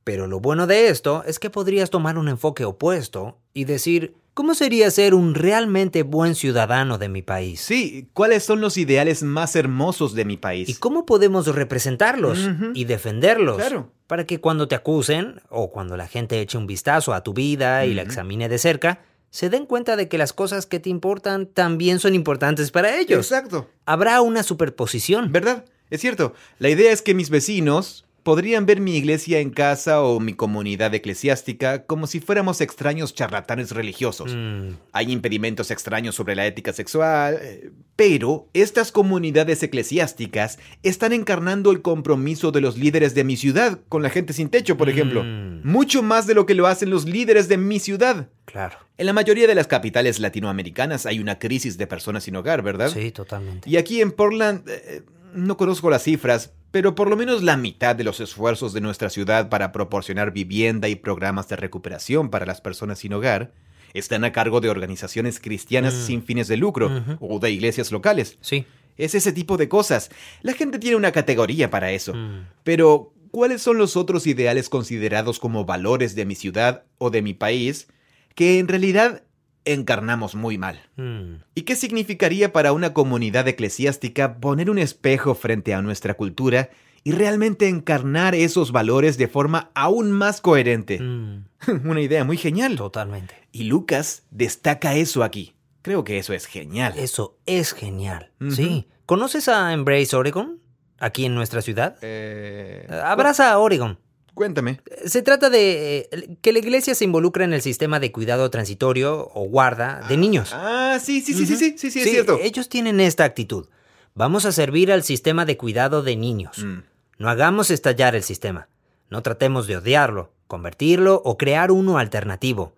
Pero 0.04 0.28
lo 0.28 0.38
bueno 0.38 0.68
de 0.68 0.86
esto 0.86 1.24
es 1.26 1.40
que 1.40 1.50
podrías 1.50 1.90
tomar 1.90 2.16
un 2.16 2.28
enfoque 2.28 2.64
opuesto 2.64 3.38
y 3.52 3.64
decir, 3.64 4.14
¿cómo 4.34 4.54
sería 4.54 4.90
ser 4.90 5.14
un 5.14 5.34
realmente 5.34 6.02
buen 6.02 6.34
ciudadano 6.34 6.98
de 6.98 7.08
mi 7.08 7.22
país? 7.22 7.60
Sí, 7.60 8.08
¿cuáles 8.12 8.44
son 8.44 8.60
los 8.60 8.76
ideales 8.76 9.22
más 9.22 9.56
hermosos 9.56 10.14
de 10.14 10.24
mi 10.24 10.36
país? 10.36 10.68
¿Y 10.68 10.74
cómo 10.74 11.06
podemos 11.06 11.46
representarlos 11.46 12.50
y 12.74 12.84
defenderlos? 12.84 13.56
Claro. 13.56 13.92
Para 14.06 14.26
que 14.26 14.40
cuando 14.40 14.68
te 14.68 14.74
acusen 14.74 15.40
o 15.48 15.70
cuando 15.70 15.96
la 15.96 16.08
gente 16.08 16.40
eche 16.40 16.58
un 16.58 16.66
vistazo 16.66 17.14
a 17.14 17.22
tu 17.22 17.32
vida 17.32 17.86
y 17.86 17.94
la 17.94 18.02
examine 18.02 18.48
de 18.48 18.58
cerca, 18.58 19.00
se 19.30 19.50
den 19.50 19.66
cuenta 19.66 19.96
de 19.96 20.08
que 20.08 20.18
las 20.18 20.32
cosas 20.32 20.66
que 20.66 20.78
te 20.78 20.90
importan 20.90 21.46
también 21.46 21.98
son 21.98 22.14
importantes 22.14 22.70
para 22.70 22.98
ellos. 22.98 23.32
Exacto. 23.32 23.68
Habrá 23.86 24.20
una 24.20 24.42
superposición. 24.42 25.32
¿Verdad? 25.32 25.64
Es 25.90 26.00
cierto. 26.00 26.34
La 26.58 26.68
idea 26.68 26.92
es 26.92 27.02
que 27.02 27.14
mis 27.14 27.30
vecinos 27.30 28.04
podrían 28.24 28.66
ver 28.66 28.80
mi 28.80 28.96
iglesia 28.96 29.38
en 29.38 29.50
casa 29.50 30.02
o 30.02 30.18
mi 30.18 30.32
comunidad 30.32 30.92
eclesiástica 30.94 31.84
como 31.84 32.06
si 32.08 32.18
fuéramos 32.20 32.60
extraños 32.60 33.14
charlatanes 33.14 33.70
religiosos. 33.70 34.34
Mm, 34.34 34.70
Hay 34.92 35.12
impedimentos 35.12 35.70
extraños 35.70 36.14
sobre 36.16 36.34
la 36.34 36.46
ética 36.46 36.72
sexual, 36.72 37.38
eh, 37.40 37.70
pero 37.94 38.48
estas 38.54 38.90
comunidades 38.90 39.62
eclesiásticas 39.62 40.58
están 40.82 41.12
encarnando 41.12 41.70
el 41.70 41.82
compromiso 41.82 42.50
de 42.50 42.62
los 42.62 42.76
líderes 42.78 43.14
de 43.14 43.24
mi 43.24 43.36
ciudad 43.36 43.78
con 43.88 44.02
la 44.02 44.10
gente 44.10 44.32
sin 44.32 44.48
techo, 44.48 44.76
por 44.76 44.88
ejemplo. 44.88 45.22
Mm. 45.22 45.60
Mucho 45.62 46.02
más 46.02 46.26
de 46.26 46.34
lo 46.34 46.46
que 46.46 46.54
lo 46.54 46.66
hacen 46.66 46.90
los 46.90 47.04
líderes 47.04 47.48
de 47.48 47.58
mi 47.58 47.78
ciudad. 47.78 48.28
claro. 48.46 48.78
En 48.96 49.06
la 49.06 49.12
mayoría 49.12 49.48
de 49.48 49.56
las 49.56 49.66
capitales 49.66 50.20
latinoamericanas 50.20 51.04
hay 51.04 51.18
una 51.18 51.40
crisis 51.40 51.76
de 51.76 51.88
personas 51.88 52.22
sin 52.22 52.36
hogar, 52.36 52.62
¿verdad? 52.62 52.90
Sí, 52.94 53.10
totalmente. 53.10 53.68
Y 53.68 53.76
aquí 53.76 54.00
en 54.00 54.12
Portland, 54.12 54.68
eh, 54.68 55.02
no 55.34 55.56
conozco 55.56 55.90
las 55.90 56.04
cifras, 56.04 56.52
pero 56.74 56.96
por 56.96 57.08
lo 57.08 57.14
menos 57.14 57.44
la 57.44 57.56
mitad 57.56 57.94
de 57.94 58.02
los 58.02 58.18
esfuerzos 58.18 58.72
de 58.72 58.80
nuestra 58.80 59.08
ciudad 59.08 59.48
para 59.48 59.70
proporcionar 59.70 60.32
vivienda 60.32 60.88
y 60.88 60.96
programas 60.96 61.48
de 61.48 61.54
recuperación 61.54 62.30
para 62.30 62.46
las 62.46 62.60
personas 62.60 62.98
sin 62.98 63.12
hogar 63.12 63.52
están 63.92 64.24
a 64.24 64.32
cargo 64.32 64.60
de 64.60 64.70
organizaciones 64.70 65.38
cristianas 65.38 65.94
Mm. 65.94 66.04
sin 66.04 66.22
fines 66.24 66.48
de 66.48 66.56
lucro 66.56 66.90
o 67.20 67.38
de 67.38 67.52
iglesias 67.52 67.92
locales. 67.92 68.38
Sí. 68.40 68.66
Es 68.96 69.14
ese 69.14 69.30
tipo 69.32 69.56
de 69.56 69.68
cosas. 69.68 70.10
La 70.42 70.52
gente 70.54 70.80
tiene 70.80 70.96
una 70.96 71.12
categoría 71.12 71.70
para 71.70 71.92
eso. 71.92 72.12
Mm. 72.12 72.48
Pero, 72.64 73.12
¿cuáles 73.30 73.62
son 73.62 73.78
los 73.78 73.96
otros 73.96 74.26
ideales 74.26 74.68
considerados 74.68 75.38
como 75.38 75.64
valores 75.64 76.16
de 76.16 76.26
mi 76.26 76.34
ciudad 76.34 76.82
o 76.98 77.10
de 77.10 77.22
mi 77.22 77.34
país 77.34 77.86
que 78.34 78.58
en 78.58 78.66
realidad 78.66 79.22
encarnamos 79.64 80.34
muy 80.34 80.58
mal? 80.58 80.82
Mm. 80.96 81.42
¿Y 81.54 81.62
qué 81.62 81.76
significaría 81.76 82.52
para 82.52 82.72
una 82.72 82.92
comunidad 82.92 83.48
eclesiástica 83.48 84.36
poner 84.38 84.70
un 84.70 84.78
espejo 84.78 85.34
frente 85.34 85.74
a 85.74 85.82
nuestra 85.82 86.14
cultura 86.14 86.70
y 87.02 87.12
realmente 87.12 87.68
encarnar 87.68 88.34
esos 88.34 88.72
valores 88.72 89.18
de 89.18 89.28
forma 89.28 89.70
aún 89.74 90.10
más 90.10 90.40
coherente? 90.40 91.00
Mm. 91.00 91.44
Una 91.84 92.00
idea 92.00 92.24
muy 92.24 92.36
genial. 92.36 92.76
Totalmente. 92.76 93.34
Y 93.52 93.64
Lucas 93.64 94.24
destaca 94.30 94.94
eso 94.94 95.22
aquí. 95.22 95.54
Creo 95.82 96.02
que 96.02 96.18
eso 96.18 96.32
es 96.32 96.46
genial. 96.46 96.94
Eso 96.96 97.36
es 97.44 97.72
genial. 97.72 98.30
Sí. 98.50 98.88
¿Conoces 99.04 99.48
a 99.48 99.72
Embrace 99.74 100.16
Oregon? 100.16 100.60
Aquí 100.98 101.26
en 101.26 101.34
nuestra 101.34 101.60
ciudad. 101.60 101.98
Eh, 102.00 102.88
Abraza 103.04 103.52
a 103.52 103.58
Oregon. 103.58 103.98
Cuéntame. 104.34 104.80
Se 105.06 105.22
trata 105.22 105.48
de 105.50 106.08
eh, 106.10 106.36
que 106.42 106.52
la 106.52 106.58
iglesia 106.58 106.94
se 106.94 107.04
involucre 107.04 107.44
en 107.44 107.52
el 107.52 107.62
sistema 107.62 108.00
de 108.00 108.10
cuidado 108.12 108.50
transitorio 108.50 109.30
o 109.34 109.44
guarda 109.48 110.02
de 110.08 110.16
niños. 110.16 110.50
Ah, 110.52 110.98
sí, 111.02 111.20
sí, 111.20 111.34
sí, 111.34 111.46
sí, 111.46 111.56
sí, 111.56 111.74
sí, 111.78 111.90
sí, 111.90 112.00
es 112.00 112.10
cierto. 112.10 112.38
Ellos 112.42 112.68
tienen 112.68 113.00
esta 113.00 113.24
actitud. 113.24 113.66
Vamos 114.14 114.44
a 114.44 114.52
servir 114.52 114.92
al 114.92 115.02
sistema 115.02 115.44
de 115.44 115.56
cuidado 115.56 116.02
de 116.02 116.16
niños. 116.16 116.58
Mm, 116.64 116.80
No 117.18 117.28
hagamos 117.28 117.70
estallar 117.70 118.14
el 118.14 118.22
sistema. 118.22 118.68
No 119.10 119.22
tratemos 119.22 119.66
de 119.66 119.76
odiarlo, 119.76 120.32
convertirlo 120.46 121.20
o 121.24 121.36
crear 121.38 121.70
uno 121.70 121.98
alternativo. 121.98 122.74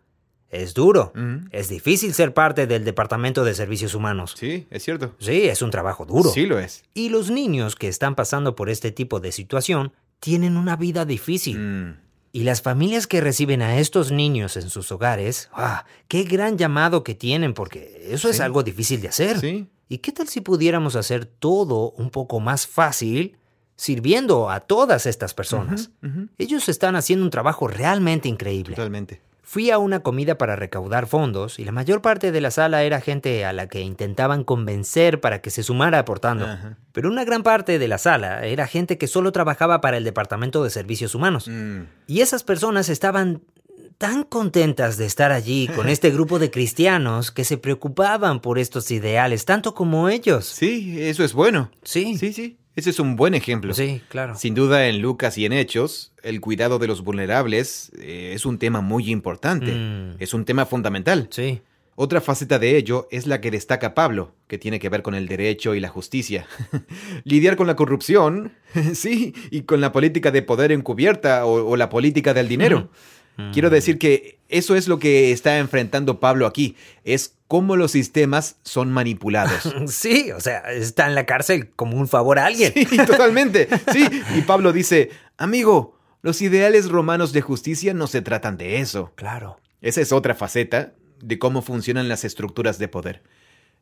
Es 0.51 0.75
duro. 0.75 1.13
mm. 1.15 1.49
Es 1.53 1.69
difícil 1.69 2.15
ser 2.15 2.33
parte 2.35 2.67
del 2.67 2.85
Departamento 2.85 3.45
de 3.45 3.55
Servicios 3.55 3.95
Humanos. 3.95 4.35
Sí, 4.39 4.67
es 4.71 4.83
cierto. 4.85 5.15
Sí, 5.19 5.49
es 5.49 5.61
un 5.63 5.71
trabajo 5.71 6.05
duro. 6.05 6.31
Sí 6.31 6.47
lo 6.47 6.59
es. 6.59 6.85
Y 6.95 7.09
los 7.09 7.31
niños 7.31 7.75
que 7.77 7.89
están 7.89 8.15
pasando 8.15 8.55
por 8.57 8.71
este 8.71 8.91
tipo 8.93 9.21
de 9.21 9.33
situación 9.33 9.93
tienen 10.21 10.57
una 10.57 10.77
vida 10.77 11.05
difícil. 11.05 11.59
Mm, 11.59 11.97
Y 12.33 12.43
las 12.45 12.61
familias 12.61 13.07
que 13.07 13.21
reciben 13.23 13.63
a 13.63 13.79
estos 13.79 14.13
niños 14.13 14.57
en 14.59 14.69
sus 14.69 14.93
hogares, 14.93 15.49
¡ah! 15.55 15.87
¡Qué 16.07 16.25
gran 16.25 16.59
llamado 16.59 17.03
que 17.03 17.15
tienen! 17.15 17.55
Porque 17.55 18.09
eso 18.11 18.29
es 18.29 18.41
algo 18.41 18.63
difícil 18.63 19.01
de 19.01 19.09
hacer. 19.09 19.41
Sí. 19.41 19.69
¿Y 19.89 19.99
qué 19.99 20.13
tal 20.13 20.29
si 20.29 20.41
pudiéramos 20.43 20.97
hacer 20.97 21.25
todo 21.25 21.93
un 21.93 22.11
poco 22.11 22.41
más 22.41 22.67
fácil 22.67 23.39
sirviendo 23.77 24.51
a 24.51 24.61
todas 24.61 25.07
estas 25.07 25.33
personas? 25.33 25.91
Ellos 26.39 26.69
están 26.69 26.97
haciendo 26.97 27.25
un 27.25 27.31
trabajo 27.31 27.69
realmente 27.69 28.29
increíble. 28.29 28.75
Totalmente. 28.75 29.23
Fui 29.49 29.71
a 29.71 29.79
una 29.79 30.01
comida 30.01 30.39
para 30.39 30.57
recaudar 30.57 31.07
fondos 31.07 31.61
y 31.61 31.65
la 31.65 31.71
mayor 31.71 32.03
parte 32.03 32.33
de 32.33 32.41
la 32.41 32.51
sala 32.51 32.83
era 32.83 33.01
gente 33.01 33.45
a 33.45 33.53
la 33.53 33.69
que 33.69 33.81
intentaban 33.81 34.43
convencer 34.43 35.21
para 35.21 35.41
que 35.41 35.51
se 35.51 35.63
sumara 35.63 36.01
aportando. 36.01 36.47
Ajá. 36.47 36.79
Pero 36.91 37.09
una 37.09 37.25
gran 37.25 37.45
parte 37.45 37.79
de 37.79 37.87
la 37.87 37.99
sala 37.99 38.45
era 38.45 38.67
gente 38.67 38.99
que 38.99 39.07
solo 39.07 39.31
trabajaba 39.31 39.81
para 39.81 39.99
el 39.99 40.05
Departamento 40.05 40.65
de 40.65 40.71
Servicios 40.71 41.15
Humanos. 41.15 41.47
Mm, 41.47 41.83
Y 42.09 42.23
esas 42.23 42.43
personas 42.43 42.89
estaban 42.89 43.41
tan 43.99 44.25
contentas 44.25 44.97
de 44.97 45.07
estar 45.07 45.31
allí 45.31 45.69
con 45.69 45.89
este 45.89 46.11
grupo 46.11 46.41
de 46.41 46.51
cristianos 46.51 47.31
que 47.31 47.45
se 47.45 47.57
preocupaban 47.57 48.41
por 48.41 48.59
estos 48.59 48.91
ideales 48.91 49.45
tanto 49.45 49.75
como 49.75 50.09
ellos. 50.09 50.45
Sí, 50.47 51.01
eso 51.01 51.23
es 51.23 51.33
bueno. 51.35 51.71
Sí, 51.85 52.19
Sí, 52.19 52.33
sí. 52.33 52.59
Ese 52.77 52.91
es 52.91 53.01
un 53.01 53.17
buen 53.17 53.35
ejemplo. 53.35 53.73
sí, 53.75 54.03
claro. 54.09 54.37
Sin 54.37 54.55
duda, 54.55 54.87
en 54.87 55.01
Lucas 55.01 55.39
y 55.39 55.47
en 55.47 55.55
Hechos, 55.55 56.13
el 56.23 56.43
cuidado 56.43 56.79
de 56.79 56.87
los 56.87 57.03
vulnerables 57.03 57.91
eh, 57.99 58.33
es 58.35 58.45
un 58.45 58.59
tema 58.59 58.83
muy 58.83 59.11
importante. 59.11 59.73
Mm. 59.73 60.17
Es 60.19 60.35
un 60.35 60.45
tema 60.45 60.67
fundamental. 60.67 61.29
Sí, 61.31 61.63
Otra 61.95 62.21
faceta 62.21 62.59
de 62.59 62.77
ello 62.77 63.09
es 63.11 63.27
la 63.27 63.41
que 63.41 63.51
destaca 63.51 63.95
Pablo, 63.95 64.35
que 64.47 64.59
tiene 64.59 64.79
que 64.79 64.91
ver 64.91 65.03
con 65.03 65.15
el 65.15 65.27
derecho 65.27 65.75
y 65.75 65.81
la 65.81 65.89
justicia. 65.89 66.47
Lidiar 67.25 67.57
con 67.57 67.67
la 67.67 67.77
corrupción, 67.77 68.53
sí, 68.95 69.35
y 69.51 69.63
con 69.63 69.81
la 69.81 69.91
política 69.93 70.31
de 70.31 70.43
poder 70.43 70.71
encubierta 70.71 71.47
o, 71.47 71.67
o 71.67 71.77
la 71.77 71.89
política 71.89 72.35
del 72.35 72.47
dinero. 72.47 72.81
Mm. 72.81 72.89
Quiero 73.53 73.69
decir 73.69 73.99
que 73.99 74.39
eso 74.49 74.77
es 74.77 74.89
lo 74.89 74.99
que 74.99 75.33
está 75.33 75.59
enfrentando 75.59 76.21
Pablo 76.21 76.47
aquí, 76.47 76.77
es 77.05 77.35
cómo 77.49 77.77
los 77.77 77.93
sistemas 77.93 78.57
son 78.63 78.91
manipulados. 78.91 79.73
Sí, 79.87 80.31
o 80.33 80.41
sea, 80.41 80.61
está 80.73 81.07
en 81.07 81.15
la 81.15 81.27
cárcel 81.27 81.71
como 81.77 81.97
un 81.97 82.09
favor 82.09 82.39
a 82.39 82.47
alguien. 82.47 82.73
Sí, 82.75 82.97
totalmente. 83.07 83.69
Sí, 83.93 84.07
y 84.35 84.43
Pablo 84.43 84.73
dice, 84.73 85.11
amigo, 85.37 85.99
los 86.23 86.41
ideales 86.43 86.89
romanos 86.89 87.33
de 87.33 87.41
justicia 87.41 87.95
no 87.95 88.07
se 88.07 88.23
tratan 88.23 88.57
de 88.57 88.81
eso. 88.81 89.13
Claro. 89.15 89.61
Esa 89.81 90.01
es 90.01 90.13
otra 90.13 90.35
faceta 90.35 90.95
de 91.21 91.39
cómo 91.39 91.63
funcionan 91.63 92.09
las 92.09 92.25
estructuras 92.25 92.79
de 92.79 92.89
poder. 92.89 93.23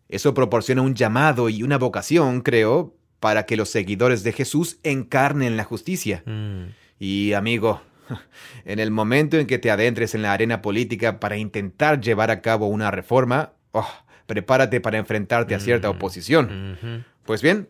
Eso 0.08 0.34
proporciona 0.34 0.82
un 0.82 0.94
llamado 0.94 1.48
y 1.48 1.62
una 1.62 1.78
vocación, 1.78 2.42
creo, 2.42 2.94
para 3.20 3.46
que 3.46 3.56
los 3.56 3.70
seguidores 3.70 4.22
de 4.22 4.32
Jesús 4.32 4.78
encarnen 4.82 5.56
la 5.56 5.64
justicia. 5.64 6.22
Mm. 6.26 6.64
Y 6.98 7.32
amigo, 7.32 7.80
en 8.64 8.78
el 8.78 8.90
momento 8.90 9.38
en 9.38 9.46
que 9.46 9.58
te 9.58 9.70
adentres 9.70 10.14
en 10.14 10.22
la 10.22 10.32
arena 10.32 10.62
política 10.62 11.20
para 11.20 11.36
intentar 11.36 12.00
llevar 12.00 12.30
a 12.30 12.40
cabo 12.42 12.66
una 12.68 12.90
reforma, 12.90 13.52
oh, 13.72 13.88
prepárate 14.26 14.80
para 14.80 14.98
enfrentarte 14.98 15.54
a 15.54 15.60
cierta 15.60 15.88
Mm. 15.88 15.90
oposición. 15.96 17.06
Pues 17.24 17.42
bien, 17.42 17.68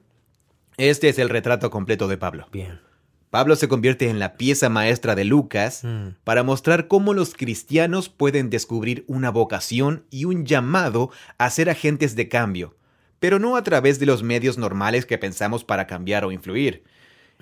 este 0.77 1.09
es 1.09 1.19
el 1.19 1.29
retrato 1.29 1.71
completo 1.71 2.09
de 2.09 2.17
Pablo. 2.19 2.49
Bien. 2.53 2.81
Pablo 3.31 3.57
se 3.57 3.67
convierte 3.67 4.09
en 4.09 4.21
la 4.21 4.37
pieza 4.37 4.69
maestra 4.69 5.17
de 5.17 5.25
Lucas 5.25 5.83
Mm. 5.83 6.09
para 6.23 6.43
mostrar 6.45 6.87
cómo 6.87 7.15
los 7.15 7.35
cristianos 7.35 8.09
pueden 8.09 8.49
descubrir 8.51 9.05
una 9.09 9.31
vocación 9.31 10.05
y 10.11 10.25
un 10.25 10.47
llamado 10.47 11.11
a 11.39 11.51
ser 11.51 11.69
agentes 11.69 12.15
de 12.15 12.29
cambio, 12.29 12.77
pero 13.19 13.39
no 13.41 13.57
a 13.57 13.63
través 13.65 13.99
de 13.99 14.07
los 14.07 14.23
medios 14.23 14.57
normales 14.59 15.05
que 15.07 15.19
pensamos 15.19 15.65
para 15.65 15.87
cambiar 15.89 16.25
o 16.25 16.31
influir. 16.31 16.85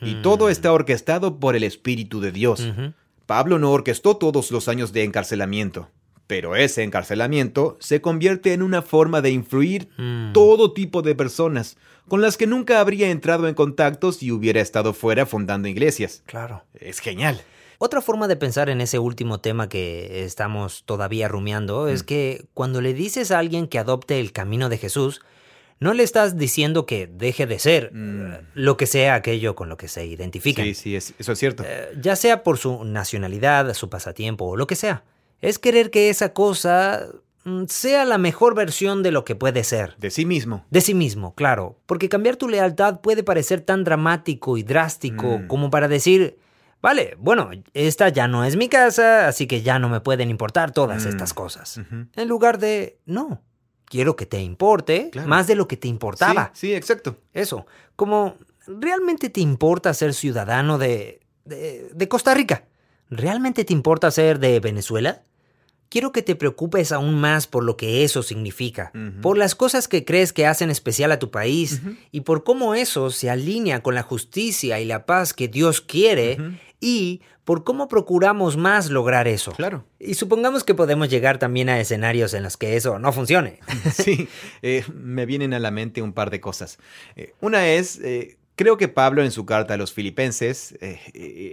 Y 0.03 0.16
todo 0.22 0.48
está 0.48 0.72
orquestado 0.72 1.38
por 1.38 1.57
el 1.57 1.62
Espíritu 1.64 2.20
de 2.20 2.32
Dios. 2.32 2.66
Pablo 3.26 3.59
no 3.59 3.70
orquestó 3.70 4.16
todos 4.16 4.50
los 4.50 4.68
años 4.68 4.92
de 4.92 5.05
encarcelamiento, 5.05 5.88
pero 6.26 6.57
ese 6.57 6.82
encarcelamiento 6.82 7.76
se 7.80 8.00
convierte 8.00 8.53
en 8.53 8.62
una 8.62 8.82
forma 8.82 9.20
de 9.22 9.30
influir 9.30 9.88
Mm. 9.96 10.32
todo 10.32 10.72
tipo 10.72 11.03
de 11.03 11.14
personas 11.14 11.76
con 12.09 12.20
las 12.20 12.36
que 12.36 12.46
nunca 12.48 12.80
habría 12.80 13.11
entrado 13.11 13.46
en 13.48 13.55
contacto 13.55 14.11
si 14.12 14.32
hubiera 14.32 14.61
estado 14.61 14.92
fuera 14.92 15.24
fundando 15.24 15.68
iglesias. 15.68 16.22
Claro. 16.26 16.64
Es 16.74 16.98
genial. 16.98 17.40
Otra 17.78 18.00
forma 18.00 18.28
de 18.28 18.36
pensar 18.36 18.68
en 18.70 18.80
ese 18.80 18.98
último 18.98 19.38
tema 19.40 19.68
que 19.68 20.24
estamos 20.24 20.82
todavía 20.84 21.28
rumiando 21.28 21.88
es 21.88 22.03
que 22.03 22.44
cuando 22.55 22.80
le 22.80 22.92
dices 22.94 23.30
a 23.30 23.38
alguien 23.38 23.66
que 23.66 23.78
adopte 23.78 24.20
el 24.20 24.32
camino 24.32 24.68
de 24.68 24.78
Jesús, 24.78 25.20
no 25.83 25.93
le 25.95 26.03
estás 26.03 26.37
diciendo 26.39 26.87
que 26.87 27.07
deje 27.07 27.47
de 27.47 27.59
ser 27.59 27.93
Mm. 27.93 28.33
lo 28.55 28.76
que 28.76 28.87
sea 28.87 29.14
aquello 29.14 29.55
con 29.55 29.68
lo 29.68 29.76
que 29.76 29.89
se 29.89 30.07
identifican. 30.07 30.64
Sí, 30.64 30.74
sí, 30.74 30.97
es- 30.97 31.14
eso 31.18 31.33
es 31.33 31.39
cierto. 31.39 31.64
Eh, 31.66 31.91
ya 32.01 32.16
sea 32.16 32.43
por 32.43 32.57
su 32.59 32.85
nacionalidad, 32.85 33.74
su 33.74 33.91
pasatiempo 33.91 34.47
o 34.47 34.57
lo 34.57 34.66
que 34.66 34.76
sea. 34.76 35.05
Es 35.41 35.59
querer 35.59 35.91
que 35.91 36.09
esa 36.09 36.33
cosa 36.33 37.07
mm, 37.45 37.64
sea 37.66 38.05
la 38.05 38.18
mejor 38.18 38.55
versión 38.55 39.03
de 39.03 39.11
lo 39.11 39.24
que 39.24 39.35
puede 39.35 39.64
ser. 39.64 39.97
De 39.99 40.11
sí 40.11 40.24
mismo. 40.24 40.64
De 40.70 40.80
sí 40.80 40.95
mismo, 40.95 41.35
claro. 41.35 41.76
Porque 41.87 42.09
cambiar 42.09 42.37
tu 42.37 42.49
lealtad 42.49 43.01
puede 43.01 43.24
parecer 43.24 43.61
tan 43.62 43.83
dramático 43.83 44.57
y 44.57 44.62
drástico 44.62 45.39
Mm. 45.41 45.47
como 45.49 45.68
para 45.68 45.89
decir, 45.89 46.39
vale, 46.80 47.16
bueno, 47.18 47.51
esta 47.74 48.11
ya 48.11 48.28
no 48.28 48.45
es 48.45 48.55
mi 48.55 48.68
casa, 48.68 49.26
así 49.26 49.49
que 49.49 49.62
ya 49.62 49.80
no 49.80 49.89
me 49.89 49.99
pueden 50.01 50.30
importar 50.30 50.70
todas 50.70 51.05
Mm. 51.05 51.09
estas 51.09 51.35
cosas. 51.35 51.80
En 52.14 52.28
lugar 52.28 52.59
de, 52.61 52.99
no, 53.07 53.43
quiero 53.93 54.16
que 54.16 54.24
te 54.24 54.40
importe 54.40 55.11
Claro. 55.12 55.28
más 55.28 55.47
de 55.47 55.55
lo 55.55 55.68
que 55.68 55.76
te 55.76 55.86
importaba. 55.86 56.51
Sí, 56.55 56.68
sí, 56.68 56.74
exacto. 56.74 57.18
Eso, 57.34 57.66
como, 57.95 58.36
¿realmente 58.66 59.28
te 59.28 59.43
importa 59.43 59.93
ser 59.93 60.14
ciudadano 60.14 60.78
de, 60.78 61.20
de, 61.45 61.90
de 61.95 62.09
Costa 62.09 62.32
Rica? 62.32 62.64
¿Realmente 63.11 63.66
te 63.66 63.74
importa 63.74 64.11
ser 64.11 64.38
de 64.38 64.59
Venezuela? 64.61 65.22
Quiero 65.90 66.11
que 66.11 66.22
te 66.22 66.36
preocupes 66.36 66.90
aún 66.90 67.16
más 67.20 67.47
por 67.47 67.64
lo 67.64 67.76
que 67.76 68.03
eso 68.03 68.22
significa, 68.22 68.93
por 69.20 69.36
las 69.36 69.55
cosas 69.55 69.88
que 69.88 70.07
crees 70.07 70.32
que 70.32 70.47
hacen 70.47 70.70
especial 70.70 71.12
a 71.12 71.18
tu 71.18 71.30
país 71.30 71.82
y 72.11 72.22
por 72.22 72.45
cómo 72.45 72.74
eso 72.74 73.11
se 73.11 73.28
alinea 73.28 73.82
con 73.82 73.95
la 73.95 74.03
justicia 74.03 74.80
y 74.80 74.86
la 74.86 75.05
paz 75.05 75.34
que 75.34 75.49
Dios 75.49 75.82
quiere. 75.82 76.38
Y 76.83 77.22
por 77.45 77.62
cómo 77.62 77.89
procuramos 77.89 78.57
más 78.57 78.91
lograr 78.91 79.28
eso. 79.28 79.53
Claro. 79.53 79.85
Y 80.01 80.14
supongamos 80.14 80.64
que 80.64 80.74
podemos 80.74 81.09
llegar 81.09 81.39
también 81.39 81.68
a 81.68 81.80
escenarios 81.80 82.35
en 82.35 82.43
los 82.43 82.57
que 82.57 82.76
eso 82.76 82.99
no 82.99 83.12
funcione. 83.12 83.61
Sí, 83.93 84.28
eh, 84.62 84.85
me 84.93 85.26
vienen 85.26 85.55
a 85.55 85.61
la 85.61 85.70
mente 85.70 86.03
un 86.03 86.12
par 86.12 86.30
de 86.30 86.41
cosas. 86.41 86.78
Eh, 87.14 87.35
una 87.41 87.68
es, 87.68 88.01
eh, 88.01 88.37
creo 88.57 88.76
que 88.76 88.89
Pablo 88.89 89.22
en 89.22 89.30
su 89.30 89.47
carta 89.47 89.74
a 89.74 89.76
los 89.76 89.93
filipenses, 89.93 90.76
eh, 90.80 90.99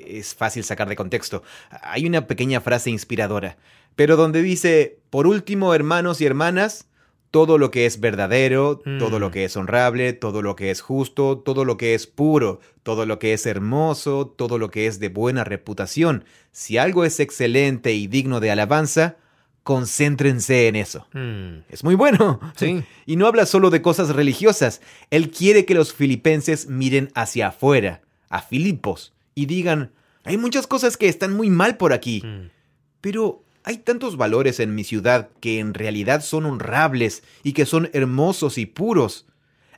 es 0.07 0.34
fácil 0.34 0.63
sacar 0.63 0.89
de 0.89 0.95
contexto, 0.95 1.43
hay 1.69 2.07
una 2.07 2.25
pequeña 2.25 2.59
frase 2.59 2.89
inspiradora, 2.89 3.57
pero 3.95 4.15
donde 4.15 4.41
dice, 4.41 4.97
por 5.11 5.27
último, 5.27 5.75
hermanos 5.75 6.21
y 6.21 6.25
hermanas, 6.25 6.88
todo 7.32 7.57
lo 7.59 7.69
que 7.69 7.86
es 7.86 7.99
verdadero, 7.99 8.77
todo 8.99 9.17
Mm. 9.17 9.21
lo 9.21 9.32
que 9.32 9.45
es 9.45 9.55
honrable, 9.55 10.13
todo 10.13 10.41
lo 10.41 10.55
que 10.55 10.71
es 10.71 10.82
justo, 10.82 11.38
todo 11.38 11.63
lo 11.65 11.77
que 11.77 11.93
es 11.93 12.07
puro, 12.07 12.59
todo 12.84 13.05
lo 13.05 13.19
que 13.19 13.34
es 13.34 13.45
hermoso, 13.45 14.27
todo 14.36 14.57
lo 14.57 14.71
que 14.71 14.88
es 14.88 14.99
de 14.99 15.09
buena 15.09 15.43
reputación, 15.43 16.23
si 16.51 16.77
algo 16.80 17.05
es 17.05 17.19
excelente 17.19 17.93
y 17.93 18.07
digno 18.07 18.39
de 18.39 18.49
alabanza, 18.51 19.17
concéntrense 19.63 20.67
en 20.67 20.75
eso. 20.75 21.05
Mm, 21.13 21.59
Es 21.69 21.84
muy 21.84 21.95
bueno. 21.95 22.39
Sí. 22.55 22.84
Y 23.05 23.15
no 23.15 23.27
habla 23.27 23.45
solo 23.45 23.69
de 23.69 23.82
cosas 23.82 24.09
religiosas. 24.15 24.82
Él 25.11 25.30
quiere 25.30 25.65
que 25.65 25.73
los 25.75 25.93
filipenses 25.93 26.67
miren 26.67 27.11
hacia 27.15 27.47
afuera, 27.49 28.01
a 28.30 28.41
Filipos, 28.41 29.13
y 29.36 29.45
digan, 29.45 29.91
hay 30.23 30.38
muchas 30.38 30.65
cosas 30.67 30.97
que 30.97 31.07
están 31.07 31.34
muy 31.36 31.49
mal 31.49 31.77
por 31.77 31.93
aquí, 31.93 32.21
mm. 32.25 32.49
pero 33.01 33.43
hay 33.64 33.78
tantos 33.78 34.18
valores 34.18 34.60
en 34.60 34.74
mi 34.76 34.84
ciudad 34.84 35.30
que 35.41 35.60
en 35.60 35.74
realidad 35.74 36.22
son 36.24 36.45
honrables 36.45 37.24
y 37.43 37.53
que 37.53 37.66
son 37.66 37.89
hermosos 37.93 38.57
y 38.57 38.66
puros. 38.66 39.26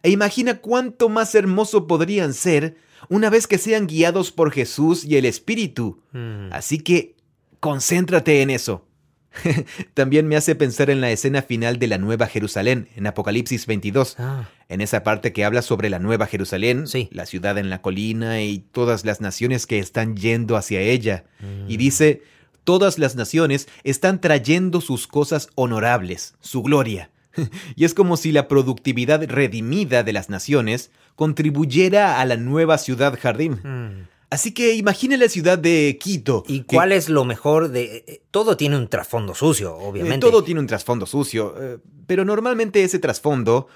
E 0.03 0.09
imagina 0.09 0.59
cuánto 0.59 1.09
más 1.09 1.35
hermoso 1.35 1.87
podrían 1.87 2.33
ser 2.33 2.75
una 3.09 3.29
vez 3.29 3.47
que 3.47 3.57
sean 3.57 3.87
guiados 3.87 4.31
por 4.31 4.51
Jesús 4.51 5.03
y 5.05 5.17
el 5.17 5.25
Espíritu. 5.25 6.01
Mm. 6.11 6.51
Así 6.53 6.79
que 6.79 7.15
concéntrate 7.59 8.41
en 8.41 8.49
eso. 8.49 8.87
También 9.93 10.27
me 10.27 10.35
hace 10.35 10.55
pensar 10.55 10.89
en 10.89 10.99
la 11.01 11.09
escena 11.11 11.41
final 11.41 11.79
de 11.79 11.87
la 11.87 11.97
Nueva 11.97 12.27
Jerusalén, 12.27 12.89
en 12.95 13.07
Apocalipsis 13.07 13.65
22, 13.65 14.15
Ah, 14.19 14.49
en 14.67 14.81
esa 14.81 15.03
parte 15.03 15.31
que 15.33 15.45
habla 15.45 15.61
sobre 15.61 15.89
la 15.89 15.99
Nueva 15.99 16.27
Jerusalén, 16.27 16.87
Sí. 16.87 17.07
la 17.11 17.25
ciudad 17.25 17.57
en 17.57 17.69
la 17.69 17.81
colina 17.81 18.41
y 18.41 18.59
todas 18.59 19.05
las 19.05 19.21
naciones 19.21 19.67
que 19.67 19.79
están 19.79 20.17
yendo 20.17 20.57
hacia 20.57 20.81
ella. 20.81 21.23
Y 21.67 21.75
Mm. 21.75 21.77
dice, 21.77 22.23
todas 22.63 22.97
las 22.99 23.15
naciones 23.15 23.67
están 23.83 24.21
trayendo 24.21 24.81
sus 24.81 25.07
cosas 25.07 25.49
honorables, 25.55 26.35
su 26.41 26.61
gloria. 26.63 27.09
Y 27.75 27.85
es 27.85 27.93
como 27.93 28.17
si 28.17 28.31
la 28.31 28.47
productividad 28.47 29.23
redimida 29.27 30.03
de 30.03 30.13
las 30.13 30.29
naciones 30.29 30.91
contribuyera 31.15 32.19
a 32.19 32.25
la 32.25 32.35
nueva 32.37 32.77
ciudad 32.77 33.17
jardín. 33.19 33.53
mm. 33.63 34.07
Así 34.29 34.53
que 34.53 34.75
imagine 34.75 35.17
la 35.17 35.27
ciudad 35.27 35.57
de 35.59 35.97
Quito. 36.01 36.45
¿Y 36.47 36.61
que- 36.61 36.75
cuál 36.77 36.93
es 36.93 37.09
lo 37.09 37.25
mejor 37.25 37.67
de...? 37.69 38.05
eh, 38.07 38.21
Todo 38.31 38.55
tiene 38.55 38.77
un 38.77 38.87
trasfondo 38.87 39.35
sucio, 39.35 39.71
Eh, 39.77 39.83
obviamente. 39.83 40.25
todo 40.25 40.41
tiene 40.43 40.61
un 40.61 40.67
trasfondo 40.67 41.05
sucio, 41.05 41.53
eh, 41.59 41.79
pero 42.07 42.23
normalmente 42.23 42.81
ese 42.83 42.97
trasfondo 42.99 43.67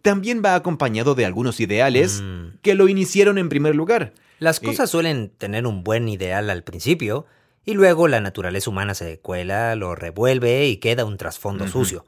también 0.00 0.40
va 0.42 0.54
acompañado 0.54 1.14
de 1.14 1.26
algunos 1.26 1.60
ideales 1.60 2.22
Mm. 2.22 2.58
que 2.62 2.74
lo 2.74 2.88
iniciaron 2.88 3.36
en 3.36 3.50
primer 3.50 3.74
lugar. 3.74 4.14
Las 4.38 4.62
Eh, 4.62 4.66
cosas 4.66 4.88
suelen 4.88 5.30
tener 5.36 5.66
un 5.66 5.84
buen 5.84 6.08
ideal 6.08 6.48
al 6.48 6.62
principio 6.62 7.26
y 7.64 7.74
luego 7.74 8.08
la 8.08 8.20
naturaleza 8.20 8.70
humana 8.70 8.94
se 8.94 9.18
cuela, 9.18 9.74
lo 9.74 9.94
revuelve 9.94 10.66
y 10.66 10.78
queda 10.78 11.04
un 11.04 11.16
trasfondo 11.18 11.68
sucio. 11.68 12.06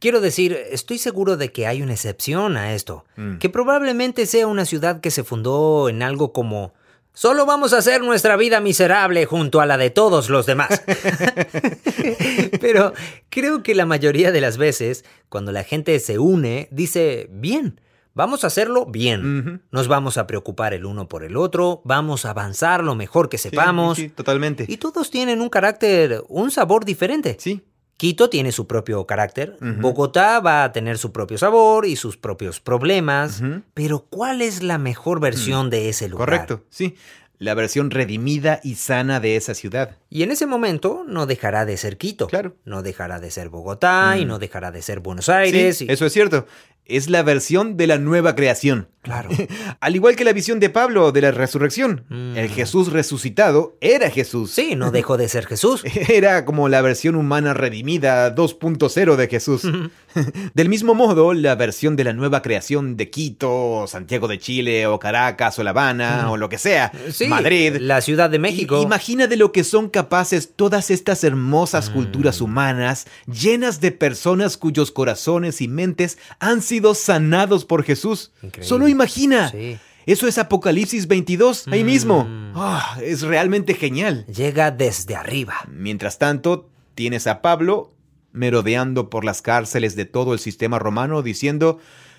Quiero 0.00 0.20
decir, 0.20 0.58
estoy 0.70 0.98
seguro 0.98 1.36
de 1.36 1.50
que 1.50 1.66
hay 1.66 1.82
una 1.82 1.94
excepción 1.94 2.56
a 2.56 2.74
esto, 2.74 3.04
Mm. 3.16 3.38
que 3.38 3.48
probablemente 3.48 4.26
sea 4.26 4.46
una 4.46 4.64
ciudad 4.64 5.00
que 5.00 5.10
se 5.10 5.24
fundó 5.24 5.88
en 5.88 6.02
algo 6.02 6.32
como 6.32 6.74
Solo 7.14 7.46
vamos 7.46 7.72
a 7.72 7.78
hacer 7.78 8.02
nuestra 8.02 8.36
vida 8.36 8.60
miserable 8.60 9.26
junto 9.26 9.60
a 9.60 9.66
la 9.66 9.76
de 9.76 9.90
todos 9.90 10.30
los 10.30 10.46
demás. 10.46 10.80
Pero 12.60 12.92
creo 13.28 13.64
que 13.64 13.74
la 13.74 13.86
mayoría 13.86 14.30
de 14.30 14.40
las 14.40 14.56
veces, 14.56 15.04
cuando 15.28 15.50
la 15.50 15.64
gente 15.64 15.98
se 15.98 16.18
une, 16.20 16.68
dice, 16.70 17.26
bien, 17.32 17.80
vamos 18.18 18.44
a 18.44 18.48
hacerlo 18.48 18.84
bien. 18.84 19.62
Nos 19.70 19.88
vamos 19.88 20.18
a 20.18 20.26
preocupar 20.26 20.74
el 20.74 20.84
uno 20.84 21.08
por 21.08 21.24
el 21.24 21.36
otro, 21.36 21.80
vamos 21.84 22.26
a 22.26 22.30
avanzar 22.30 22.84
lo 22.84 22.94
mejor 22.94 23.28
que 23.30 23.38
sepamos. 23.38 23.96
Sí, 23.96 24.02
sí, 24.02 24.08
totalmente. 24.10 24.66
Y 24.68 24.76
todos 24.76 25.10
tienen 25.10 25.40
un 25.40 25.48
carácter, 25.48 26.22
un 26.28 26.50
sabor 26.50 26.84
diferente. 26.84 27.36
Sí, 27.40 27.62
Quito 27.96 28.28
tiene 28.30 28.52
su 28.52 28.66
propio 28.68 29.04
carácter. 29.06 29.56
Bogotá 29.60 30.38
va 30.38 30.62
a 30.64 30.70
tener 30.72 30.98
su 30.98 31.10
propio 31.10 31.36
sabor 31.38 31.84
y 31.84 31.96
sus 31.96 32.16
propios 32.16 32.60
problemas, 32.60 33.42
pero 33.74 34.06
¿cuál 34.08 34.40
es 34.42 34.62
la 34.62 34.78
mejor 34.78 35.18
versión 35.20 35.68
de 35.70 35.88
ese 35.88 36.08
lugar? 36.08 36.26
correcto, 36.28 36.64
sí. 36.70 36.94
La 37.40 37.54
versión 37.54 37.90
redimida 37.92 38.58
y 38.64 38.74
sana 38.74 39.20
de 39.20 39.36
esa 39.36 39.54
ciudad. 39.54 39.96
Y 40.10 40.24
en 40.24 40.32
ese 40.32 40.44
momento 40.46 41.04
no 41.06 41.24
dejará 41.26 41.64
de 41.66 41.76
ser 41.76 41.96
Quito, 41.96 42.26
Claro. 42.26 42.56
no 42.64 42.82
dejará 42.82 43.20
de 43.20 43.30
ser 43.30 43.48
Bogotá 43.48 44.16
y 44.18 44.24
Mm. 44.24 44.28
no 44.28 44.38
dejará 44.40 44.72
de 44.72 44.82
ser 44.82 44.98
Buenos 45.00 45.28
Aires. 45.28 45.78
Sí, 45.78 45.86
y- 45.88 45.92
eso 45.92 46.04
es 46.06 46.12
cierto. 46.12 46.46
Es 46.88 47.10
la 47.10 47.22
versión 47.22 47.76
de 47.76 47.86
la 47.86 47.98
nueva 47.98 48.34
creación. 48.34 48.88
Claro. 49.08 49.30
Al 49.80 49.94
igual 49.96 50.16
que 50.16 50.24
la 50.24 50.32
visión 50.34 50.60
de 50.60 50.68
Pablo 50.68 51.12
de 51.12 51.22
la 51.22 51.30
resurrección. 51.30 52.04
Mm. 52.10 52.36
El 52.36 52.48
Jesús 52.50 52.92
resucitado 52.92 53.76
era 53.80 54.10
Jesús. 54.10 54.50
Sí, 54.50 54.76
no 54.76 54.90
dejó 54.90 55.16
de 55.16 55.28
ser 55.28 55.46
Jesús. 55.46 55.82
Era 56.08 56.44
como 56.44 56.68
la 56.68 56.82
versión 56.82 57.14
humana 57.16 57.54
redimida 57.54 58.34
2.0 58.34 59.16
de 59.16 59.28
Jesús. 59.28 59.62
Del 60.54 60.68
mismo 60.68 60.94
modo, 60.94 61.32
la 61.32 61.54
versión 61.54 61.96
de 61.96 62.04
la 62.04 62.12
nueva 62.12 62.42
creación 62.42 62.96
de 62.96 63.08
Quito, 63.10 63.50
o 63.80 63.86
Santiago 63.86 64.28
de 64.28 64.38
Chile, 64.38 64.86
o 64.86 64.98
Caracas, 64.98 65.58
o 65.58 65.62
La 65.62 65.70
Habana, 65.70 66.30
o 66.30 66.36
lo 66.36 66.48
que 66.48 66.58
sea, 66.58 66.92
Sí, 67.10 67.28
Madrid. 67.28 67.76
la 67.80 68.00
Ciudad 68.00 68.28
de 68.28 68.38
México. 68.38 68.82
Imagina 68.82 69.26
de 69.26 69.36
lo 69.36 69.52
que 69.52 69.64
son 69.64 69.88
capaces 69.88 70.52
todas 70.54 70.90
estas 70.90 71.22
Mm. 71.22 71.26
hermosas 71.26 71.90
culturas 71.90 72.40
humanas, 72.40 73.06
llenas 73.26 73.80
de 73.80 73.92
personas 73.92 74.56
cuyos 74.56 74.90
corazones 74.90 75.60
y 75.60 75.68
mentes 75.68 76.18
han 76.40 76.62
sido 76.62 76.94
sanados 76.94 77.64
por 77.64 77.84
Jesús. 77.84 78.32
Increíble. 78.42 78.68
Solo 78.68 78.88
imagina. 78.98 79.50
Sí. 79.50 79.78
Eso 80.06 80.26
es 80.26 80.38
Apocalipsis 80.38 81.06
22, 81.06 81.68
ahí 81.68 81.84
mismo. 81.84 82.24
Mm. 82.24 82.52
Ah, 82.56 82.98
es 83.02 83.22
realmente 83.22 83.74
genial. 83.74 84.24
Llega 84.26 84.70
desde 84.70 85.14
arriba. 85.16 85.54
Mientras 85.70 86.18
tanto, 86.18 86.70
tienes 86.94 87.26
a 87.26 87.42
Pablo 87.42 87.92
merodeando 88.32 89.10
por 89.10 89.24
las 89.24 89.42
cárceles 89.42 89.96
de 89.96 90.04
todo 90.06 90.32
el 90.32 90.38
sistema 90.38 90.78
romano 90.78 91.22
diciendo, 91.22 91.78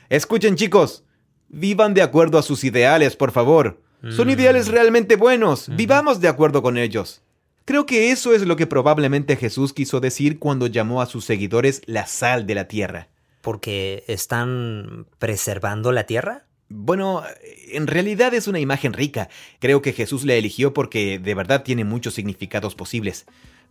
escuchen 0.10 0.56
chicos, 0.56 1.04
vivan 1.50 1.94
de 1.94 2.02
acuerdo 2.02 2.38
a 2.38 2.44
sus 2.44 2.64
ideales, 2.64 3.16
por 3.16 3.32
favor. 3.32 3.82
Son 4.10 4.28
Mm. 4.28 4.32
ideales 4.32 4.68
realmente 4.68 5.16
buenos, 5.16 5.68
vivamos 5.76 6.20
de 6.22 6.28
acuerdo 6.28 6.62
con 6.62 6.78
ellos. 6.78 7.22
Creo 7.66 7.86
que 7.86 8.12
eso 8.12 8.34
es 8.34 8.44
lo 8.44 8.56
que 8.56 8.66
probablemente 8.68 9.36
Jesús 9.36 9.74
quiso 9.74 10.00
decir 10.00 10.40
cuando 10.40 10.68
llamó 10.68 11.02
a 11.02 11.06
sus 11.06 11.26
seguidores 11.26 11.82
la 11.86 12.06
sal 12.08 12.46
de 12.48 12.56
la 12.56 12.68
tierra. 12.68 13.08
¿Porque 13.42 14.04
están 14.08 15.06
preservando 15.20 15.92
la 15.92 16.06
tierra? 16.06 16.46
Bueno, 16.70 17.24
en 17.72 17.88
realidad 17.88 18.34
es 18.34 18.48
una 18.48 18.60
imagen 18.60 18.94
rica. 18.94 19.28
Creo 19.60 19.82
que 19.82 19.92
Jesús 19.94 20.24
la 20.26 20.36
eligió 20.36 20.74
porque 20.74 21.18
de 21.20 21.34
verdad 21.36 21.64
tiene 21.64 21.84
muchos 21.84 22.14
significados 22.14 22.76
posibles. 22.76 23.26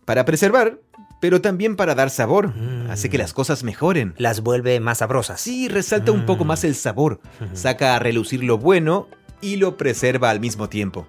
Para 0.05 0.25
preservar, 0.25 0.79
pero 1.21 1.39
también 1.41 1.75
para 1.75 1.95
dar 1.95 2.09
sabor. 2.09 2.55
Mm. 2.55 2.89
Hace 2.91 3.09
que 3.09 3.17
las 3.17 3.33
cosas 3.33 3.63
mejoren. 3.63 4.13
Las 4.17 4.41
vuelve 4.41 4.79
más 4.79 4.97
sabrosas. 4.99 5.39
Sí, 5.39 5.67
resalta 5.69 6.11
un 6.11 6.25
poco 6.25 6.43
Mm. 6.43 6.47
más 6.47 6.63
el 6.63 6.75
sabor. 6.75 7.21
Saca 7.53 7.95
a 7.95 7.99
relucir 7.99 8.43
lo 8.43 8.57
bueno 8.57 9.07
y 9.41 9.55
lo 9.57 9.77
preserva 9.77 10.29
al 10.29 10.39
mismo 10.39 10.67
tiempo. 10.69 11.07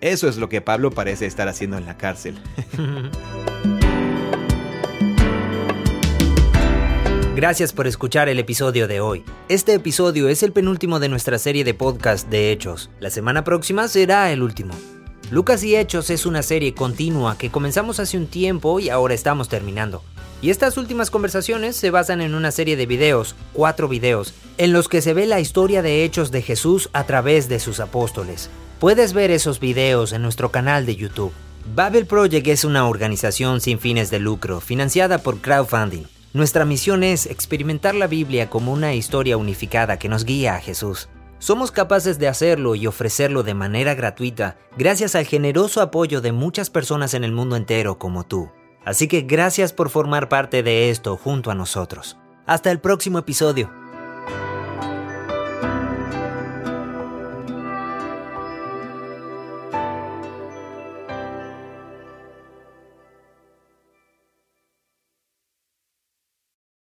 Eso 0.00 0.28
es 0.28 0.36
lo 0.38 0.48
que 0.48 0.60
Pablo 0.60 0.90
parece 0.92 1.26
estar 1.26 1.48
haciendo 1.48 1.76
en 1.76 1.84
la 1.86 1.96
cárcel. 1.98 2.38
Gracias 7.38 7.72
por 7.72 7.86
escuchar 7.86 8.28
el 8.28 8.40
episodio 8.40 8.88
de 8.88 9.00
hoy. 9.00 9.22
Este 9.48 9.72
episodio 9.72 10.28
es 10.28 10.42
el 10.42 10.50
penúltimo 10.50 10.98
de 10.98 11.08
nuestra 11.08 11.38
serie 11.38 11.62
de 11.62 11.72
podcast 11.72 12.28
de 12.28 12.50
Hechos. 12.50 12.90
La 12.98 13.10
semana 13.10 13.44
próxima 13.44 13.86
será 13.86 14.32
el 14.32 14.42
último. 14.42 14.74
Lucas 15.30 15.62
y 15.62 15.76
Hechos 15.76 16.10
es 16.10 16.26
una 16.26 16.42
serie 16.42 16.74
continua 16.74 17.38
que 17.38 17.52
comenzamos 17.52 18.00
hace 18.00 18.16
un 18.16 18.26
tiempo 18.26 18.80
y 18.80 18.88
ahora 18.88 19.14
estamos 19.14 19.48
terminando. 19.48 20.02
Y 20.42 20.50
estas 20.50 20.76
últimas 20.78 21.12
conversaciones 21.12 21.76
se 21.76 21.92
basan 21.92 22.22
en 22.22 22.34
una 22.34 22.50
serie 22.50 22.76
de 22.76 22.86
videos, 22.86 23.36
cuatro 23.52 23.86
videos, 23.86 24.34
en 24.56 24.72
los 24.72 24.88
que 24.88 25.00
se 25.00 25.14
ve 25.14 25.24
la 25.26 25.38
historia 25.38 25.80
de 25.80 26.02
hechos 26.02 26.32
de 26.32 26.42
Jesús 26.42 26.90
a 26.92 27.04
través 27.04 27.48
de 27.48 27.60
sus 27.60 27.78
apóstoles. 27.78 28.50
Puedes 28.80 29.12
ver 29.12 29.30
esos 29.30 29.60
videos 29.60 30.12
en 30.12 30.22
nuestro 30.22 30.50
canal 30.50 30.86
de 30.86 30.96
YouTube. 30.96 31.32
Babel 31.72 32.06
Project 32.06 32.48
es 32.48 32.64
una 32.64 32.88
organización 32.88 33.60
sin 33.60 33.78
fines 33.78 34.10
de 34.10 34.18
lucro, 34.18 34.60
financiada 34.60 35.18
por 35.18 35.40
crowdfunding. 35.40 36.17
Nuestra 36.38 36.64
misión 36.64 37.02
es 37.02 37.26
experimentar 37.26 37.96
la 37.96 38.06
Biblia 38.06 38.48
como 38.48 38.72
una 38.72 38.94
historia 38.94 39.36
unificada 39.36 39.98
que 39.98 40.08
nos 40.08 40.24
guía 40.24 40.54
a 40.54 40.60
Jesús. 40.60 41.08
Somos 41.40 41.72
capaces 41.72 42.20
de 42.20 42.28
hacerlo 42.28 42.76
y 42.76 42.86
ofrecerlo 42.86 43.42
de 43.42 43.54
manera 43.54 43.96
gratuita 43.96 44.56
gracias 44.76 45.16
al 45.16 45.26
generoso 45.26 45.80
apoyo 45.82 46.20
de 46.20 46.30
muchas 46.30 46.70
personas 46.70 47.14
en 47.14 47.24
el 47.24 47.32
mundo 47.32 47.56
entero 47.56 47.98
como 47.98 48.24
tú. 48.24 48.52
Así 48.84 49.08
que 49.08 49.22
gracias 49.22 49.72
por 49.72 49.90
formar 49.90 50.28
parte 50.28 50.62
de 50.62 50.90
esto 50.90 51.16
junto 51.16 51.50
a 51.50 51.56
nosotros. 51.56 52.18
Hasta 52.46 52.70
el 52.70 52.78
próximo 52.78 53.18
episodio. 53.18 53.72